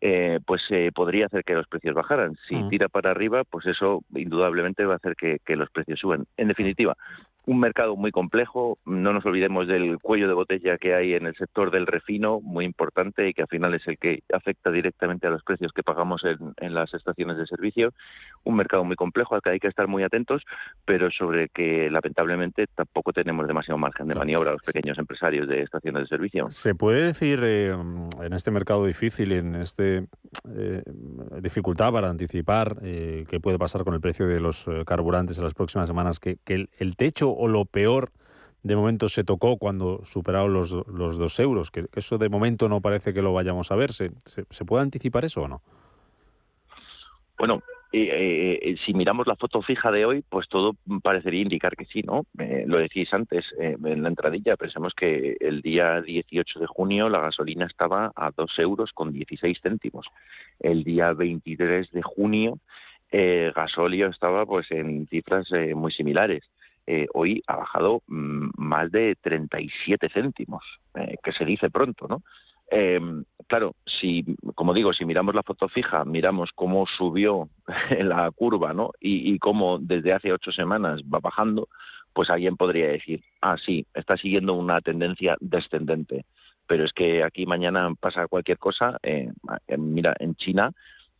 eh, 0.03 0.39
pues 0.45 0.61
eh, 0.71 0.91
podría 0.93 1.27
hacer 1.27 1.43
que 1.43 1.53
los 1.53 1.67
precios 1.67 1.93
bajaran. 1.93 2.35
Si 2.47 2.55
Mm. 2.55 2.69
tira 2.69 2.87
para 2.89 3.11
arriba, 3.11 3.43
pues 3.43 3.67
eso 3.67 4.01
indudablemente 4.15 4.83
va 4.83 4.93
a 4.93 4.97
hacer 4.97 5.15
que, 5.15 5.37
que 5.45 5.55
los 5.55 5.69
precios 5.69 5.99
suban. 5.99 6.25
En 6.37 6.47
definitiva, 6.47 6.97
un 7.45 7.59
mercado 7.59 7.95
muy 7.95 8.11
complejo. 8.11 8.77
No 8.85 9.13
nos 9.13 9.25
olvidemos 9.25 9.67
del 9.67 9.97
cuello 9.99 10.27
de 10.27 10.33
botella 10.33 10.77
que 10.77 10.93
hay 10.93 11.13
en 11.13 11.25
el 11.25 11.35
sector 11.35 11.71
del 11.71 11.87
refino, 11.87 12.39
muy 12.41 12.65
importante 12.65 13.27
y 13.27 13.33
que 13.33 13.41
al 13.41 13.47
final 13.47 13.73
es 13.73 13.87
el 13.87 13.97
que 13.97 14.23
afecta 14.33 14.71
directamente 14.71 15.27
a 15.27 15.31
los 15.31 15.43
precios 15.43 15.71
que 15.73 15.83
pagamos 15.83 16.23
en, 16.23 16.37
en 16.57 16.73
las 16.73 16.93
estaciones 16.93 17.37
de 17.37 17.47
servicio. 17.47 17.93
Un 18.43 18.55
mercado 18.55 18.83
muy 18.83 18.95
complejo 18.95 19.35
al 19.35 19.41
que 19.41 19.51
hay 19.51 19.59
que 19.59 19.67
estar 19.67 19.87
muy 19.87 20.03
atentos, 20.03 20.43
pero 20.85 21.09
sobre 21.11 21.49
que 21.49 21.89
lamentablemente 21.89 22.67
tampoco 22.67 23.13
tenemos 23.13 23.47
demasiado 23.47 23.77
margen 23.77 24.07
de 24.07 24.15
maniobra 24.15 24.51
los 24.51 24.61
pequeños 24.61 24.97
empresarios 24.97 25.47
de 25.47 25.61
estaciones 25.61 26.03
de 26.03 26.07
servicio. 26.07 26.49
¿Se 26.49 26.75
puede 26.75 27.05
decir 27.05 27.39
eh, 27.43 27.69
en 27.69 28.33
este 28.33 28.51
mercado 28.51 28.85
difícil, 28.85 29.31
en 29.31 29.55
este 29.55 30.07
eh, 30.55 30.83
dificultad 31.41 31.91
para 31.91 32.09
anticipar 32.09 32.77
eh, 32.83 33.25
qué 33.29 33.39
puede 33.39 33.57
pasar 33.57 33.83
con 33.83 33.93
el 33.93 34.01
precio 34.01 34.27
de 34.27 34.39
los 34.39 34.67
eh, 34.67 34.83
carburantes 34.85 35.37
en 35.37 35.43
las 35.43 35.53
próximas 35.53 35.87
semanas, 35.87 36.19
que, 36.19 36.37
que 36.43 36.53
el, 36.53 36.69
el 36.77 36.95
techo 36.95 37.30
o 37.31 37.47
lo 37.47 37.65
peor 37.65 38.11
de 38.63 38.75
momento 38.75 39.07
se 39.09 39.23
tocó 39.23 39.57
cuando 39.57 40.03
superaron 40.05 40.53
los, 40.53 40.71
los 40.87 41.17
dos 41.17 41.39
euros? 41.39 41.71
Que 41.71 41.85
eso 41.95 42.17
de 42.17 42.29
momento 42.29 42.69
no 42.69 42.81
parece 42.81 43.13
que 43.13 43.21
lo 43.21 43.33
vayamos 43.33 43.71
a 43.71 43.75
ver. 43.75 43.93
¿Se, 43.93 44.11
puede 44.65 44.83
anticipar 44.83 45.25
eso 45.25 45.41
o 45.41 45.47
no? 45.47 45.61
Bueno, 47.37 47.61
eh, 47.93 48.59
eh, 48.61 48.75
si 48.85 48.93
miramos 48.93 49.27
la 49.27 49.35
foto 49.35 49.61
fija 49.61 49.91
de 49.91 50.05
hoy, 50.05 50.23
pues 50.27 50.47
todo 50.47 50.75
parecería 51.03 51.41
indicar 51.41 51.75
que 51.75 51.85
sí, 51.85 52.01
¿no? 52.03 52.25
Eh, 52.39 52.63
lo 52.65 52.77
decís 52.77 53.13
antes 53.13 53.43
eh, 53.59 53.75
en 53.83 54.03
la 54.03 54.09
entradilla, 54.09 54.55
pensemos 54.55 54.93
que 54.93 55.35
el 55.39 55.61
día 55.61 56.01
18 56.01 56.59
de 56.59 56.67
junio 56.67 57.09
la 57.09 57.19
gasolina 57.19 57.65
estaba 57.65 58.11
a 58.15 58.31
2 58.31 58.59
euros 58.59 58.91
con 58.93 59.11
16 59.11 59.57
céntimos. 59.61 60.07
El 60.59 60.83
día 60.85 61.11
23 61.11 61.91
de 61.91 62.01
junio 62.01 62.59
eh, 63.11 63.51
gasóleo 63.53 64.07
estaba 64.07 64.45
pues 64.45 64.71
en 64.71 65.07
cifras 65.07 65.47
muy 65.75 65.91
similares. 65.91 66.43
Eh, 66.93 67.07
hoy 67.13 67.41
ha 67.47 67.55
bajado 67.55 68.01
mm, 68.07 68.49
más 68.57 68.91
de 68.91 69.15
37 69.21 70.09
céntimos, 70.09 70.61
eh, 70.95 71.15
que 71.23 71.31
se 71.31 71.45
dice 71.45 71.69
pronto, 71.69 72.05
¿no? 72.09 72.21
Eh, 72.69 72.99
claro, 73.47 73.75
si, 73.85 74.25
como 74.55 74.73
digo, 74.73 74.91
si 74.91 75.05
miramos 75.05 75.33
la 75.33 75.43
foto 75.43 75.69
fija, 75.69 76.03
miramos 76.03 76.49
cómo 76.53 76.85
subió 76.97 77.47
la 77.97 78.29
curva, 78.31 78.73
¿no? 78.73 78.91
Y, 78.99 79.39
cómo 79.39 79.79
desde 79.79 80.11
hace 80.11 80.33
ocho 80.33 80.51
semanas 80.51 80.99
va 81.03 81.19
bajando, 81.19 81.69
pues 82.11 82.29
alguien 82.29 82.57
podría 82.57 82.89
decir, 82.89 83.23
ah, 83.41 83.55
sí, 83.65 83.85
está 83.93 84.17
siguiendo 84.17 84.53
una 84.55 84.81
tendencia 84.81 85.37
descendente. 85.39 86.25
Pero 86.67 86.83
es 86.83 86.91
que 86.91 87.23
aquí 87.23 87.45
mañana 87.45 87.87
pasa 88.01 88.27
cualquier 88.27 88.57
cosa. 88.57 88.97
Eh, 89.01 89.31
mira, 89.77 90.13
en 90.19 90.35
China, 90.35 90.73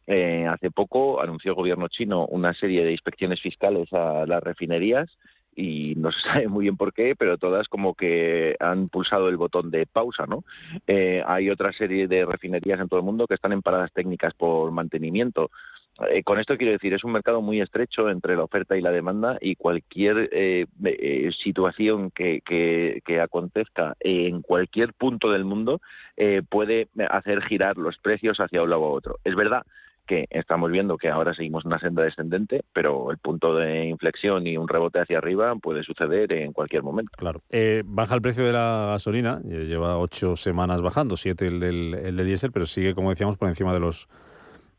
eh, 0.05 0.47
hace 0.47 0.69
poco 0.69 1.22
anunció 1.22 1.51
el 1.51 1.55
gobierno 1.55 1.88
chino 1.88 2.26
una 2.26 2.53
serie 2.55 2.84
de 2.84 2.91
inspecciones 2.91 3.39
fiscales 3.39 3.88
a 3.93 4.26
las 4.26 4.43
refinerías 4.43 5.09
y 5.56 5.95
no 5.95 6.12
se 6.12 6.22
sabe 6.22 6.47
muy 6.47 6.64
bien 6.64 6.78
por 6.78 6.93
qué, 6.93 7.16
pero 7.16 7.38
todas 7.38 7.68
como 7.68 7.93
que 7.95 8.56
han 8.60 8.89
pulsado 8.89 9.30
el 9.30 9.38
botón 9.38 9.72
de 9.72 9.86
pausa, 9.86 10.26
¿no? 10.26 10.43
Eh, 10.88 11.24
hay 11.26 11.49
otra 11.49 11.72
serie 11.74 12.08
de 12.08 12.26
refinerías 12.26 12.80
en 12.80 12.88
todo 12.88 12.99
el 12.99 13.06
mundo 13.06 13.28
que 13.28 13.36
están 13.36 13.54
en 13.54 13.62
paradas 13.62 13.91
técnicas 13.93 14.34
por 14.34 14.72
mantenimiento. 14.72 15.52
Eh, 16.10 16.24
con 16.24 16.39
esto 16.39 16.58
quiero 16.58 16.72
decir, 16.72 16.93
es 16.93 17.04
un 17.04 17.12
mercado 17.12 17.41
muy 17.41 17.62
estrecho 17.62 18.10
entre 18.10 18.36
la 18.36 18.43
oferta 18.43 18.78
y 18.78 18.82
la 18.82 18.91
demanda 18.91 19.38
y 19.41 19.56
cualquier 19.56 20.30
eh, 20.32 20.66
eh, 20.84 21.30
situación 21.43 22.12
que, 22.12 22.41
que, 22.41 23.02
que 23.06 23.20
acontezca 23.20 23.95
en 23.99 24.41
cualquier 24.41 24.93
punto 24.93 25.32
del 25.32 25.43
mundo 25.43 25.82
eh, 26.18 26.41
puede 26.47 26.88
hacer 27.10 27.41
girar 27.43 27.78
los 27.78 27.97
precios 27.97 28.38
hacia 28.39 28.64
un 28.64 28.70
lado 28.70 28.82
u 28.82 28.86
otro. 28.86 29.20
Es 29.24 29.36
verdad 29.36 29.64
que 30.12 30.28
estamos 30.30 30.70
viendo 30.70 30.97
que 30.97 31.07
ahora 31.07 31.34
seguimos 31.34 31.64
una 31.64 31.80
senda 31.80 32.03
descendente, 32.03 32.66
pero 32.74 33.12
el 33.12 33.18
punto 33.18 33.55
de 33.55 33.86
inflexión 33.86 34.45
y 34.45 34.57
un 34.57 34.68
rebote 34.68 34.99
hacia 34.99 35.20
arriba 35.20 35.55
puede 35.55 35.84
suceder 35.84 36.34
en 36.34 36.51
cualquier 36.51 36.84
momento. 36.84 37.14
Claro. 37.16 37.41
Eh, 37.49 37.84
baja 37.86 38.16
el 38.16 38.22
precio 38.22 38.43
de 38.43 38.51
la 38.51 38.89
gasolina, 38.91 39.39
eh, 39.49 39.68
lleva 39.68 39.97
ocho 39.97 40.36
semanas 40.36 40.82
bajando, 40.82 41.16
siete 41.16 41.47
el 41.47 41.62
del, 41.62 41.93
el 41.93 42.18
de 42.18 42.24
diésel, 42.26 42.51
pero 42.51 42.66
sigue, 42.66 42.93
como 42.93 43.12
decíamos, 43.12 43.38
por 43.38 43.47
encima 43.47 43.74
de 43.74 43.80
los 43.80 44.09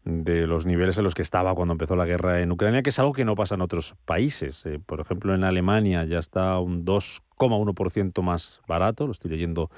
de 0.05 0.49
los 0.49 0.66
niveles 0.66 0.99
en 0.99 1.05
los 1.05 1.14
que 1.14 1.22
estaba 1.22 1.55
cuando 1.55 1.72
empezó 1.72 1.95
la 1.95 2.05
guerra 2.05 2.41
en 2.41 2.51
Ucrania, 2.51 2.83
que 2.83 2.91
es 2.91 2.99
algo 2.99 3.12
que 3.12 3.24
no 3.24 3.37
pasa 3.37 3.55
en 3.55 3.62
otros 3.62 3.95
países. 4.05 4.66
Eh, 4.66 4.80
por 4.85 5.01
ejemplo, 5.01 5.35
en 5.35 5.45
Alemania 5.45 6.05
ya 6.05 6.18
está 6.18 6.59
un 6.59 6.85
2,1% 6.85 8.20
más 8.20 8.61
barato, 8.66 9.07
lo 9.07 9.12
estoy 9.12 9.30
leyendo, 9.30 9.70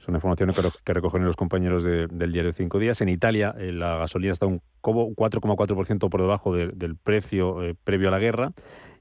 es 0.00 0.08
una 0.08 0.18
información 0.18 0.52
que, 0.84 0.92
recogen 0.92 1.24
los 1.24 1.36
compañeros 1.36 1.82
de- 1.84 2.06
del 2.06 2.32
diario 2.32 2.52
Cinco 2.52 2.78
Días. 2.78 3.00
En 3.00 3.08
Italia 3.08 3.54
eh, 3.58 3.72
la 3.72 3.96
gasolina 3.96 4.32
está 4.32 4.46
un 4.46 4.60
como 4.80 5.08
4,4% 5.14 6.08
por 6.08 6.20
debajo 6.20 6.54
de- 6.54 6.68
del 6.68 6.96
precio 6.96 7.62
eh, 7.62 7.74
previo 7.84 8.08
a 8.08 8.10
la 8.12 8.18
guerra 8.18 8.52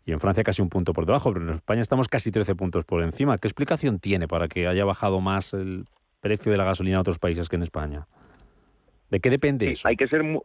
y 0.06 0.12
en 0.12 0.20
Francia 0.20 0.44
casi 0.44 0.62
un 0.62 0.70
punto 0.70 0.94
por 0.94 1.06
debajo, 1.06 1.32
pero 1.34 1.46
en 1.50 1.56
España 1.56 1.82
estamos 1.82 2.08
casi 2.08 2.32
13 2.32 2.56
puntos 2.56 2.86
por 2.86 3.04
encima. 3.04 3.38
¿Qué 3.38 3.48
explicación 3.48 4.00
tiene 4.00 4.28
para 4.28 4.48
que 4.48 4.68
haya 4.68 4.86
bajado 4.86 5.20
más 5.22 5.54
el 5.54 5.86
precio 6.22 6.52
de 6.52 6.58
la 6.58 6.64
gasolina 6.64 6.96
en 6.96 7.02
otros 7.02 7.20
países 7.20 7.48
que 7.50 7.58
en 7.58 7.64
España? 7.64 8.08
¿De 9.10 9.20
qué 9.20 9.30
depende 9.30 9.72
eso? 9.72 9.88
Hay 9.88 9.96
que 9.96 10.08
ser 10.08 10.24
mu- 10.24 10.42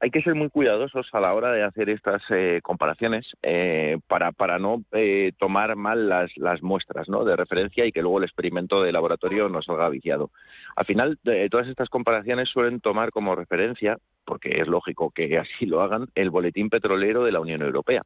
hay 0.00 0.10
que 0.10 0.22
ser 0.22 0.34
muy 0.34 0.48
cuidadosos 0.48 1.08
a 1.12 1.20
la 1.20 1.34
hora 1.34 1.52
de 1.52 1.62
hacer 1.62 1.90
estas 1.90 2.22
eh, 2.30 2.60
comparaciones 2.62 3.26
eh, 3.42 3.98
para, 4.08 4.32
para 4.32 4.58
no 4.58 4.82
eh, 4.92 5.32
tomar 5.38 5.76
mal 5.76 6.08
las, 6.08 6.30
las 6.36 6.62
muestras 6.62 7.08
¿no? 7.08 7.24
de 7.24 7.36
referencia 7.36 7.84
y 7.84 7.92
que 7.92 8.00
luego 8.00 8.18
el 8.18 8.24
experimento 8.24 8.82
de 8.82 8.92
laboratorio 8.92 9.48
no 9.48 9.60
salga 9.62 9.88
viciado. 9.90 10.30
Al 10.76 10.86
final, 10.86 11.18
eh, 11.24 11.48
todas 11.50 11.68
estas 11.68 11.90
comparaciones 11.90 12.48
suelen 12.48 12.80
tomar 12.80 13.10
como 13.10 13.34
referencia, 13.34 13.98
porque 14.24 14.60
es 14.60 14.68
lógico 14.68 15.10
que 15.10 15.38
así 15.38 15.66
lo 15.66 15.82
hagan, 15.82 16.08
el 16.14 16.30
boletín 16.30 16.70
petrolero 16.70 17.24
de 17.24 17.32
la 17.32 17.40
Unión 17.40 17.62
Europea. 17.62 18.02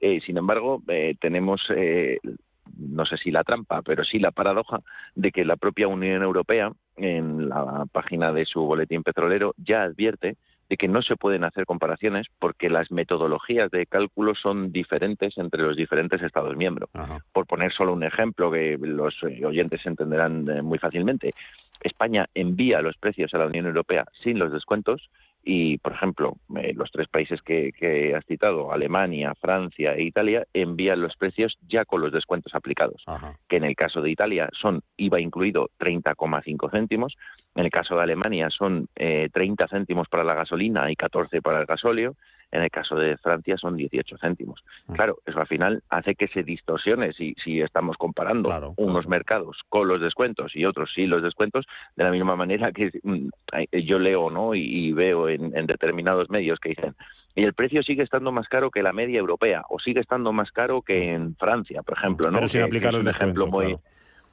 Eh, 0.00 0.20
sin 0.26 0.36
embargo, 0.36 0.82
eh, 0.88 1.14
tenemos, 1.18 1.62
eh, 1.74 2.18
no 2.76 3.06
sé 3.06 3.16
si 3.16 3.30
la 3.30 3.44
trampa, 3.44 3.80
pero 3.80 4.04
sí 4.04 4.18
la 4.18 4.32
paradoja 4.32 4.80
de 5.14 5.32
que 5.32 5.46
la 5.46 5.56
propia 5.56 5.88
Unión 5.88 6.22
Europea, 6.22 6.72
en 6.96 7.48
la 7.48 7.86
página 7.90 8.30
de 8.32 8.44
su 8.44 8.60
boletín 8.60 9.02
petrolero, 9.02 9.54
ya 9.56 9.82
advierte 9.82 10.36
de 10.68 10.76
que 10.76 10.88
no 10.88 11.02
se 11.02 11.16
pueden 11.16 11.44
hacer 11.44 11.66
comparaciones 11.66 12.26
porque 12.38 12.70
las 12.70 12.90
metodologías 12.90 13.70
de 13.70 13.86
cálculo 13.86 14.34
son 14.34 14.72
diferentes 14.72 15.36
entre 15.38 15.62
los 15.62 15.76
diferentes 15.76 16.22
Estados 16.22 16.56
miembros. 16.56 16.90
Por 17.32 17.46
poner 17.46 17.72
solo 17.72 17.92
un 17.92 18.04
ejemplo 18.04 18.50
que 18.50 18.78
los 18.80 19.14
eh, 19.22 19.44
oyentes 19.44 19.84
entenderán 19.84 20.44
eh, 20.48 20.62
muy 20.62 20.78
fácilmente, 20.78 21.34
España 21.80 22.26
envía 22.34 22.80
los 22.80 22.96
precios 22.96 23.32
a 23.34 23.38
la 23.38 23.46
Unión 23.46 23.66
Europea 23.66 24.06
sin 24.22 24.38
los 24.38 24.52
descuentos 24.52 25.10
y, 25.44 25.76
por 25.78 25.92
ejemplo, 25.92 26.36
eh, 26.56 26.72
los 26.74 26.90
tres 26.90 27.06
países 27.08 27.42
que, 27.42 27.72
que 27.72 28.14
has 28.14 28.24
citado, 28.24 28.72
Alemania, 28.72 29.34
Francia 29.34 29.94
e 29.94 30.02
Italia, 30.02 30.46
envían 30.54 31.02
los 31.02 31.16
precios 31.16 31.58
ya 31.68 31.84
con 31.84 32.00
los 32.00 32.12
descuentos 32.12 32.54
aplicados, 32.54 33.04
que 33.48 33.56
en 33.56 33.64
el 33.64 33.76
caso 33.76 34.00
de 34.00 34.10
Italia 34.10 34.48
son 34.58 34.80
IVA 34.96 35.20
incluido 35.20 35.68
30,5 35.78 36.70
céntimos, 36.70 37.14
en 37.54 37.66
el 37.66 37.70
caso 37.70 37.96
de 37.96 38.02
Alemania 38.02 38.48
son 38.50 38.88
eh, 38.96 39.28
30 39.32 39.68
céntimos 39.68 40.08
para 40.08 40.24
la 40.24 40.34
gasolina 40.34 40.90
y 40.90 40.96
14 40.96 41.42
para 41.42 41.60
el 41.60 41.66
gasóleo, 41.66 42.16
en 42.50 42.62
el 42.62 42.70
caso 42.70 42.96
de 42.96 43.16
Francia 43.18 43.56
son 43.56 43.76
18 43.76 44.16
céntimos. 44.18 44.64
Claro, 44.92 45.18
eso 45.26 45.40
al 45.40 45.46
final 45.46 45.82
hace 45.88 46.14
que 46.14 46.28
se 46.28 46.42
distorsione 46.42 47.12
si, 47.12 47.34
si 47.42 47.60
estamos 47.60 47.96
comparando 47.96 48.74
unos 48.76 49.06
mercados 49.06 49.60
con 49.68 49.88
los 49.88 50.00
descuentos 50.00 50.54
y 50.54 50.64
otros 50.64 50.90
sí 50.94 51.06
los 51.06 51.22
descuentos, 51.22 51.66
de 51.96 52.04
la 52.04 52.10
misma 52.10 52.36
manera 52.36 52.72
que 52.72 52.90
mm, 53.02 53.28
yo 53.84 53.98
leo 53.98 54.30
¿no? 54.30 54.54
y, 54.54 54.92
veo 54.92 55.28
en, 55.28 55.52
determinados 55.66 56.30
medios 56.30 56.58
que 56.60 56.70
dicen 56.70 56.94
y 57.34 57.42
el 57.42 57.54
precio 57.54 57.82
sigue 57.82 58.02
estando 58.02 58.30
más 58.30 58.48
caro 58.48 58.70
que 58.70 58.82
la 58.82 58.92
media 58.92 59.18
europea 59.18 59.62
o 59.68 59.80
sigue 59.80 60.00
estando 60.00 60.32
más 60.32 60.52
caro 60.52 60.82
que 60.82 61.12
en 61.12 61.34
Francia, 61.34 61.82
por 61.82 61.98
ejemplo, 61.98 62.30
¿no? 62.30 62.38
Pero 62.38 62.48
sin 62.48 62.62
aplicar 62.62 62.94
el 62.94 63.08
ejemplo 63.08 63.48
muy 63.48 63.76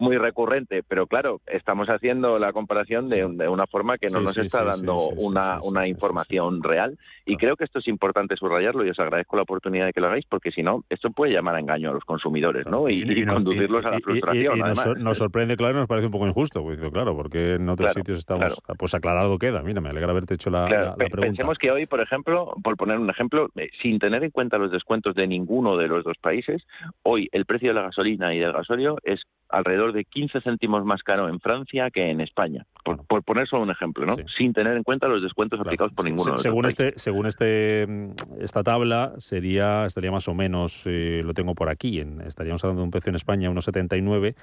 muy 0.01 0.17
recurrente, 0.17 0.81
pero 0.81 1.05
claro, 1.05 1.41
estamos 1.45 1.87
haciendo 1.87 2.39
la 2.39 2.51
comparación 2.53 3.07
de, 3.07 3.23
una 3.25 3.67
forma 3.67 3.99
que 3.99 4.07
no 4.07 4.19
nos 4.19 4.35
está 4.35 4.63
dando 4.63 5.09
una, 5.09 5.61
una 5.61 5.87
información 5.87 6.63
real 6.63 6.97
y 7.25 7.37
creo 7.37 7.55
que 7.55 7.65
esto 7.65 7.79
es 7.79 7.87
importante 7.87 8.35
subrayarlo 8.35 8.83
y 8.83 8.89
os 8.89 8.99
agradezco 8.99 9.35
la 9.35 9.43
oportunidad 9.43 9.85
de 9.85 9.93
que 9.93 10.01
lo 10.01 10.07
hagáis 10.07 10.25
porque 10.25 10.51
si 10.51 10.63
no, 10.63 10.83
esto 10.89 11.11
puede 11.11 11.33
llamar 11.33 11.55
a 11.55 11.59
engaño 11.59 11.91
a 11.91 11.93
los 11.93 12.03
consumidores 12.03 12.65
¿no? 12.65 12.89
y, 12.89 13.25
conducirlos 13.25 13.85
a 13.85 13.91
la 13.91 13.99
frustración. 13.99 14.57
Y, 14.57 15.03
nos, 15.03 15.17
sorprende, 15.19 15.55
claro, 15.55 15.77
nos 15.77 15.87
parece 15.87 16.07
un 16.07 16.11
poco 16.11 16.27
injusto, 16.27 16.63
pues, 16.63 16.79
claro, 16.91 17.15
porque 17.15 17.53
en 17.55 17.69
otros 17.69 17.93
sitios 17.93 18.17
estamos, 18.17 18.59
pues 18.79 18.95
aclarado 18.95 19.37
queda. 19.37 19.61
Mira, 19.61 19.81
me 19.81 19.89
alegra 19.89 20.09
haberte 20.09 20.33
hecho 20.33 20.49
la, 20.49 20.67
la, 20.67 20.95
pregunta. 20.95 21.21
Pensemos 21.21 21.57
que 21.59 21.69
hoy, 21.69 21.85
por 21.85 22.01
ejemplo, 22.01 22.55
por 22.63 22.75
poner 22.75 22.97
un 22.97 23.09
ejemplo, 23.09 23.49
eh, 23.55 23.69
sin 23.83 23.99
tener 23.99 24.23
en 24.23 24.31
cuenta 24.31 24.57
los 24.57 24.71
descuentos 24.71 25.13
de 25.13 25.27
ninguno 25.27 25.77
de 25.77 25.87
los 25.87 26.03
dos 26.03 26.17
países, 26.17 26.63
hoy 27.03 27.29
el 27.31 27.45
precio 27.45 27.69
de 27.69 27.75
la 27.75 27.83
gasolina 27.83 28.33
y 28.33 28.39
del 28.39 28.51
gasolio 28.51 28.97
es 29.03 29.21
alrededor 29.51 29.93
de 29.93 30.05
15 30.05 30.41
céntimos 30.41 30.85
más 30.85 31.03
caro 31.03 31.29
en 31.29 31.39
Francia 31.39 31.89
que 31.91 32.09
en 32.09 32.21
España, 32.21 32.65
por, 32.83 33.23
poner 33.23 33.47
solo 33.47 33.63
un 33.63 33.71
ejemplo, 33.71 34.05
¿no? 34.05 34.15
Sin 34.37 34.53
tener 34.53 34.75
en 34.77 34.83
cuenta 34.83 35.07
los 35.07 35.21
descuentos 35.21 35.59
aplicados 35.59 35.93
por 35.93 36.05
ninguno 36.05 36.25
de 36.25 36.31
los 36.31 36.41
según 36.41 36.65
este, 36.65 36.93
según 36.97 37.25
este 37.25 37.85
mm, 37.87 38.11
esta 38.39 38.63
tabla 38.63 39.13
sería 39.17 39.85
estaría 39.85 40.11
más 40.11 40.27
o 40.27 40.33
menos, 40.33 40.83
eh, 40.85 41.21
lo 41.23 41.33
tengo 41.33 41.55
por 41.55 41.69
aquí, 41.69 41.99
en, 41.99 42.21
estaríamos 42.21 42.63
hablando 42.63 42.81
de 42.81 42.85
un 42.85 42.91
precio 42.91 43.09
en 43.09 43.15
España 43.15 43.49
1,79 43.49 44.35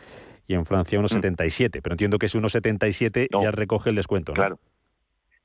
y 0.47 0.55
en 0.55 0.65
Francia 0.65 1.01
1,77, 1.01 1.79
mm. 1.79 1.83
pero 1.83 1.95
entiendo 1.95 2.19
que 2.19 2.27
ese 2.27 2.39
1,77 2.39 3.29
ya 3.41 3.51
recoge 3.51 3.91
el 3.91 3.97
descuento, 3.97 4.33
¿no? 4.33 4.37
Claro. 4.37 4.59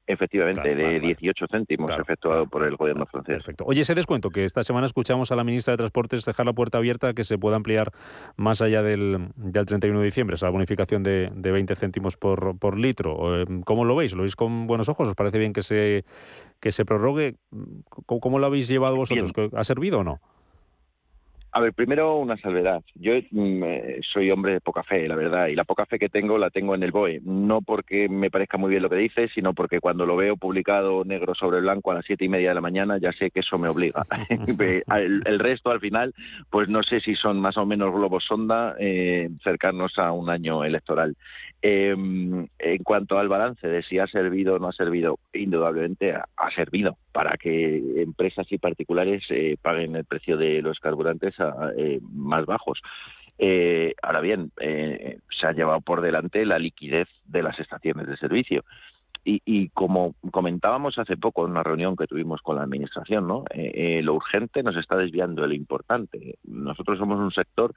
Efectivamente, 0.06 0.76
de 0.76 1.00
18 1.00 1.46
céntimos 1.50 1.92
efectuado 1.98 2.46
por 2.46 2.64
el 2.66 2.76
gobierno 2.76 3.06
francés. 3.06 3.38
Perfecto. 3.38 3.64
Oye, 3.66 3.82
ese 3.82 3.96
descuento 3.96 4.30
que 4.32 4.44
esta 4.44 4.62
semana 4.64 4.86
escuchamos 4.86 5.32
a 5.32 5.38
la 5.38 5.46
ministra 5.46 5.72
de 5.72 5.78
Transportes 5.78 6.26
dejar 6.26 6.46
la 6.46 6.52
puerta 6.52 6.78
abierta 6.78 7.14
que 7.14 7.24
se 7.24 7.38
pueda 7.38 7.56
ampliar 7.56 7.92
más 8.36 8.62
allá 8.62 8.84
del, 8.84 9.30
del 9.38 9.66
31 9.66 10.00
de 10.00 10.06
diciembre, 10.06 10.36
esa 10.36 10.50
bonificación 10.50 11.04
de, 11.04 11.32
de 11.34 11.52
20 11.52 11.76
céntimos 11.78 12.18
por, 12.18 12.60
por 12.60 12.78
litro. 12.78 13.42
Eh, 13.42 13.46
¿Cómo 13.66 13.86
lo 13.86 13.96
veis? 13.96 14.14
¿Lo 14.14 14.24
veis 14.24 14.36
con 14.36 14.68
buenos 14.68 14.90
ojos? 14.90 15.08
¿Os 15.08 15.16
parece 15.16 15.40
bien 15.40 15.54
que 15.54 15.62
se, 15.62 16.04
que 16.60 16.74
se 16.74 16.84
prorrogue? 16.84 17.36
¿Cómo, 18.06 18.40
lo 18.40 18.46
habéis 18.46 18.68
llevado 18.68 18.98
vosotros? 18.98 19.32
¿Ha 19.54 19.64
servido 19.64 20.00
o 20.00 20.04
no? 20.04 20.20
A 21.56 21.60
ver, 21.60 21.72
primero 21.74 22.18
una 22.18 22.36
salvedad. 22.38 22.82
Yo 22.96 23.14
mm, 23.30 23.64
eh, 23.64 24.00
soy 24.12 24.32
hombre 24.32 24.54
de 24.54 24.60
poca 24.60 24.82
fe, 24.82 25.08
la 25.08 25.16
verdad, 25.16 25.48
y 25.48 25.56
la 25.56 25.66
poca 25.66 25.86
fe 25.86 26.00
que 26.00 26.10
tengo 26.10 26.40
la 26.40 26.50
tengo 26.50 26.74
en 26.74 26.82
el 26.82 26.92
BOE. 26.92 27.22
No 27.24 27.62
porque 27.62 28.10
me 28.10 28.32
parezca 28.32 28.58
muy 28.58 28.72
bien 28.72 28.82
lo 28.82 28.90
que 28.90 28.96
dice, 28.96 29.30
sino 29.36 29.54
porque 29.54 29.80
cuando 29.80 30.08
lo 30.08 30.16
veo 30.16 30.36
publicado 30.36 31.06
negro 31.06 31.36
sobre 31.36 31.62
blanco 31.62 31.92
a 31.92 31.96
las 31.96 32.06
siete 32.06 32.26
y 32.26 32.30
media 32.30 32.50
de 32.50 32.56
la 32.56 32.62
mañana, 32.62 32.98
ya 32.98 33.12
sé 33.12 33.30
que 33.30 33.42
eso 33.42 33.60
me 33.60 33.70
obliga. 33.70 34.02
el, 34.98 35.40
resto, 35.40 35.70
al 35.70 35.80
final, 35.80 36.16
pues 36.50 36.70
no 36.70 36.82
sé 36.82 37.02
si 37.02 37.14
son 37.14 37.40
más 37.40 37.56
o 37.58 37.68
menos 37.68 37.94
globos 37.94 38.26
sonda 38.26 38.76
eh, 38.80 39.30
cercanos 39.44 40.00
a 40.00 40.12
un 40.12 40.32
año 40.32 40.64
electoral. 40.64 41.16
Em, 41.66 42.46
en 42.60 42.84
cuanto 42.84 43.18
al 43.18 43.30
balance 43.30 43.66
de 43.66 43.84
si 43.84 43.98
ha 43.98 44.06
servido 44.08 44.56
o 44.56 44.60
no 44.60 44.68
ha 44.68 44.74
servido, 44.74 45.20
indudablemente 45.32 46.14
ha, 46.14 46.52
servido 46.54 46.98
para 47.14 47.38
que 47.38 48.02
empresas 48.02 48.52
y 48.52 48.58
particulares 48.58 49.24
eh, 49.30 49.56
paguen 49.62 49.96
el 49.96 50.04
precio 50.04 50.36
de 50.36 50.62
los 50.62 50.80
carburantes 50.82 51.40
eh, 51.78 52.00
más 52.12 52.46
bajos. 52.46 52.82
Eh, 53.38 53.96
ahora 54.02 54.22
bien, 54.22 54.52
se 54.58 55.48
ha 55.48 55.54
llevado 55.54 55.82
por 55.82 56.02
delante 56.02 56.46
la 56.46 56.60
liquidez 56.60 57.08
de 57.26 57.44
las 57.44 57.60
estaciones 57.60 58.08
de 58.08 58.18
servicio. 58.18 58.64
Y, 59.26 59.70
como 59.70 60.16
comentábamos 60.32 60.98
hace 60.98 61.16
poco 61.16 61.46
en 61.46 61.52
una 61.52 61.64
reunión 61.64 61.96
que 61.96 62.08
tuvimos 62.08 62.42
con 62.42 62.58
la 62.58 62.64
administración, 62.64 63.26
lo 63.26 64.14
urgente 64.14 64.64
nos 64.64 64.76
está 64.76 64.98
desviando 64.98 65.44
de 65.44 65.48
lo 65.48 65.54
importante. 65.54 66.36
Nosotros 66.44 67.00
somos 67.00 67.20
un 67.20 67.32
sector 67.32 67.74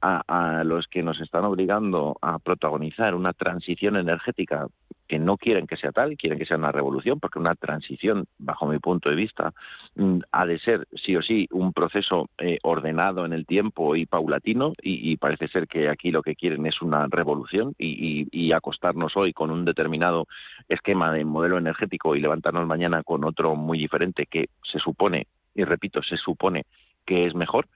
a, 0.00 0.62
los 0.64 0.86
que 0.86 1.02
nos 1.02 1.20
están 1.20 1.44
obligando 1.44 2.16
a 2.22 2.38
protagonizar 2.38 3.14
una 3.14 3.32
transición 3.32 3.96
energética 3.96 4.68
que 5.06 5.18
no 5.18 5.36
quieren 5.36 5.66
que 5.66 5.76
sea 5.76 5.92
tal, 5.92 6.16
quieren 6.16 6.38
que 6.38 6.46
sea 6.46 6.56
una 6.56 6.72
revolución, 6.72 7.20
porque 7.20 7.38
una 7.38 7.54
transición, 7.54 8.26
bajo 8.38 8.66
mi 8.66 8.78
punto 8.78 9.08
de 9.08 9.16
vista, 9.16 9.52
mm, 9.94 10.18
ha 10.32 10.46
de 10.46 10.58
ser 10.58 10.86
sí 11.04 11.16
o 11.16 11.22
sí 11.22 11.46
un 11.50 11.72
proceso 11.72 12.28
eh, 12.38 12.58
ordenado 12.62 13.24
en 13.24 13.32
el 13.32 13.46
tiempo 13.46 13.96
y 13.96 14.06
paulatino, 14.06 14.72
y, 14.82 15.16
parece 15.16 15.48
ser 15.48 15.66
que 15.66 15.88
aquí 15.88 16.10
lo 16.10 16.22
que 16.22 16.34
quieren 16.34 16.66
es 16.66 16.82
una 16.82 17.06
revolución 17.08 17.74
y, 17.78 18.28
y 18.30 18.52
acostarnos 18.52 19.16
hoy 19.16 19.32
con 19.32 19.50
un 19.50 19.64
determinado 19.64 20.26
esquema 20.68 21.12
de 21.12 21.24
modelo 21.24 21.58
energético 21.58 22.14
y 22.14 22.20
levantarnos 22.20 22.66
mañana 22.66 23.02
con 23.02 23.24
otro 23.24 23.56
muy 23.56 23.78
diferente 23.78 24.26
que 24.26 24.48
se 24.70 24.78
supone, 24.78 25.26
y 25.54 25.64
repito, 25.64 26.02
se 26.02 26.16
supone 26.16 26.64
que 27.06 27.26
es 27.26 27.34
mejor, 27.34 27.66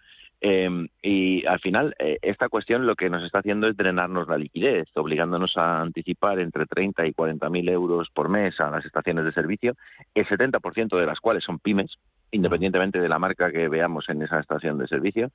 Em, 0.43 0.89
y 1.03 1.45
al 1.45 1.61
final, 1.61 1.95
eh, 1.99 2.19
esta 2.23 2.49
cuestión 2.49 2.87
lo 2.87 2.97
que 2.97 3.11
nos 3.11 3.23
está 3.23 3.41
haciendo 3.41 3.69
es 3.69 3.77
drenarnos 3.77 4.27
la 4.27 4.39
liquidez, 4.39 4.89
obligándonos 4.95 5.55
a 5.57 5.83
anticipar 5.83 6.41
entre 6.41 6.65
30 6.65 7.07
y 7.07 7.13
40 7.13 7.51
mil 7.51 7.69
euros 7.69 8.09
por 8.15 8.31
mes 8.31 8.59
a 8.59 8.71
las 8.71 8.85
estaciones 8.87 9.27
de 9.27 9.33
servicio, 9.33 9.75
el 10.15 10.27
70% 10.27 10.99
de 10.99 11.07
las 11.07 11.21
cuales 11.21 11.45
son 11.45 11.59
pymes, 11.59 11.95
independientemente 12.33 13.01
de 13.01 13.09
la 13.09 13.19
marca 13.19 13.51
que 13.51 13.69
veamos 13.69 14.09
en 14.09 14.23
esa 14.23 14.41
estación 14.41 14.79
de 14.79 14.87
servicio. 14.87 15.31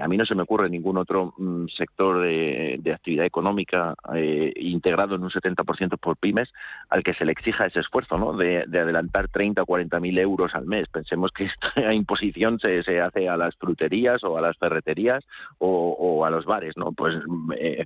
A 0.00 0.08
mí 0.08 0.16
no 0.16 0.24
se 0.24 0.34
me 0.34 0.42
ocurre 0.42 0.68
ningún 0.70 0.96
otro 0.98 1.34
mm, 1.36 1.66
sector 1.76 2.20
de, 2.22 2.92
actividad 2.92 3.26
económica 3.26 3.94
eh, 4.14 4.52
integrado 4.56 5.14
en 5.14 5.22
un 5.22 5.30
70% 5.30 5.98
por 5.98 6.16
pymes 6.16 6.48
al 6.88 7.02
que 7.02 7.14
se 7.14 7.24
le 7.24 7.32
exija 7.32 7.66
ese 7.66 7.80
esfuerzo 7.80 8.18
¿no? 8.18 8.36
de, 8.36 8.60
adelantar 8.60 9.28
30 9.28 9.62
o 9.62 9.66
40 9.66 10.00
mil 10.00 10.18
euros 10.18 10.54
al 10.54 10.66
mes. 10.66 10.88
Pensemos 10.88 11.30
que 11.32 11.44
esta 11.44 11.92
imposición 11.94 12.58
se, 12.58 12.82
se, 12.82 13.00
hace 13.00 13.28
a 13.28 13.36
las 13.36 13.54
fruterías 13.56 14.24
o 14.24 14.36
a 14.36 14.40
las 14.40 14.56
ferreterías 14.58 15.24
o, 15.58 16.24
a 16.24 16.30
los 16.30 16.44
bares. 16.44 16.76
¿no? 16.76 16.92
Pues 16.92 17.14
eh, 17.58 17.84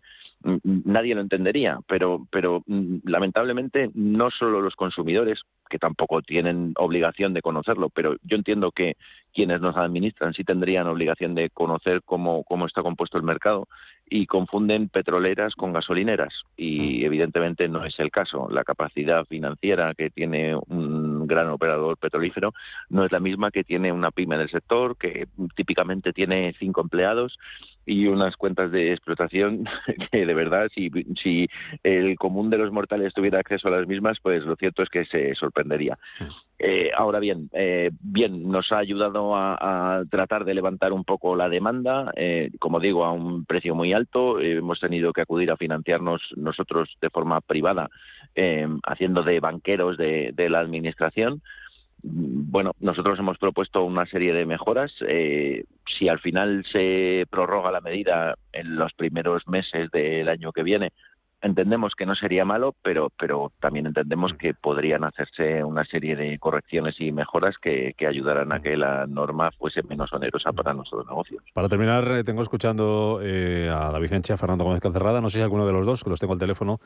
nadie 0.64 1.14
lo 1.14 1.20
entendería, 1.20 1.78
pero, 1.86 2.26
pero 2.30 2.62
mm, 2.66 2.98
lamentablemente 3.04 3.90
no 3.94 4.30
solo 4.30 4.60
los 4.60 4.74
consumidores, 4.76 5.40
que 5.72 5.78
tampoco 5.78 6.20
tienen 6.20 6.74
obligación 6.76 7.32
de 7.32 7.40
conocerlo, 7.40 7.88
pero 7.88 8.16
yo 8.22 8.36
entiendo 8.36 8.72
que 8.72 8.96
quienes 9.32 9.62
nos 9.62 9.74
administran 9.74 10.34
sí 10.34 10.44
tendrían 10.44 10.86
obligación 10.86 11.34
de 11.34 11.48
conocer 11.48 12.02
cómo, 12.04 12.44
cómo 12.44 12.66
está 12.66 12.82
compuesto 12.82 13.16
el 13.16 13.24
mercado 13.24 13.68
y 14.06 14.26
confunden 14.26 14.90
petroleras 14.90 15.54
con 15.54 15.72
gasolineras 15.72 16.34
y 16.58 17.00
mm. 17.00 17.06
evidentemente 17.06 17.68
no 17.68 17.86
es 17.86 17.98
el 17.98 18.10
caso. 18.10 18.48
La 18.50 18.64
capacidad 18.64 19.24
financiera 19.24 19.94
que 19.94 20.10
tiene 20.10 20.54
un 20.54 21.26
gran 21.26 21.48
operador 21.48 21.96
petrolífero 21.96 22.52
no 22.90 23.06
es 23.06 23.12
la 23.12 23.20
misma 23.20 23.50
que 23.50 23.64
tiene 23.64 23.90
una 23.92 24.10
pyme 24.10 24.36
del 24.36 24.50
sector 24.50 24.98
que 24.98 25.26
típicamente 25.56 26.12
tiene 26.12 26.54
cinco 26.58 26.82
empleados 26.82 27.38
y 27.86 28.06
unas 28.06 28.36
cuentas 28.36 28.70
de 28.70 28.92
explotación 28.92 29.64
que 30.12 30.26
de 30.26 30.34
verdad 30.34 30.68
si, 30.74 30.90
si 31.22 31.48
el 31.82 32.16
común 32.16 32.50
de 32.50 32.58
los 32.58 32.72
mortales 32.72 33.12
tuviera 33.14 33.40
acceso 33.40 33.68
a 33.68 33.72
las 33.72 33.86
mismas 33.86 34.18
pues 34.22 34.42
lo 34.44 34.56
cierto 34.56 34.82
es 34.82 34.88
que 34.88 35.04
se 35.06 35.34
sorprendería. 35.34 35.98
Eh, 36.58 36.90
ahora 36.96 37.18
bien 37.18 37.48
eh, 37.52 37.90
bien 38.00 38.48
nos 38.48 38.70
ha 38.70 38.78
ayudado 38.78 39.34
a, 39.36 40.02
tratar 40.10 40.44
de 40.44 40.54
levantar 40.54 40.92
un 40.92 41.04
poco 41.04 41.34
la 41.34 41.48
demanda 41.48 42.12
eh, 42.16 42.50
como 42.60 42.78
digo 42.78 43.04
a 43.04 43.12
un 43.12 43.44
precio 43.44 43.74
muy 43.74 43.92
alto. 43.92 44.40
Hemos 44.40 44.80
tenido 44.80 45.12
que 45.12 45.22
acudir 45.22 45.50
a 45.50 45.56
financiarnos 45.56 46.22
nosotros 46.36 46.90
de 47.00 47.10
forma 47.10 47.40
privada 47.40 47.88
haciendo 48.84 49.22
de 49.22 49.40
banqueros 49.40 49.98
de, 49.98 50.32
de 50.32 50.48
la 50.48 50.60
administración. 50.60 51.42
Bueno, 52.02 52.72
nosotros 52.80 53.18
hemos 53.20 53.38
propuesto 53.38 53.84
una 53.84 54.06
serie 54.06 54.32
de 54.32 54.44
mejoras. 54.44 54.92
Eh, 55.06 55.64
si 55.98 56.08
al 56.08 56.20
final 56.20 56.64
se 56.70 57.26
prorroga 57.30 57.70
la 57.70 57.80
medida 57.80 58.34
en 58.52 58.76
los 58.76 58.92
primeros 58.92 59.46
meses 59.48 59.90
del 59.90 60.28
año 60.28 60.52
que 60.52 60.62
viene, 60.62 60.92
entendemos 61.42 61.94
que 61.96 62.06
no 62.06 62.14
sería 62.14 62.44
malo, 62.44 62.74
pero, 62.82 63.10
pero 63.18 63.52
también 63.60 63.86
entendemos 63.86 64.32
que 64.34 64.54
podrían 64.54 65.04
hacerse 65.04 65.64
una 65.64 65.84
serie 65.84 66.16
de 66.16 66.38
correcciones 66.38 66.94
y 67.00 67.12
mejoras 67.12 67.56
que, 67.60 67.94
ayudaran 68.06 68.52
a 68.52 68.60
que 68.60 68.76
la 68.76 69.06
norma 69.06 69.50
fuese 69.52 69.82
menos 69.82 70.12
onerosa 70.12 70.52
para 70.52 70.74
nuestros 70.74 71.06
negocios. 71.06 71.42
Para 71.54 71.68
terminar, 71.68 72.06
eh, 72.12 72.24
tengo 72.24 72.42
escuchando 72.42 73.20
eh, 73.22 73.70
a 73.72 73.96
vicencia 73.98 74.36
Fernando 74.36 74.64
Gómez 74.64 74.80
Cancerrada, 74.80 75.20
no 75.20 75.30
sé 75.30 75.38
si 75.38 75.42
alguno 75.42 75.66
de 75.66 75.72
los 75.72 75.86
dos, 75.86 76.04
que 76.04 76.10
los 76.10 76.20
tengo 76.20 76.32
al 76.32 76.38
teléfono, 76.38 76.80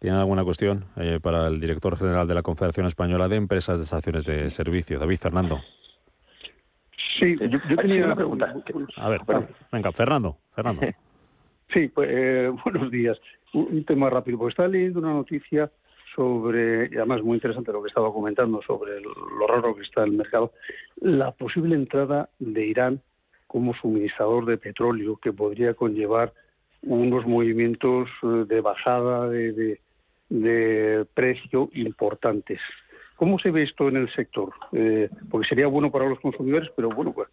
¿Tienen 0.00 0.18
alguna 0.18 0.44
cuestión 0.44 0.86
eh, 0.96 1.20
para 1.22 1.46
el 1.46 1.60
director 1.60 1.94
general 1.98 2.26
de 2.26 2.32
la 2.34 2.42
Confederación 2.42 2.86
Española 2.86 3.28
de 3.28 3.36
Empresas 3.36 3.78
de 3.78 3.84
Estaciones 3.84 4.24
de 4.24 4.48
Servicio, 4.48 4.98
David 4.98 5.18
Fernando? 5.18 5.60
Sí, 7.18 7.36
yo, 7.38 7.76
tenía 7.76 8.04
una 8.06 8.16
pregunta. 8.16 8.54
A 8.96 9.08
ver, 9.08 9.20
venga, 9.72 9.92
Fernando, 9.92 10.38
Fernando. 10.54 10.82
Sí, 11.72 11.86
pues, 11.86 12.08
eh, 12.10 12.52
buenos 12.64 12.90
días. 12.90 13.16
Un, 13.54 13.84
tema 13.84 14.10
rápido, 14.10 14.38
porque 14.38 14.50
estaba 14.50 14.68
leyendo 14.68 14.98
una 14.98 15.12
noticia 15.12 15.70
sobre, 16.16 16.88
y 16.90 16.96
además 16.96 17.22
muy 17.22 17.36
interesante 17.36 17.72
lo 17.72 17.80
que 17.80 17.88
estaba 17.88 18.12
comentando 18.12 18.60
sobre 18.62 19.00
lo 19.00 19.46
raro 19.46 19.76
que 19.76 19.82
está 19.82 20.02
el 20.02 20.10
mercado, 20.10 20.52
la 21.00 21.30
posible 21.30 21.76
entrada 21.76 22.28
de 22.40 22.66
Irán 22.66 23.00
como 23.46 23.74
suministrador 23.74 24.46
de 24.46 24.58
petróleo 24.58 25.16
que 25.16 25.32
podría 25.32 25.74
conllevar 25.74 26.32
unos 26.82 27.26
movimientos 27.26 28.08
eh, 28.22 28.44
de 28.46 28.60
bajada 28.60 29.28
de, 29.28 29.78
precio 31.14 31.68
importantes. 31.72 32.60
¿Cómo 33.20 33.38
se 33.38 33.50
ve 33.50 33.64
esto 33.64 33.86
en 33.86 33.96
el 33.96 34.10
sector? 34.14 34.50
Eh, 34.72 35.10
porque 35.30 35.46
sería 35.46 35.66
bueno 35.66 35.90
para 35.90 36.08
los 36.08 36.18
consumidores, 36.20 36.70
pero 36.74 36.88
bueno, 36.88 37.12
pues 37.12 37.28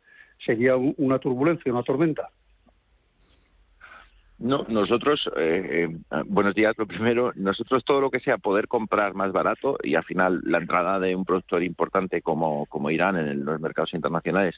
sería 0.45 0.75
una 0.75 1.17
turbulencia, 1.17 1.71
una 1.71 1.81
tormenta. 1.81 2.27
No, 4.37 4.65
nosotros, 4.67 5.29
eh, 5.37 5.87
eh, 5.89 6.23
buenos 6.25 6.55
días, 6.55 6.77
lo 6.77 6.87
primero, 6.87 7.31
nosotros 7.35 7.85
todo 7.85 8.01
lo 8.01 8.11
que 8.11 8.19
sea 8.19 8.37
poder 8.37 8.67
comprar 8.67 9.13
más 9.13 9.31
barato 9.31 9.77
y 9.81 9.95
al 9.95 10.03
final 10.03 10.41
la 10.43 10.57
entrada 10.57 10.99
de 10.99 11.15
un 11.15 11.23
productor 11.23 11.63
importante 11.63 12.21
como, 12.21 12.65
como 12.65 12.91
Irán 12.91 13.15
en 13.15 13.45
los 13.45 13.61
mercados 13.61 13.93
internacionales 13.93 14.55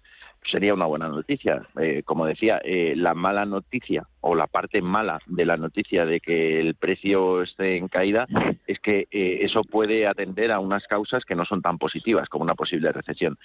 sería 0.52 0.74
una 0.74 0.88
buena 0.88 1.10
noticia. 1.10 1.62
Eh, 1.80 2.02
como 2.04 2.26
decía, 2.26 2.60
la 2.66 3.14
mala 3.14 3.46
noticia 3.46 4.08
o 4.22 4.36
la 4.36 4.48
parte 4.48 4.82
mala 4.82 5.20
de 5.26 5.46
la 5.46 5.58
noticia 5.58 6.06
de 6.06 6.20
que 6.20 6.60
el 6.60 6.76
precio 6.76 7.42
esté 7.42 7.78
en 7.78 7.88
caída 7.88 8.28
es 8.68 8.80
que 8.80 9.08
eso 9.12 9.64
puede 9.64 10.08
atender 10.08 10.52
a 10.52 10.60
unas 10.60 10.86
causas 10.88 11.24
que 11.26 11.36
no 11.36 11.46
son 11.46 11.62
tan 11.62 11.78
positivas 11.78 12.30
como 12.30 12.44
una 12.44 12.56
posible 12.56 12.92
recesión 12.92 13.38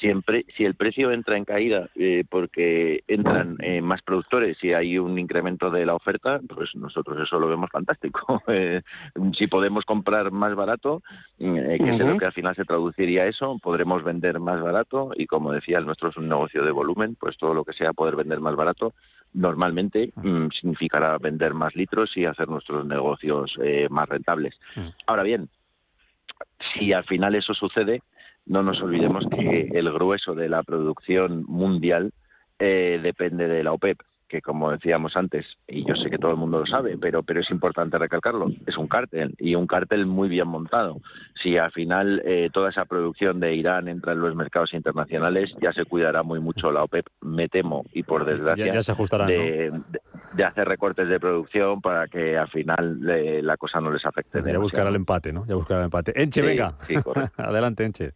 siempre 0.00 0.44
si 0.56 0.64
el 0.64 0.74
precio 0.74 1.10
entra 1.12 1.36
en 1.36 1.44
caída 1.44 1.88
eh, 1.96 2.24
porque 2.28 3.02
entran 3.08 3.56
eh, 3.60 3.80
más 3.80 4.02
productores 4.02 4.56
y 4.62 4.72
hay 4.72 4.98
un 4.98 5.18
incremento 5.18 5.70
de 5.70 5.86
la 5.86 5.94
oferta, 5.94 6.40
pues 6.54 6.74
nosotros 6.74 7.18
eso 7.22 7.38
lo 7.38 7.48
vemos 7.48 7.70
fantástico. 7.70 8.42
Eh, 8.50 8.80
si 9.36 9.46
podemos 9.46 9.84
comprar 9.84 10.30
más 10.30 10.54
barato, 10.54 11.02
que 11.38 11.74
es 11.74 11.98
lo 11.98 12.18
que 12.18 12.24
al 12.24 12.32
final 12.32 12.56
se 12.56 12.64
traduciría 12.64 13.26
eso, 13.26 13.58
podremos 13.62 14.02
vender 14.02 14.40
más 14.40 14.60
barato 14.62 15.10
y 15.14 15.26
como 15.26 15.52
decía, 15.52 15.78
el 15.78 15.86
nuestro 15.86 16.08
es 16.08 16.16
un 16.16 16.28
negocio 16.28 16.64
de 16.64 16.70
volumen, 16.70 17.16
pues 17.20 17.36
todo 17.36 17.52
lo 17.52 17.64
que 17.64 17.74
sea 17.74 17.92
poder 17.92 18.16
vender 18.16 18.40
más 18.40 18.56
barato 18.56 18.94
normalmente 19.34 20.12
mm, 20.16 20.48
significará 20.48 21.18
vender 21.18 21.54
más 21.54 21.74
litros 21.74 22.16
y 22.16 22.24
hacer 22.24 22.48
nuestros 22.48 22.86
negocios 22.86 23.54
más 23.90 24.08
rentables. 24.08 24.54
Ahora 25.06 25.22
bien, 25.22 25.48
si 26.74 26.92
al 26.92 27.04
final 27.04 27.34
eso 27.34 27.54
sucede, 27.54 28.02
no 28.46 28.62
nos 28.62 28.80
olvidemos 28.80 29.24
que 29.30 29.68
el 29.72 29.92
grueso 29.92 30.34
de 30.34 30.48
la 30.48 30.62
producción 30.62 31.44
mundial 31.44 32.12
eh, 32.58 32.98
depende 33.02 33.46
de 33.46 33.62
la 33.62 33.72
OPEP, 33.72 34.00
que 34.28 34.42
como 34.42 34.70
decíamos 34.70 35.16
antes, 35.16 35.46
y 35.66 35.86
yo 35.86 35.94
sé 35.96 36.10
que 36.10 36.18
todo 36.18 36.32
el 36.32 36.36
mundo 36.36 36.60
lo 36.60 36.66
sabe, 36.66 36.96
pero, 37.00 37.22
pero 37.22 37.40
es 37.40 37.50
importante 37.50 37.98
recalcarlo, 37.98 38.48
es 38.66 38.76
un 38.76 38.86
cártel 38.86 39.34
y 39.38 39.54
un 39.54 39.66
cártel 39.66 40.06
muy 40.06 40.28
bien 40.28 40.48
montado. 40.48 41.00
Si 41.42 41.56
al 41.56 41.72
final 41.72 42.22
eh, 42.24 42.50
toda 42.52 42.70
esa 42.70 42.84
producción 42.84 43.40
de 43.40 43.54
Irán 43.54 43.88
entra 43.88 44.12
en 44.12 44.20
los 44.20 44.34
mercados 44.34 44.74
internacionales, 44.74 45.50
ya 45.60 45.72
se 45.72 45.84
cuidará 45.84 46.22
muy 46.22 46.40
mucho 46.40 46.70
la 46.70 46.84
OPEP, 46.84 47.06
me 47.22 47.48
temo, 47.48 47.84
y 47.92 48.02
por 48.02 48.24
desgracia, 48.24 48.72
ya, 48.72 48.82
se 48.82 48.92
ajustarán, 48.92 49.28
de, 49.28 49.72
de, 50.34 50.44
hacer 50.44 50.68
recortes 50.68 51.08
de 51.08 51.18
producción 51.18 51.80
para 51.80 52.06
que 52.06 52.36
al 52.36 52.48
final 52.48 53.00
eh, 53.08 53.40
la 53.42 53.56
cosa 53.56 53.80
no 53.80 53.90
les 53.90 54.04
afecte. 54.04 54.42
Ya 54.44 54.58
buscará 54.58 54.90
el 54.90 54.96
empate, 54.96 55.32
¿no? 55.32 55.46
Ya 55.46 55.54
buscará 55.54 55.80
el 55.80 55.84
empate. 55.86 56.12
Enche, 56.20 56.42
venga. 56.42 56.74
Adelante, 57.36 57.84
Enche. 57.84 58.12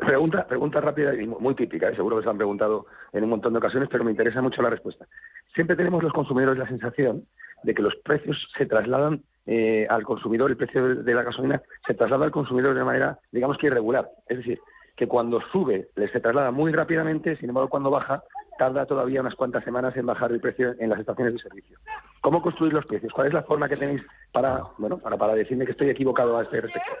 Pregunta, 0.00 0.46
pregunta 0.46 0.80
rápida 0.80 1.14
y 1.14 1.26
muy 1.26 1.54
típica, 1.54 1.88
¿eh? 1.88 1.94
seguro 1.94 2.16
que 2.16 2.24
se 2.24 2.30
han 2.30 2.36
preguntado 2.36 2.86
en 3.12 3.24
un 3.24 3.30
montón 3.30 3.52
de 3.52 3.58
ocasiones, 3.58 3.88
pero 3.90 4.02
me 4.02 4.10
interesa 4.10 4.40
mucho 4.40 4.62
la 4.62 4.70
respuesta. 4.70 5.06
Siempre 5.54 5.76
tenemos 5.76 6.02
los 6.02 6.12
consumidores 6.12 6.58
la 6.58 6.68
sensación 6.68 7.24
de 7.62 7.74
que 7.74 7.82
los 7.82 7.94
precios 7.96 8.36
se 8.56 8.66
trasladan 8.66 9.22
eh, 9.46 9.86
al 9.90 10.04
consumidor, 10.04 10.50
el 10.50 10.56
precio 10.56 10.96
de 10.96 11.14
la 11.14 11.22
gasolina 11.22 11.62
se 11.86 11.94
traslada 11.94 12.24
al 12.24 12.30
consumidor 12.30 12.74
de 12.74 12.84
manera, 12.84 13.18
digamos 13.30 13.58
que 13.58 13.66
irregular. 13.66 14.08
Es 14.26 14.38
decir, 14.38 14.58
que 14.96 15.06
cuando 15.06 15.40
sube 15.52 15.88
se 15.94 16.20
traslada 16.20 16.50
muy 16.50 16.72
rápidamente, 16.72 17.36
sin 17.36 17.50
embargo 17.50 17.68
cuando 17.68 17.90
baja 17.90 18.22
tarda 18.58 18.86
todavía 18.86 19.20
unas 19.20 19.34
cuantas 19.34 19.64
semanas 19.64 19.96
en 19.96 20.06
bajar 20.06 20.32
el 20.32 20.40
precio 20.40 20.74
en 20.78 20.90
las 20.90 21.00
estaciones 21.00 21.34
de 21.34 21.40
servicio. 21.40 21.78
¿Cómo 22.20 22.42
construir 22.42 22.72
los 22.72 22.86
precios? 22.86 23.12
¿Cuál 23.12 23.28
es 23.28 23.34
la 23.34 23.42
forma 23.42 23.68
que 23.68 23.76
tenéis 23.76 24.02
para, 24.32 24.62
bueno, 24.78 24.98
para, 24.98 25.16
para 25.16 25.34
decirme 25.34 25.64
que 25.64 25.72
estoy 25.72 25.90
equivocado 25.90 26.38
a 26.38 26.42
este 26.42 26.60
respecto? 26.60 26.92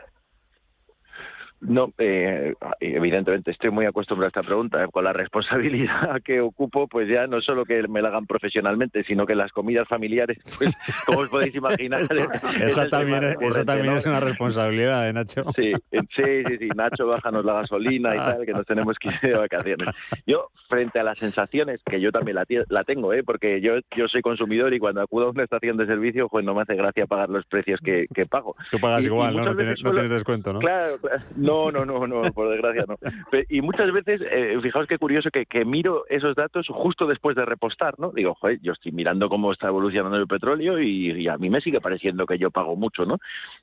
No, 1.60 1.92
eh, 1.98 2.54
evidentemente 2.80 3.50
estoy 3.50 3.70
muy 3.70 3.84
acostumbrado 3.84 4.26
a 4.26 4.28
esta 4.28 4.42
pregunta. 4.42 4.86
Con 4.88 5.04
la 5.04 5.12
responsabilidad 5.12 6.22
que 6.24 6.40
ocupo, 6.40 6.88
pues 6.88 7.06
ya 7.08 7.26
no 7.26 7.42
solo 7.42 7.66
que 7.66 7.86
me 7.86 8.00
la 8.00 8.08
hagan 8.08 8.26
profesionalmente, 8.26 9.04
sino 9.04 9.26
que 9.26 9.34
las 9.34 9.52
comidas 9.52 9.86
familiares, 9.86 10.38
pues 10.56 10.72
como 11.06 11.20
os 11.20 11.28
podéis 11.28 11.54
imaginar. 11.54 12.00
esa, 12.02 12.88
también, 12.88 13.24
es, 13.24 13.66
también 13.66 13.94
es 13.94 14.06
una 14.06 14.20
responsabilidad, 14.20 15.08
¿eh, 15.08 15.12
Nacho? 15.12 15.44
Sí, 15.54 15.72
sí, 15.90 16.44
sí, 16.46 16.58
sí, 16.58 16.68
Nacho, 16.74 17.06
bájanos 17.06 17.44
la 17.44 17.54
gasolina 17.54 18.14
y 18.14 18.18
tal, 18.18 18.46
que 18.46 18.52
nos 18.52 18.64
tenemos 18.64 18.96
que 18.98 19.08
ir 19.08 19.20
de 19.20 19.38
vacaciones. 19.38 19.88
Yo, 20.26 20.48
frente 20.68 20.98
a 20.98 21.02
las 21.02 21.18
sensaciones, 21.18 21.80
que 21.84 22.00
yo 22.00 22.10
también 22.10 22.36
la, 22.36 22.46
la 22.70 22.84
tengo, 22.84 23.12
¿eh? 23.12 23.22
porque 23.22 23.60
yo, 23.60 23.74
yo 23.94 24.08
soy 24.08 24.22
consumidor 24.22 24.72
y 24.72 24.78
cuando 24.78 25.02
acudo 25.02 25.26
a 25.26 25.30
una 25.30 25.44
estación 25.44 25.76
de 25.76 25.84
servicio, 25.84 26.28
pues 26.30 26.42
no 26.42 26.54
me 26.54 26.62
hace 26.62 26.74
gracia 26.74 27.06
pagar 27.06 27.28
los 27.28 27.44
precios 27.44 27.80
que, 27.84 28.06
que 28.14 28.24
pago. 28.24 28.56
Tú 28.70 28.78
pagas 28.80 29.04
igual, 29.04 29.36
¿no? 29.36 29.44
No 29.44 29.56
tienes, 29.56 29.82
no 29.82 29.92
tienes, 29.92 30.10
descuento, 30.10 30.54
¿no? 30.54 30.60
Claro, 30.60 30.96
no, 31.36 31.49
no, 31.70 31.84
no, 31.84 32.06
no, 32.06 32.32
por 32.32 32.48
desgracia 32.50 32.84
no. 32.86 32.96
Y 33.48 33.60
muchas 33.62 33.92
veces, 33.92 34.20
eh, 34.30 34.58
fijaos 34.62 34.86
qué 34.86 34.98
curioso 34.98 35.30
que, 35.30 35.64
miro 35.64 36.04
esos 36.08 36.34
datos 36.34 36.66
justo 36.68 37.06
después 37.06 37.36
de 37.36 37.44
repostar, 37.44 37.98
¿no? 37.98 38.10
Digo, 38.12 38.34
joder, 38.34 38.58
yo 38.62 38.72
estoy 38.72 38.92
mirando 38.92 39.28
cómo 39.28 39.52
está 39.52 39.68
evolucionando 39.68 40.16
el 40.16 40.26
petróleo 40.26 40.80
y, 40.80 41.28
a 41.28 41.36
mí 41.36 41.50
me 41.50 41.60
sigue 41.60 41.80
pareciendo 41.80 42.26
que 42.26 42.38
yo 42.38 42.50
pago 42.50 42.76
mucho, 42.76 43.04
¿no? 43.04 43.18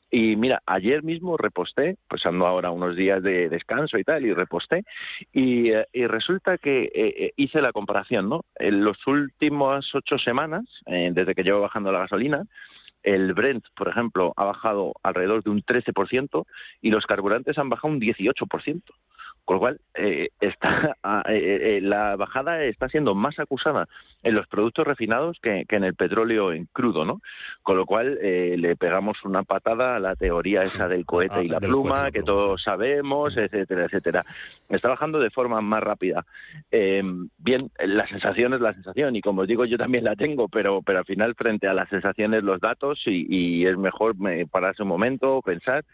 Y 0.10 0.36
mira, 0.36 0.62
ayer 0.66 1.04
mismo 1.04 1.38
reposté, 1.38 1.98
pues 2.08 2.26
ando 2.26 2.46
ahora 2.48 2.72
unos 2.72 2.96
días 2.96 3.22
de 3.24 3.50
descanso 3.50 3.98
y 3.98 4.04
tal, 4.04 4.26
y 4.26 4.34
reposté, 4.34 4.84
y, 5.34 5.72
eh, 5.72 5.86
resulta 6.08 6.58
que 6.58 6.92
eh, 6.94 7.34
hice 7.36 7.62
la 7.62 7.74
comparación, 7.74 8.30
¿no? 8.30 8.42
En 8.56 8.86
las 8.86 9.06
últimas 9.08 9.86
ocho 9.94 10.18
semanas, 10.18 10.64
desde 10.86 11.36
que 11.36 11.44
llevo 11.44 11.62
bajando 11.62 11.92
la 11.92 12.00
gasolina, 12.00 12.44
el 13.04 13.34
Brent, 13.34 13.66
por 13.76 13.88
ejemplo, 13.88 14.34
ha 14.36 14.46
bajado 14.46 14.94
alrededor 15.04 15.44
de 15.44 15.50
un 15.50 15.64
13% 15.64 16.46
y 16.82 16.90
los 16.90 17.06
carburantes 17.06 17.58
han 17.58 17.70
bajado 17.70 17.94
un 17.94 18.00
18%. 18.00 18.82
Con 19.48 19.56
lo 19.56 19.60
cual, 19.62 19.80
eh, 19.96 20.28
está, 20.42 20.98
ah, 21.04 21.24
eh, 21.30 21.78
eh, 21.78 21.82
la 21.82 22.18
bajada 22.18 22.66
está 22.66 22.90
siendo 22.90 23.16
más 23.16 23.40
acusada 23.40 23.88
en 24.22 24.36
los 24.36 24.46
productos 24.48 24.86
refinados 24.86 25.38
que, 25.42 25.64
en 25.70 25.84
el 25.86 25.96
petróleo 25.96 26.52
en 26.52 26.66
crudo, 26.74 27.06
¿no? 27.06 27.22
Con 27.64 27.78
lo 27.78 27.86
cual, 27.86 28.16
le 28.22 28.76
pegamos 28.76 29.24
una 29.24 29.44
patada 29.44 29.96
a 29.96 30.00
la 30.00 30.18
teoría 30.18 30.64
esa 30.64 30.90
del 30.90 31.06
cohete 31.06 31.36
ah, 31.36 31.44
y 31.44 31.48
la 31.48 31.62
pluma, 31.62 32.12
que 32.12 32.24
todos 32.24 32.62
sabemos, 32.62 33.38
etcétera, 33.38 33.86
etcétera. 33.86 34.26
Está 34.68 34.90
bajando 34.90 35.18
de 35.18 35.30
forma 35.30 35.62
más 35.62 35.82
rápida. 35.82 36.26
bien, 36.70 37.72
la 37.80 38.06
sensación 38.10 38.54
es 38.54 38.60
la 38.60 38.74
sensación, 38.74 39.16
y 39.16 39.22
como 39.22 39.44
os 39.44 39.48
digo, 39.48 39.64
yo 39.64 39.78
también 39.78 40.04
la 40.04 40.18
tengo, 40.18 40.50
pero, 40.50 40.82
pero 40.82 41.00
al 41.00 41.06
final, 41.06 41.36
frente 41.36 41.70
a 41.70 41.74
las 41.74 41.88
sensaciones, 41.88 42.44
los 42.44 42.60
datos, 42.60 43.02
y, 43.06 43.26
y 43.30 43.66
es 43.66 43.78
mejor 43.78 44.14
pararse 44.52 44.84
un 44.84 44.90
momento, 44.90 45.42
pensar 45.42 45.86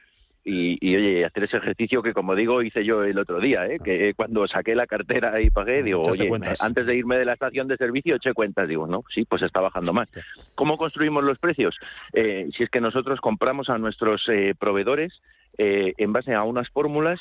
y, 0.46 0.96
oye, 0.96 1.26
hacer 1.26 1.46
ese 1.46 1.58
ejercicio 1.58 2.04
que, 2.04 2.14
como 2.14 2.36
digo, 2.36 2.62
hice 2.62 2.84
yo 2.84 3.04
el 3.04 3.18
otro 3.18 3.40
día, 3.40 3.66
¿eh? 3.66 3.80
que 3.84 4.14
cuando 4.14 4.46
saqué 4.48 4.76
la 4.76 4.88
cartera 4.88 5.40
y 5.42 5.50
pagué, 5.50 5.84
digo, 5.84 6.02
oye, 6.02 6.30
antes 6.60 6.86
de 6.86 6.96
irme 6.96 7.18
de 7.18 7.26
la 7.26 7.34
estación 7.34 7.68
de 7.68 7.78
servicio, 7.78 8.16
eché 8.16 8.34
cuentas, 8.34 8.68
digo, 8.68 8.86
no, 8.86 9.04
sí, 9.14 9.26
pues 9.26 9.42
está 9.42 9.62
bajando 9.62 9.94
más. 9.94 10.10
¿Cómo 10.56 10.78
construimos 10.78 11.24
los 11.24 11.40
precios? 11.40 11.76
Eh, 12.12 12.50
si 12.58 12.64
es 12.64 12.70
que 12.70 12.82
nosotros 12.82 13.22
compramos 13.22 13.70
a 13.70 13.78
nuestros 13.78 14.22
eh, 14.28 14.54
proveedores 14.60 15.14
en 15.56 16.12
base 16.12 16.34
a 16.34 16.42
unas 16.42 16.68
fórmulas 16.70 17.20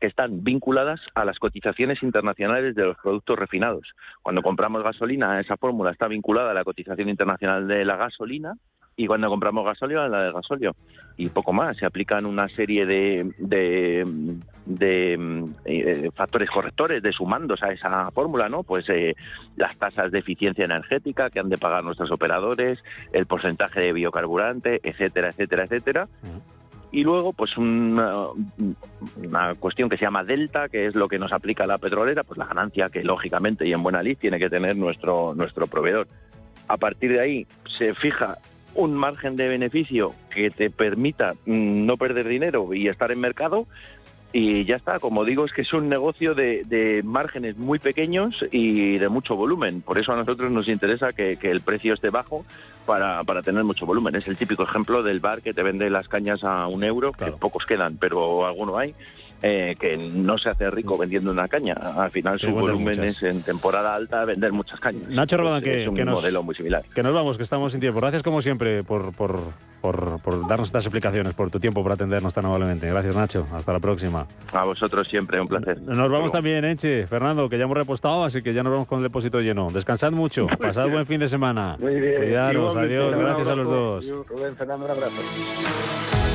que 0.00 0.06
están 0.06 0.42
vinculadas 0.42 1.00
a 1.14 1.24
las 1.24 1.38
cotizaciones 1.38 2.02
internacionales 2.02 2.74
de 2.74 2.84
los 2.84 2.96
productos 2.96 3.38
refinados. 3.38 3.86
Cuando 4.22 4.40
compramos 4.40 4.82
gasolina, 4.82 5.40
esa 5.40 5.56
fórmula 5.56 5.90
está 5.90 6.08
vinculada 6.08 6.52
a 6.52 6.54
la 6.54 6.64
cotización 6.64 7.08
internacional 7.08 7.68
de 7.68 7.84
la 7.84 7.96
gasolina 7.96 8.54
y 8.96 9.06
cuando 9.06 9.28
compramos 9.28 9.64
gasolio, 9.64 10.06
la 10.08 10.24
de 10.24 10.32
gasolio. 10.32 10.76
Y 11.16 11.28
poco 11.28 11.52
más, 11.52 11.76
se 11.76 11.86
aplican 11.86 12.26
una 12.26 12.48
serie 12.48 12.84
de, 12.84 13.32
de, 13.38 14.04
eh, 15.64 16.10
factores 16.14 16.50
correctores, 16.50 17.02
de 17.02 17.12
sumandos 17.12 17.62
a 17.62 17.72
esa 17.72 18.10
fórmula, 18.10 18.48
¿no? 18.48 18.62
Pues 18.62 18.88
eh, 18.88 19.14
las 19.56 19.76
tasas 19.78 20.10
de 20.10 20.18
eficiencia 20.18 20.64
energética 20.64 21.30
que 21.30 21.40
han 21.40 21.48
de 21.48 21.58
pagar 21.58 21.82
nuestros 21.82 22.10
operadores, 22.10 22.78
el 23.12 23.26
porcentaje 23.26 23.80
de 23.80 23.92
biocarburante, 23.92 24.80
etcétera, 24.82 25.30
etcétera, 25.30 25.64
etcétera. 25.64 26.08
Y 26.92 27.04
luego, 27.04 27.32
pues 27.32 27.56
una, 27.56 28.10
una, 29.16 29.54
cuestión 29.54 29.88
que 29.88 29.96
se 29.96 30.04
llama 30.04 30.24
delta, 30.24 30.68
que 30.68 30.86
es 30.86 30.96
lo 30.96 31.06
que 31.08 31.18
nos 31.18 31.32
aplica 31.32 31.66
la 31.66 31.78
petrolera, 31.78 32.24
pues 32.24 32.36
la 32.36 32.46
ganancia 32.46 32.88
que 32.88 33.04
lógicamente 33.04 33.66
y 33.66 33.72
en 33.72 33.82
buena 33.82 34.02
lid 34.02 34.18
tiene 34.18 34.38
que 34.38 34.50
tener 34.50 34.76
nuestro, 34.76 35.34
nuestro 35.34 35.68
proveedor. 35.68 36.08
A 36.66 36.76
partir 36.76 37.12
de 37.12 37.20
ahí 37.20 37.46
se 37.68 37.94
fija 37.94 38.38
un 38.74 38.94
margen 38.94 39.36
de 39.36 39.48
beneficio 39.48 40.14
que 40.30 40.50
te 40.50 40.70
permita 40.70 41.34
mm, 41.46 41.86
no 41.86 41.96
perder 41.96 42.28
dinero 42.28 42.72
y 42.74 42.88
estar 42.88 43.12
en 43.12 43.20
mercado 43.20 43.66
y 44.32 44.64
ya 44.64 44.76
está. 44.76 44.98
Como 44.98 45.24
digo, 45.24 45.44
es 45.44 45.52
que 45.52 45.62
es 45.62 45.72
un 45.72 45.88
negocio 45.88 46.34
de, 46.34 46.62
de 46.66 47.02
márgenes 47.02 47.56
muy 47.56 47.78
pequeños 47.78 48.44
y 48.50 48.98
de 48.98 49.08
mucho 49.08 49.34
volumen. 49.36 49.82
Por 49.82 49.98
eso 49.98 50.12
a 50.12 50.16
nosotros 50.16 50.50
nos 50.50 50.68
interesa 50.68 51.12
que, 51.12 51.36
que 51.36 51.50
el 51.50 51.60
precio 51.60 51.94
esté 51.94 52.10
bajo 52.10 52.44
para, 52.86 53.22
para, 53.24 53.42
tener 53.42 53.64
mucho 53.64 53.86
volumen. 53.86 54.14
Es 54.14 54.26
el 54.28 54.36
típico 54.36 54.62
ejemplo 54.62 55.02
del 55.02 55.20
bar 55.20 55.42
que 55.42 55.52
te 55.52 55.62
vende 55.62 55.90
las 55.90 56.08
cañas 56.08 56.44
a 56.44 56.66
un 56.68 56.84
euro, 56.84 57.12
que 57.12 57.32
pocos 57.32 57.66
quedan, 57.66 57.96
pero 57.96 58.46
alguno 58.46 58.78
hay. 58.78 58.94
Eh, 59.42 59.74
que 59.80 59.96
no 59.96 60.36
se 60.36 60.50
hace 60.50 60.68
rico 60.68 60.98
vendiendo 60.98 61.30
una 61.30 61.48
caña. 61.48 61.72
Al 61.72 62.10
final 62.10 62.38
su 62.38 62.50
volumen 62.50 63.02
es 63.04 63.22
en 63.22 63.42
temporada 63.42 63.94
alta 63.94 64.26
vender 64.26 64.52
muchas 64.52 64.78
cañas. 64.78 65.08
Nacho 65.08 65.38
Rodán, 65.38 65.62
que, 65.62 65.82
es 65.82 65.88
un 65.88 65.94
que 65.94 66.04
nos, 66.04 66.16
modelo 66.16 66.42
muy 66.42 66.54
similar. 66.54 66.82
Que 66.94 67.02
nos 67.02 67.14
vamos, 67.14 67.38
que 67.38 67.42
estamos 67.42 67.72
sin 67.72 67.80
tiempo. 67.80 68.00
Gracias 68.00 68.22
como 68.22 68.42
siempre 68.42 68.84
por, 68.84 69.12
por, 69.14 69.40
por, 69.80 70.20
por 70.20 70.46
darnos 70.46 70.68
estas 70.68 70.84
explicaciones, 70.84 71.32
por 71.32 71.50
tu 71.50 71.58
tiempo, 71.58 71.82
por 71.82 71.92
atendernos 71.92 72.34
tan 72.34 72.44
amablemente. 72.44 72.86
Gracias 72.86 73.16
Nacho, 73.16 73.46
hasta 73.52 73.72
la 73.72 73.80
próxima. 73.80 74.26
A 74.52 74.64
vosotros 74.64 75.08
siempre, 75.08 75.40
un 75.40 75.46
placer. 75.46 75.80
Nos 75.80 76.10
vamos 76.10 76.32
también, 76.32 76.62
Enche, 76.66 77.06
Fernando, 77.06 77.48
que 77.48 77.56
ya 77.56 77.64
hemos 77.64 77.78
repostado, 77.78 78.24
así 78.24 78.42
que 78.42 78.52
ya 78.52 78.62
nos 78.62 78.72
vamos 78.72 78.88
con 78.88 78.98
el 78.98 79.04
depósito 79.04 79.40
lleno. 79.40 79.68
Descansad 79.70 80.12
mucho, 80.12 80.48
pasad 80.48 80.90
buen 80.90 81.06
fin 81.06 81.20
de 81.20 81.28
semana. 81.28 81.76
Muy 81.80 81.98
bien. 81.98 82.24
Cuidaros, 82.24 82.76
adiós, 82.76 83.16
gracias 83.16 83.48
a 83.48 83.54
los 83.54 83.66
dos. 83.66 84.26
Rubén, 84.28 84.54
Fernando, 84.54 84.84
un 84.84 84.90
abrazo. 84.90 86.29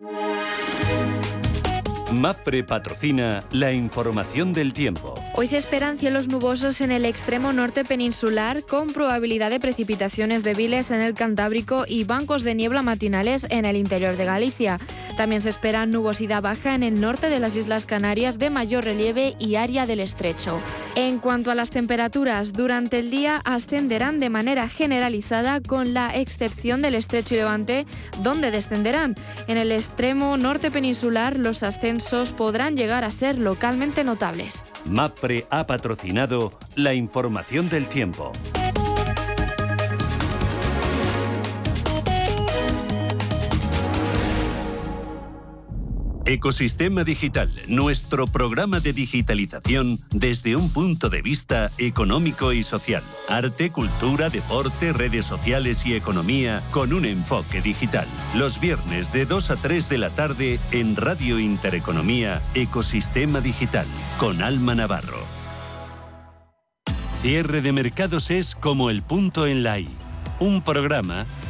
Música 0.00 0.49
MAPRE 2.12 2.64
patrocina 2.64 3.44
la 3.52 3.72
información 3.72 4.52
del 4.52 4.72
tiempo. 4.72 5.14
Hoy 5.34 5.46
se 5.46 5.56
esperan 5.56 5.96
cielos 5.96 6.26
nubosos 6.26 6.80
en 6.80 6.90
el 6.90 7.04
extremo 7.04 7.52
norte 7.52 7.84
peninsular 7.84 8.64
con 8.64 8.88
probabilidad 8.88 9.50
de 9.50 9.60
precipitaciones 9.60 10.42
débiles 10.42 10.90
en 10.90 11.00
el 11.00 11.14
Cantábrico 11.14 11.84
y 11.86 12.04
bancos 12.04 12.42
de 12.42 12.56
niebla 12.56 12.82
matinales 12.82 13.46
en 13.48 13.64
el 13.64 13.76
interior 13.76 14.16
de 14.16 14.24
Galicia. 14.24 14.78
También 15.16 15.42
se 15.42 15.50
espera 15.50 15.86
nubosidad 15.86 16.42
baja 16.42 16.74
en 16.74 16.82
el 16.82 17.00
norte 17.00 17.28
de 17.28 17.38
las 17.38 17.54
Islas 17.54 17.86
Canarias 17.86 18.38
de 18.38 18.50
mayor 18.50 18.84
relieve 18.84 19.36
y 19.38 19.54
área 19.54 19.86
del 19.86 20.00
estrecho. 20.00 20.60
En 20.96 21.18
cuanto 21.18 21.50
a 21.50 21.54
las 21.54 21.70
temperaturas, 21.70 22.52
durante 22.52 22.98
el 22.98 23.10
día 23.10 23.40
ascenderán 23.44 24.18
de 24.18 24.30
manera 24.30 24.68
generalizada 24.68 25.60
con 25.60 25.94
la 25.94 26.16
excepción 26.16 26.82
del 26.82 26.94
estrecho 26.94 27.34
y 27.34 27.38
levante, 27.38 27.86
donde 28.22 28.50
descenderán. 28.50 29.14
En 29.46 29.58
el 29.58 29.72
extremo 29.72 30.36
norte 30.36 30.70
peninsular 30.70 31.38
los 31.38 31.62
ascensos 31.62 31.99
podrán 32.36 32.76
llegar 32.76 33.04
a 33.04 33.10
ser 33.10 33.38
localmente 33.38 34.04
notables. 34.04 34.64
MAPRE 34.84 35.46
ha 35.50 35.66
patrocinado 35.66 36.52
la 36.76 36.94
información 36.94 37.68
del 37.68 37.86
tiempo. 37.86 38.32
Ecosistema 46.30 47.02
Digital, 47.02 47.50
nuestro 47.66 48.24
programa 48.26 48.78
de 48.78 48.92
digitalización 48.92 49.98
desde 50.12 50.54
un 50.54 50.72
punto 50.72 51.08
de 51.08 51.22
vista 51.22 51.72
económico 51.76 52.52
y 52.52 52.62
social. 52.62 53.02
Arte, 53.28 53.70
cultura, 53.70 54.30
deporte, 54.30 54.92
redes 54.92 55.26
sociales 55.26 55.84
y 55.86 55.94
economía 55.94 56.62
con 56.70 56.92
un 56.92 57.04
enfoque 57.04 57.60
digital. 57.60 58.06
Los 58.36 58.60
viernes 58.60 59.12
de 59.12 59.26
2 59.26 59.50
a 59.50 59.56
3 59.56 59.88
de 59.88 59.98
la 59.98 60.10
tarde 60.10 60.60
en 60.70 60.94
Radio 60.94 61.40
Intereconomía, 61.40 62.40
Ecosistema 62.54 63.40
Digital, 63.40 63.86
con 64.16 64.40
Alma 64.40 64.76
Navarro. 64.76 65.18
Cierre 67.16 67.60
de 67.60 67.72
mercados 67.72 68.30
es 68.30 68.54
como 68.54 68.88
el 68.88 69.02
punto 69.02 69.48
en 69.48 69.64
la 69.64 69.80
I. 69.80 69.88
Un 70.38 70.62
programa 70.62 71.26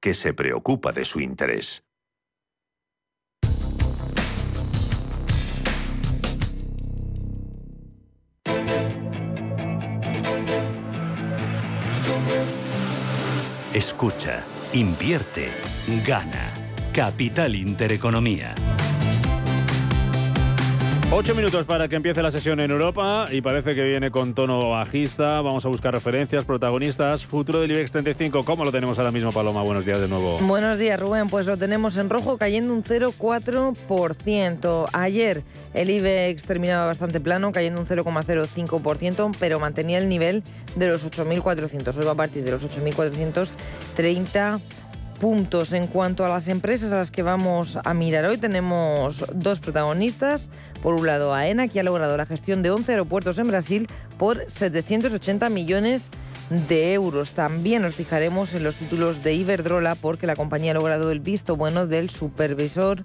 que 0.00 0.14
se 0.14 0.32
preocupa 0.32 0.92
de 0.92 1.04
su 1.04 1.20
interés. 1.20 1.84
Escucha, 13.72 14.44
invierte, 14.72 15.50
gana. 16.04 16.50
Capital 16.92 17.54
Intereconomía. 17.54 18.54
Ocho 21.10 21.34
minutos 21.34 21.64
para 21.64 21.88
que 21.88 21.96
empiece 21.96 22.22
la 22.22 22.30
sesión 22.30 22.60
en 22.60 22.70
Europa 22.70 23.24
y 23.32 23.40
parece 23.40 23.74
que 23.74 23.82
viene 23.82 24.10
con 24.10 24.34
tono 24.34 24.68
bajista. 24.68 25.40
Vamos 25.40 25.64
a 25.64 25.68
buscar 25.68 25.94
referencias, 25.94 26.44
protagonistas. 26.44 27.24
Futuro 27.24 27.60
del 27.60 27.70
IBEX 27.70 27.92
35, 27.92 28.44
¿cómo 28.44 28.62
lo 28.62 28.70
tenemos 28.70 28.98
ahora 28.98 29.10
mismo, 29.10 29.32
Paloma? 29.32 29.62
Buenos 29.62 29.86
días 29.86 30.02
de 30.02 30.08
nuevo. 30.08 30.36
Buenos 30.40 30.76
días, 30.76 31.00
Rubén. 31.00 31.28
Pues 31.28 31.46
lo 31.46 31.56
tenemos 31.56 31.96
en 31.96 32.10
rojo, 32.10 32.36
cayendo 32.36 32.74
un 32.74 32.84
0,4%. 32.84 34.84
Ayer 34.92 35.44
el 35.72 35.88
IBEX 35.88 36.44
terminaba 36.44 36.84
bastante 36.84 37.20
plano, 37.20 37.52
cayendo 37.52 37.80
un 37.80 37.86
0,05%, 37.86 39.34
pero 39.40 39.58
mantenía 39.58 39.96
el 39.96 40.10
nivel 40.10 40.42
de 40.76 40.88
los 40.88 41.06
8.400. 41.06 41.96
Hoy 41.96 42.04
va 42.04 42.12
a 42.12 42.16
partir 42.16 42.44
de 42.44 42.50
los 42.50 42.68
8.430 42.68 44.60
puntos. 45.20 45.72
En 45.72 45.86
cuanto 45.86 46.24
a 46.24 46.28
las 46.28 46.48
empresas 46.48 46.92
a 46.92 46.96
las 46.96 47.10
que 47.10 47.22
vamos 47.22 47.78
a 47.84 47.94
mirar 47.94 48.24
hoy, 48.26 48.38
tenemos 48.38 49.24
dos 49.34 49.60
protagonistas. 49.60 50.50
Por 50.82 50.94
un 50.94 51.06
lado, 51.06 51.34
AENA, 51.34 51.68
que 51.68 51.80
ha 51.80 51.82
logrado 51.82 52.16
la 52.16 52.26
gestión 52.26 52.62
de 52.62 52.70
11 52.70 52.92
aeropuertos 52.92 53.38
en 53.38 53.48
Brasil 53.48 53.86
por 54.16 54.48
780 54.48 55.48
millones 55.50 56.10
de 56.68 56.94
euros. 56.94 57.32
También 57.32 57.82
nos 57.82 57.94
fijaremos 57.94 58.54
en 58.54 58.64
los 58.64 58.76
títulos 58.76 59.22
de 59.22 59.34
Iberdrola 59.34 59.94
porque 59.94 60.26
la 60.26 60.36
compañía 60.36 60.72
ha 60.72 60.74
logrado 60.74 61.10
el 61.10 61.20
visto 61.20 61.56
bueno 61.56 61.86
del 61.86 62.10
supervisor 62.10 63.02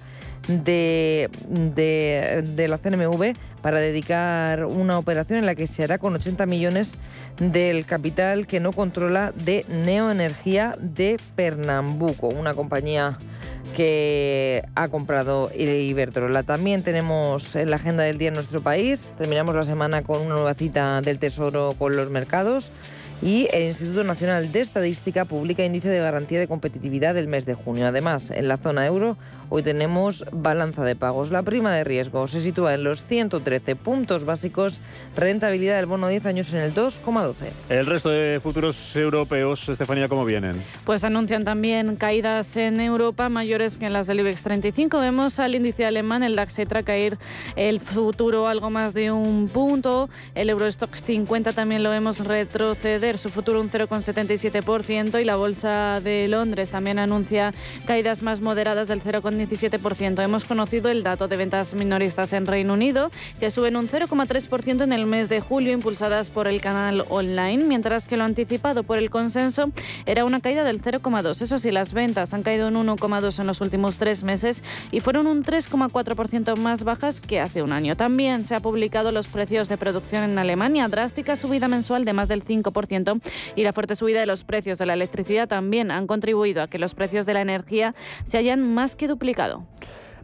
de, 0.47 1.29
de, 1.47 2.43
de, 2.45 2.67
la 2.67 2.77
CNMV 2.77 3.33
para 3.61 3.79
dedicar 3.79 4.65
una 4.65 4.97
operación 4.97 5.39
en 5.39 5.45
la 5.45 5.55
que 5.55 5.67
se 5.67 5.83
hará 5.83 5.97
con 5.97 6.15
80 6.15 6.45
millones 6.45 6.97
del 7.39 7.85
capital 7.85 8.45
que 8.45 8.59
no 8.59 8.73
controla 8.73 9.31
de 9.31 9.65
Neoenergía 9.69 10.75
de 10.79 11.17
Pernambuco, 11.35 12.27
una 12.27 12.53
compañía 12.53 13.17
que 13.73 14.63
ha 14.75 14.87
comprado 14.87 15.51
Iberdrola. 15.55 16.43
También 16.43 16.83
tenemos 16.83 17.55
en 17.55 17.69
la 17.69 17.77
agenda 17.77 18.03
del 18.03 18.17
día 18.17 18.27
en 18.27 18.35
nuestro 18.35 18.61
país. 18.61 19.07
Terminamos 19.17 19.55
la 19.55 19.63
semana 19.63 20.03
con 20.03 20.21
una 20.21 20.35
nueva 20.35 20.53
cita 20.53 21.01
del 21.01 21.17
Tesoro 21.19 21.73
con 21.77 21.95
los 21.95 22.09
mercados. 22.09 22.71
Y 23.21 23.47
el 23.53 23.69
Instituto 23.69 24.03
Nacional 24.03 24.51
de 24.51 24.59
Estadística 24.59 25.23
publica 25.23 25.63
índice 25.63 25.87
de 25.87 25.99
garantía 25.99 26.39
de 26.39 26.47
competitividad 26.47 27.15
del 27.15 27.27
mes 27.27 27.45
de 27.45 27.53
junio. 27.53 27.87
Además, 27.87 28.31
en 28.31 28.49
la 28.49 28.57
zona 28.57 28.85
euro 28.85 29.17
hoy 29.49 29.63
tenemos 29.63 30.25
balanza 30.31 30.83
de 30.83 30.95
pagos. 30.95 31.31
La 31.31 31.43
prima 31.43 31.73
de 31.73 31.83
riesgo 31.83 32.27
se 32.27 32.41
sitúa 32.41 32.73
en 32.73 32.83
los 32.83 33.05
113 33.05 33.75
puntos 33.75 34.25
básicos, 34.25 34.81
rentabilidad 35.15 35.77
del 35.77 35.85
bono 35.85 36.07
10 36.07 36.25
años 36.25 36.53
en 36.53 36.61
el 36.61 36.73
2,12. 36.73 37.33
El 37.69 37.85
resto 37.85 38.09
de 38.09 38.39
futuros 38.41 38.95
europeos, 38.95 39.69
Estefanía, 39.69 40.07
¿cómo 40.07 40.25
vienen? 40.25 40.61
Pues 40.85 41.03
anuncian 41.03 41.43
también 41.43 41.95
caídas 41.95 42.57
en 42.57 42.79
Europa 42.79 43.29
mayores 43.29 43.77
que 43.77 43.85
en 43.85 43.93
las 43.93 44.07
del 44.07 44.19
IBEX 44.19 44.43
35. 44.43 44.99
Vemos 44.99 45.39
al 45.39 45.55
índice 45.55 45.85
alemán, 45.85 46.23
el 46.23 46.35
DAX 46.35 46.59
a 46.59 46.83
caer 46.83 47.17
el 47.55 47.79
futuro 47.79 48.47
algo 48.47 48.69
más 48.69 48.93
de 48.93 49.11
un 49.11 49.49
punto. 49.49 50.09
El 50.35 50.49
Eurostox 50.49 51.03
50 51.03 51.53
también 51.53 51.83
lo 51.83 51.89
vemos 51.89 52.19
retroceder 52.19 53.17
su 53.17 53.29
futuro 53.29 53.61
un 53.61 53.69
0,77% 53.69 55.21
y 55.21 55.25
la 55.25 55.35
Bolsa 55.35 55.99
de 55.99 56.27
Londres 56.27 56.69
también 56.69 56.99
anuncia 56.99 57.53
caídas 57.85 58.21
más 58.23 58.41
moderadas 58.41 58.87
del 58.87 59.01
0,17%. 59.37 60.23
Hemos 60.23 60.45
conocido 60.45 60.89
el 60.89 61.03
dato 61.03 61.27
de 61.27 61.37
ventas 61.37 61.73
minoristas 61.73 62.33
en 62.33 62.45
Reino 62.45 62.73
Unido, 62.73 63.11
que 63.39 63.51
suben 63.51 63.75
un 63.75 63.87
0,3% 63.87 64.83
en 64.83 64.93
el 64.93 65.05
mes 65.05 65.29
de 65.29 65.39
julio, 65.39 65.73
impulsadas 65.73 66.29
por 66.29 66.47
el 66.47 66.61
canal 66.61 67.05
online, 67.09 67.63
mientras 67.65 68.07
que 68.07 68.17
lo 68.17 68.23
anticipado 68.23 68.83
por 68.83 68.97
el 68.97 69.09
consenso 69.09 69.71
era 70.05 70.25
una 70.25 70.39
caída 70.39 70.63
del 70.63 70.81
0,2%. 70.81 71.41
Eso 71.41 71.57
sí, 71.57 71.71
las 71.71 71.93
ventas 71.93 72.33
han 72.33 72.43
caído 72.43 72.67
un 72.67 72.75
1,2% 72.75 73.39
en 73.39 73.47
los 73.47 73.61
últimos 73.61 73.97
tres 73.97 74.23
meses 74.23 74.63
y 74.91 74.99
fueron 74.99 75.27
un 75.27 75.43
3,4% 75.43 76.57
más 76.57 76.83
bajas 76.83 77.19
que 77.19 77.39
hace 77.39 77.61
un 77.61 77.71
año. 77.71 77.97
También 77.97 78.45
se 78.45 78.55
ha 78.55 78.59
publicado 78.59 79.11
los 79.11 79.27
precios 79.27 79.69
de 79.69 79.77
producción 79.77 80.23
en 80.23 80.37
Alemania, 80.37 80.87
drástica 80.87 81.35
subida 81.35 81.67
mensual 81.67 82.05
de 82.05 82.13
más 82.13 82.27
del 82.27 82.45
5% 82.45 83.21
y 83.55 83.63
la 83.63 83.73
fuerte 83.73 83.95
subida 83.95 84.19
de 84.19 84.25
los 84.25 84.43
precios 84.43 84.77
de 84.77 84.85
la 84.85 84.93
electricidad 84.93 85.47
también 85.47 85.91
han 85.91 86.07
contribuido 86.07 86.61
a 86.61 86.67
que 86.67 86.79
los 86.79 86.93
precios 86.93 87.25
de 87.25 87.33
la 87.33 87.41
energía 87.41 87.95
se 88.25 88.37
hayan 88.37 88.73
más 88.73 88.95
que 88.95 89.07
duplicado. 89.07 89.22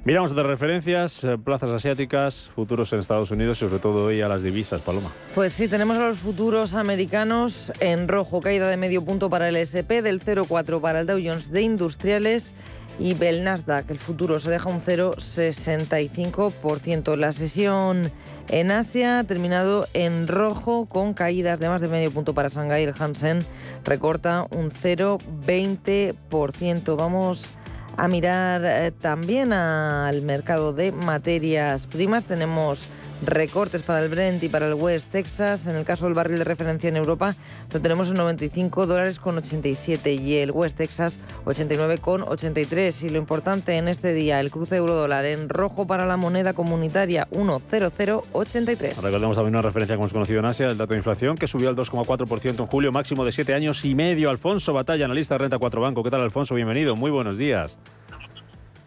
Miramos 0.06 0.32
otras 0.32 0.48
referencias, 0.48 1.26
eh, 1.26 1.38
plazas 1.38 1.72
asiáticas, 1.72 2.50
futuros 2.56 2.94
en 2.94 3.00
Estados 3.00 3.32
Unidos 3.32 3.58
y 3.58 3.68
sobre 3.68 3.80
todo 3.80 4.06
hoy 4.06 4.22
a 4.22 4.30
las 4.30 4.42
divisas, 4.42 4.82
Paloma. 4.82 5.10
Pues 5.36 5.52
sí, 5.52 5.68
tenemos 5.68 5.98
a 5.98 6.08
los 6.08 6.20
futuros 6.20 6.74
americanos 6.74 7.74
en 7.82 8.08
rojo, 8.08 8.40
caída 8.40 8.70
de 8.70 8.78
medio 8.78 9.04
punto 9.04 9.30
para 9.30 9.50
el 9.50 9.58
SP, 9.60 10.00
del 10.02 10.22
0,4 10.22 10.80
para 10.80 11.02
el 11.02 11.06
Dow 11.06 11.20
Jones 11.22 11.52
de 11.52 11.64
Industriales 11.64 12.54
y 13.00 13.16
el 13.24 13.46
Nasdaq, 13.46 13.90
el 13.92 14.00
futuro 14.00 14.40
se 14.40 14.52
deja 14.52 14.70
un 14.70 14.82
0,65%. 14.82 17.16
La 17.16 17.32
sesión 17.32 18.12
en 18.50 18.72
Asia 18.72 19.20
ha 19.20 19.24
terminado 19.24 19.88
en 19.94 20.28
rojo 20.28 20.86
con 20.86 21.14
caídas 21.14 21.62
de 21.62 21.70
más 21.70 21.80
de 21.82 21.88
medio 21.88 22.12
punto 22.12 22.34
para 22.34 22.50
Shanghai. 22.50 22.84
El 22.84 22.94
Hansen 23.00 23.40
recorta 23.86 24.48
un 24.52 24.70
0,20%. 24.70 26.98
Vamos 26.98 27.58
a 27.98 28.08
mirar 28.08 28.62
eh, 28.66 28.92
también 28.92 29.54
al 29.54 30.22
mercado 30.24 30.74
de 30.74 30.92
materias 30.92 31.88
primas. 31.88 32.26
Tenemos 32.26 32.88
recortes 33.26 33.84
para 33.84 34.02
el 34.02 34.10
Brent 34.10 34.44
y 34.44 34.50
para 34.50 34.68
el 34.68 34.74
West 34.74 35.12
Texas. 35.12 35.68
En 35.68 35.76
el 35.76 35.86
caso 35.86 36.06
del 36.06 36.14
barril 36.14 36.38
de 36.38 36.44
referencia 36.44 36.88
en 36.88 36.98
Europa 36.98 37.36
lo 37.72 37.82
tenemos 37.82 38.10
en 38.10 38.16
95 38.16 38.86
dólares 38.86 39.20
con 39.20 39.38
87 39.38 40.14
y 40.14 40.36
el 40.38 40.52
West 40.52 40.78
Texas 40.78 41.20
89 41.46 41.98
con 42.00 42.24
83. 42.24 43.04
Y 43.04 43.10
lo 43.10 43.18
importante 43.18 43.78
en 43.78 43.88
este 43.88 44.14
día, 44.14 44.40
el 44.40 44.52
cruce 44.52 44.78
euro-dólar 44.78 45.26
en 45.26 45.50
rojo 45.50 45.88
para 45.88 46.06
la 46.06 46.18
moneda 46.18 46.54
comunitaria 46.54 47.28
10083. 47.32 49.02
Recordemos 49.02 49.36
también 49.36 49.56
una 49.56 49.62
referencia 49.62 49.96
que 49.96 50.00
hemos 50.00 50.14
conocido 50.14 50.40
en 50.40 50.46
Asia, 50.46 50.68
el 50.68 50.78
dato 50.78 50.94
de 50.94 50.98
inflación 50.98 51.36
que 51.36 51.48
subió 51.48 51.70
al 51.70 51.76
2,4% 51.76 52.60
en 52.60 52.66
julio, 52.68 52.92
máximo 52.92 53.26
de 53.26 53.32
7 53.32 53.54
años 53.54 53.84
y 53.86 53.96
medio. 53.96 54.30
Alfonso 54.30 54.74
Batalla, 54.74 55.06
analista 55.06 55.36
de 55.36 55.40
Renta 55.40 55.58
4 55.58 55.82
Banco. 55.82 56.04
¿Qué 56.04 56.10
tal, 56.10 56.22
Alfonso? 56.22 56.56
Bienvenido. 56.56 56.96
Muy 56.96 57.12
buenos 57.12 57.38
días. 57.38 57.78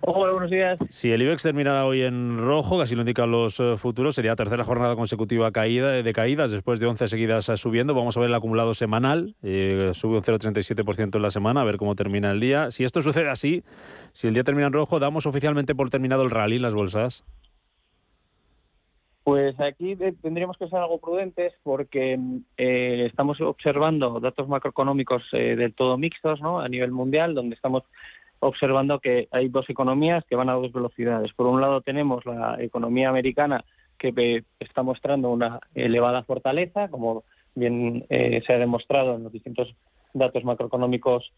Hola, 0.05 0.33
buenos 0.33 0.51
días. 0.51 0.81
Si 0.91 1.13
el 1.13 1.23
IBEX 1.23 1.45
terminara 1.45 1.87
hoy 1.87 2.03
en 2.03 2.37
rojo, 2.39 2.77
que 2.77 2.83
así 2.83 2.97
lo 2.97 3.03
indican 3.03 3.31
los 3.31 3.61
eh, 3.61 3.77
futuros, 3.77 4.17
sería 4.17 4.35
tercera 4.35 4.65
jornada 4.65 4.97
consecutiva 4.97 5.53
caída, 5.53 5.93
de 5.93 6.13
caídas 6.13 6.51
después 6.51 6.81
de 6.81 6.87
11 6.87 7.07
seguidas 7.07 7.49
eh, 7.49 7.57
subiendo. 7.57 7.95
Vamos 7.95 8.17
a 8.17 8.21
ver 8.21 8.29
el 8.29 8.35
acumulado 8.35 8.75
semanal, 8.75 9.37
eh, 9.45 9.93
sube 9.95 10.17
un 10.17 10.25
0,37% 10.25 11.15
en 11.15 11.23
la 11.23 11.31
semana, 11.31 11.61
a 11.61 11.65
ver 11.65 11.77
cómo 11.77 11.95
termina 11.95 12.33
el 12.33 12.41
día. 12.41 12.73
Si 12.73 12.83
esto 12.83 13.01
sucede 13.01 13.31
así, 13.31 13.63
si 14.13 14.27
el 14.27 14.35
día 14.35 14.43
termina 14.43 14.67
en 14.67 14.73
rojo, 14.73 14.99
¿damos 14.99 15.25
oficialmente 15.27 15.77
por 15.77 15.89
terminado 15.89 16.25
el 16.25 16.31
rally 16.31 16.57
en 16.57 16.63
las 16.63 16.75
bolsas? 16.75 17.25
Pues 19.23 19.55
aquí 19.61 19.95
tendríamos 20.21 20.57
que 20.57 20.67
ser 20.67 20.81
algo 20.81 20.99
prudentes 20.99 21.53
porque 21.63 22.19
estamos 22.57 23.41
observando 23.41 24.19
datos 24.19 24.49
macroeconómicos 24.49 25.23
del 25.31 25.73
todo 25.75 25.97
mixtos 25.97 26.41
¿no? 26.41 26.59
a 26.59 26.69
nivel 26.69 26.91
mundial, 26.91 27.33
donde 27.33 27.55
estamos 27.55 27.85
observando 28.43 28.99
que 28.99 29.29
hay 29.31 29.49
dos 29.49 29.71
economías 29.71 30.25
que 30.25 30.35
van 30.35 30.49
a 30.49 30.55
dos 30.55 30.73
velocidades. 30.73 31.33
Por 31.33 31.47
un 31.47 31.61
lado 31.61 31.81
tenemos 31.81 32.27
la 32.27 32.57
economía 32.61 33.09
americana 33.09 33.65
que 33.99 34.43
está 34.59 34.83
mostrando 34.83 35.31
una 35.31 35.61
elevada 35.75 36.25
fortaleza, 36.25 36.89
como 36.89 37.23
bien 37.55 38.05
eh, 38.09 38.43
se 38.45 38.53
ha 38.53 38.59
demostrado 38.59 39.15
en 39.15 39.23
los 39.23 39.33
distintos 39.33 39.73
datos 40.13 40.43
macroeconómicos 40.43 41.33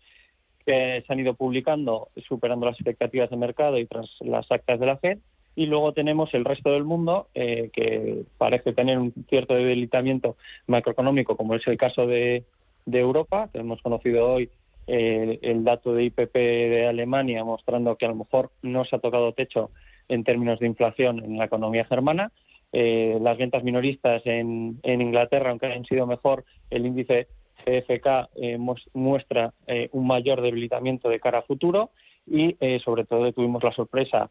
que 0.64 1.04
se 1.06 1.12
han 1.12 1.20
ido 1.20 1.34
publicando, 1.34 2.08
superando 2.26 2.64
las 2.64 2.76
expectativas 2.76 3.28
de 3.28 3.36
mercado 3.36 3.78
y 3.78 3.84
tras 3.84 4.08
las 4.20 4.50
actas 4.50 4.80
de 4.80 4.86
la 4.86 4.96
Fed. 4.96 5.18
Y 5.56 5.66
luego 5.66 5.92
tenemos 5.92 6.32
el 6.32 6.46
resto 6.46 6.70
del 6.70 6.84
mundo 6.84 7.28
eh, 7.34 7.68
que 7.72 8.24
parece 8.38 8.72
tener 8.72 8.98
un 8.98 9.12
cierto 9.28 9.54
debilitamiento 9.54 10.36
macroeconómico, 10.66 11.36
como 11.36 11.54
es 11.54 11.66
el 11.66 11.76
caso 11.76 12.06
de, 12.06 12.44
de 12.86 12.98
Europa, 12.98 13.50
que 13.52 13.58
hemos 13.58 13.82
conocido 13.82 14.26
hoy 14.26 14.48
el 14.86 15.64
dato 15.64 15.94
de 15.94 16.04
IPP 16.04 16.34
de 16.34 16.86
Alemania 16.86 17.44
mostrando 17.44 17.96
que 17.96 18.06
a 18.06 18.10
lo 18.10 18.16
mejor 18.16 18.50
no 18.62 18.84
se 18.84 18.96
ha 18.96 18.98
tocado 18.98 19.32
techo 19.32 19.70
en 20.08 20.24
términos 20.24 20.58
de 20.58 20.66
inflación 20.66 21.24
en 21.24 21.38
la 21.38 21.46
economía 21.46 21.84
germana. 21.84 22.32
Eh, 22.72 23.18
las 23.20 23.38
ventas 23.38 23.62
minoristas 23.62 24.22
en, 24.24 24.80
Inglaterra, 24.82 25.50
aunque 25.50 25.66
hayan 25.66 25.84
sido 25.84 26.06
mejor, 26.06 26.44
el 26.70 26.86
índice 26.86 27.28
CFK 27.64 28.30
eh, 28.34 28.58
muestra 28.94 29.52
eh, 29.66 29.88
un 29.92 30.06
mayor 30.06 30.42
debilitamiento 30.42 31.08
de 31.08 31.20
cara 31.20 31.38
a 31.38 31.42
futuro 31.42 31.90
y 32.26 32.56
sobre 32.82 33.04
todo 33.04 33.30
tuvimos 33.32 33.62
la 33.62 33.72
sorpresa 33.72 34.30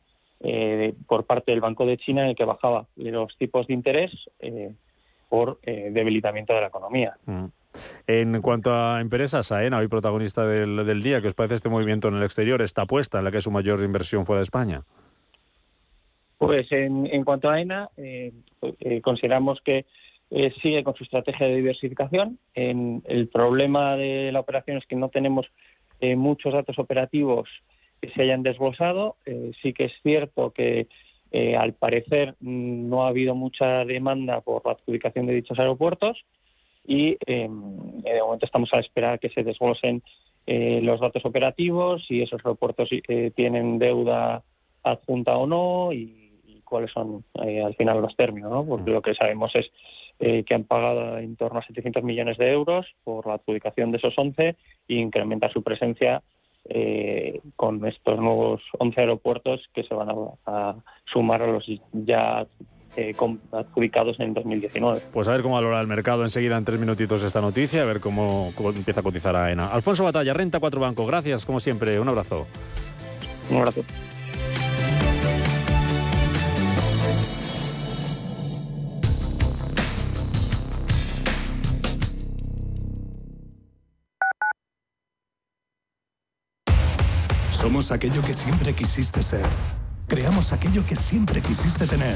por 1.07 1.25
parte 1.25 1.51
del 1.51 1.61
Banco 1.61 1.85
de 1.85 1.97
China 1.97 2.23
en 2.23 2.29
el 2.29 2.35
que 2.35 2.43
bajaba 2.43 2.87
los 2.95 3.37
tipos 3.37 3.67
de 3.67 3.75
interés 3.75 4.11
por 5.29 5.61
debilitamiento 5.61 6.55
de 6.55 6.61
la 6.61 6.67
economía. 6.67 7.15
Mm. 7.27 7.45
En 8.07 8.41
cuanto 8.41 8.73
a 8.73 8.99
empresas, 8.99 9.51
AENA, 9.51 9.79
hoy 9.79 9.87
protagonista 9.87 10.45
del, 10.45 11.01
día, 11.01 11.21
¿qué 11.21 11.27
os 11.27 11.33
parece 11.33 11.55
este 11.55 11.69
movimiento 11.69 12.07
en 12.07 12.15
el 12.15 12.23
exterior, 12.23 12.61
esta 12.61 12.83
apuesta 12.83 13.19
en 13.19 13.25
la 13.25 13.31
que 13.31 13.37
es 13.37 13.43
su 13.43 13.51
mayor 13.51 13.81
inversión 13.81 14.25
fuera 14.25 14.39
de 14.39 14.43
España? 14.43 14.81
Pues 16.37 16.69
en, 16.71 17.23
cuanto 17.23 17.49
a 17.49 17.53
AENA, 17.53 17.89
eh, 17.95 18.33
eh, 18.81 19.01
consideramos 19.01 19.61
que 19.61 19.85
eh, 20.29 20.53
sigue 20.61 20.83
con 20.83 20.95
su 20.95 21.05
estrategia 21.05 21.47
de 21.47 21.55
diversificación. 21.55 22.39
el 22.53 23.29
problema 23.31 23.95
de 23.95 24.31
la 24.31 24.41
operación 24.41 24.77
es 24.77 24.85
que 24.85 24.95
no 24.95 25.09
tenemos 25.09 25.47
muchos 26.01 26.53
datos 26.53 26.77
operativos 26.79 27.47
que 28.01 28.09
se 28.09 28.23
hayan 28.23 28.43
desglosado. 28.43 29.15
sí 29.61 29.71
que 29.71 29.85
es 29.85 29.93
cierto 30.01 30.51
que 30.51 30.87
al 31.57 31.73
parecer 31.73 32.35
mm, 32.41 32.89
no 32.89 33.05
ha 33.05 33.07
habido 33.07 33.35
mucha 33.35 33.85
demanda 33.85 34.41
por 34.41 34.65
la 34.65 34.73
adjudicación 34.73 35.27
de 35.27 35.35
dichos 35.35 35.57
aeropuertos 35.57 36.25
y 36.85 37.17
em, 37.25 38.01
de 38.01 38.21
momento 38.21 38.45
estamos 38.45 38.73
a 38.73 38.79
esperar 38.79 39.19
que 39.19 39.29
se 39.29 39.43
desglosen 39.43 40.03
eh, 40.45 40.81
los 40.83 40.99
datos 40.99 41.25
operativos, 41.25 42.05
si 42.05 42.21
esos 42.21 42.41
aeropuertos 42.43 42.89
eh, 42.91 43.31
tienen 43.35 43.79
deuda 43.79 44.43
adjunta 44.83 45.37
o 45.37 45.47
no 45.47 45.93
y, 45.93 46.19
cuáles 46.65 46.91
son 46.91 47.23
eh, 47.45 47.61
al 47.61 47.75
final 47.75 48.01
los 48.01 48.15
términos, 48.15 48.51
¿no? 48.51 48.65
porque 48.65 48.89
lo 48.89 49.01
que 49.01 49.13
sabemos 49.13 49.51
es 49.55 49.67
que 50.19 50.53
han 50.53 50.63
pagado 50.63 51.17
en 51.17 51.35
torno 51.35 51.59
a 51.59 51.65
700 51.65 52.01
millones 52.01 52.37
de 52.37 52.51
euros 52.51 52.87
por 53.03 53.27
la 53.27 53.33
adjudicación 53.33 53.91
de 53.91 53.97
esos 53.97 54.13
11 54.17 54.47
e 54.49 54.55
incrementa 54.87 55.49
su 55.49 55.61
presencia 55.61 56.23
con 57.57 57.85
estos 57.85 58.19
nuevos 58.19 58.61
11 58.79 59.01
aeropuertos 59.01 59.67
que 59.73 59.83
se 59.83 59.93
van 59.93 60.09
a 60.45 60.75
sumar 61.11 61.41
a 61.41 61.47
los 61.47 61.65
ya 61.91 62.47
eh, 62.95 63.15
adjudicados 63.51 64.19
en 64.19 64.33
2019. 64.33 65.01
Pues 65.11 65.27
a 65.27 65.31
ver 65.31 65.41
cómo 65.41 65.55
valora 65.55 65.81
el 65.81 65.87
mercado 65.87 66.23
enseguida 66.23 66.57
en 66.57 66.65
tres 66.65 66.79
minutitos 66.79 67.23
esta 67.23 67.41
noticia, 67.41 67.81
a 67.81 67.85
ver 67.85 67.99
cómo, 67.99 68.51
empieza 68.75 68.99
a 69.01 69.03
cotizar 69.03 69.35
AENA. 69.35 69.67
Alfonso 69.67 70.03
Batalla, 70.03 70.33
Renta 70.33 70.59
4 70.59 70.81
Banco, 70.81 71.05
gracias 71.05 71.45
como 71.45 71.59
siempre, 71.59 71.99
un 71.99 72.09
abrazo. 72.09 72.47
Un 73.49 73.57
abrazo. 73.57 73.83
Somos 87.63 87.91
aquello 87.93 88.21
que 88.21 88.33
siempre 88.33 88.73
quisiste 88.73 89.23
ser. 89.23 89.45
Creamos 90.07 90.51
aquello 90.51 90.85
que 90.85 90.95
siempre 90.95 91.41
quisiste 91.41 91.87
tener. 91.87 92.15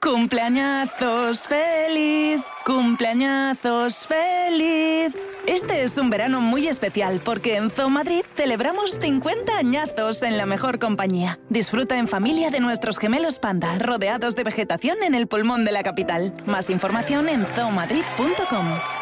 Cumpleañazos 0.00 1.46
feliz, 1.46 2.40
cumpleañazos 2.66 4.06
feliz. 4.06 5.14
Este 5.46 5.84
es 5.84 5.96
un 5.96 6.10
verano 6.10 6.40
muy 6.40 6.66
especial 6.66 7.20
porque 7.24 7.56
en 7.56 7.70
Zoo 7.70 7.88
Madrid 7.88 8.22
celebramos 8.34 8.98
50 9.00 9.58
añazos 9.58 10.22
en 10.22 10.36
la 10.38 10.46
mejor 10.46 10.80
compañía. 10.80 11.38
Disfruta 11.48 11.98
en 11.98 12.08
familia 12.08 12.50
de 12.50 12.60
nuestros 12.60 12.98
gemelos 12.98 13.38
panda, 13.38 13.78
rodeados 13.78 14.34
de 14.34 14.44
vegetación 14.44 14.96
en 15.04 15.14
el 15.14 15.28
pulmón 15.28 15.64
de 15.64 15.72
la 15.72 15.82
capital. 15.84 16.34
Más 16.46 16.68
información 16.68 17.28
en 17.28 17.44
zoomadrid.com. 17.46 19.01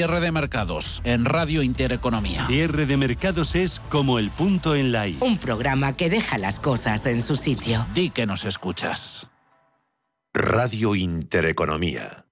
Cierre 0.00 0.20
de 0.20 0.32
Mercados 0.32 1.02
en 1.04 1.26
Radio 1.26 1.62
Intereconomía. 1.62 2.46
Cierre 2.46 2.86
de 2.86 2.96
mercados 2.96 3.54
es 3.54 3.80
como 3.90 4.18
el 4.18 4.30
punto 4.30 4.74
en 4.74 4.92
la 4.92 5.06
I. 5.06 5.18
Un 5.20 5.36
programa 5.36 5.94
que 5.94 6.08
deja 6.08 6.38
las 6.38 6.58
cosas 6.58 7.04
en 7.04 7.20
su 7.20 7.36
sitio. 7.36 7.84
Di 7.92 8.08
que 8.08 8.24
nos 8.24 8.46
escuchas. 8.46 9.28
Radio 10.32 10.94
Intereconomía. 10.94 12.24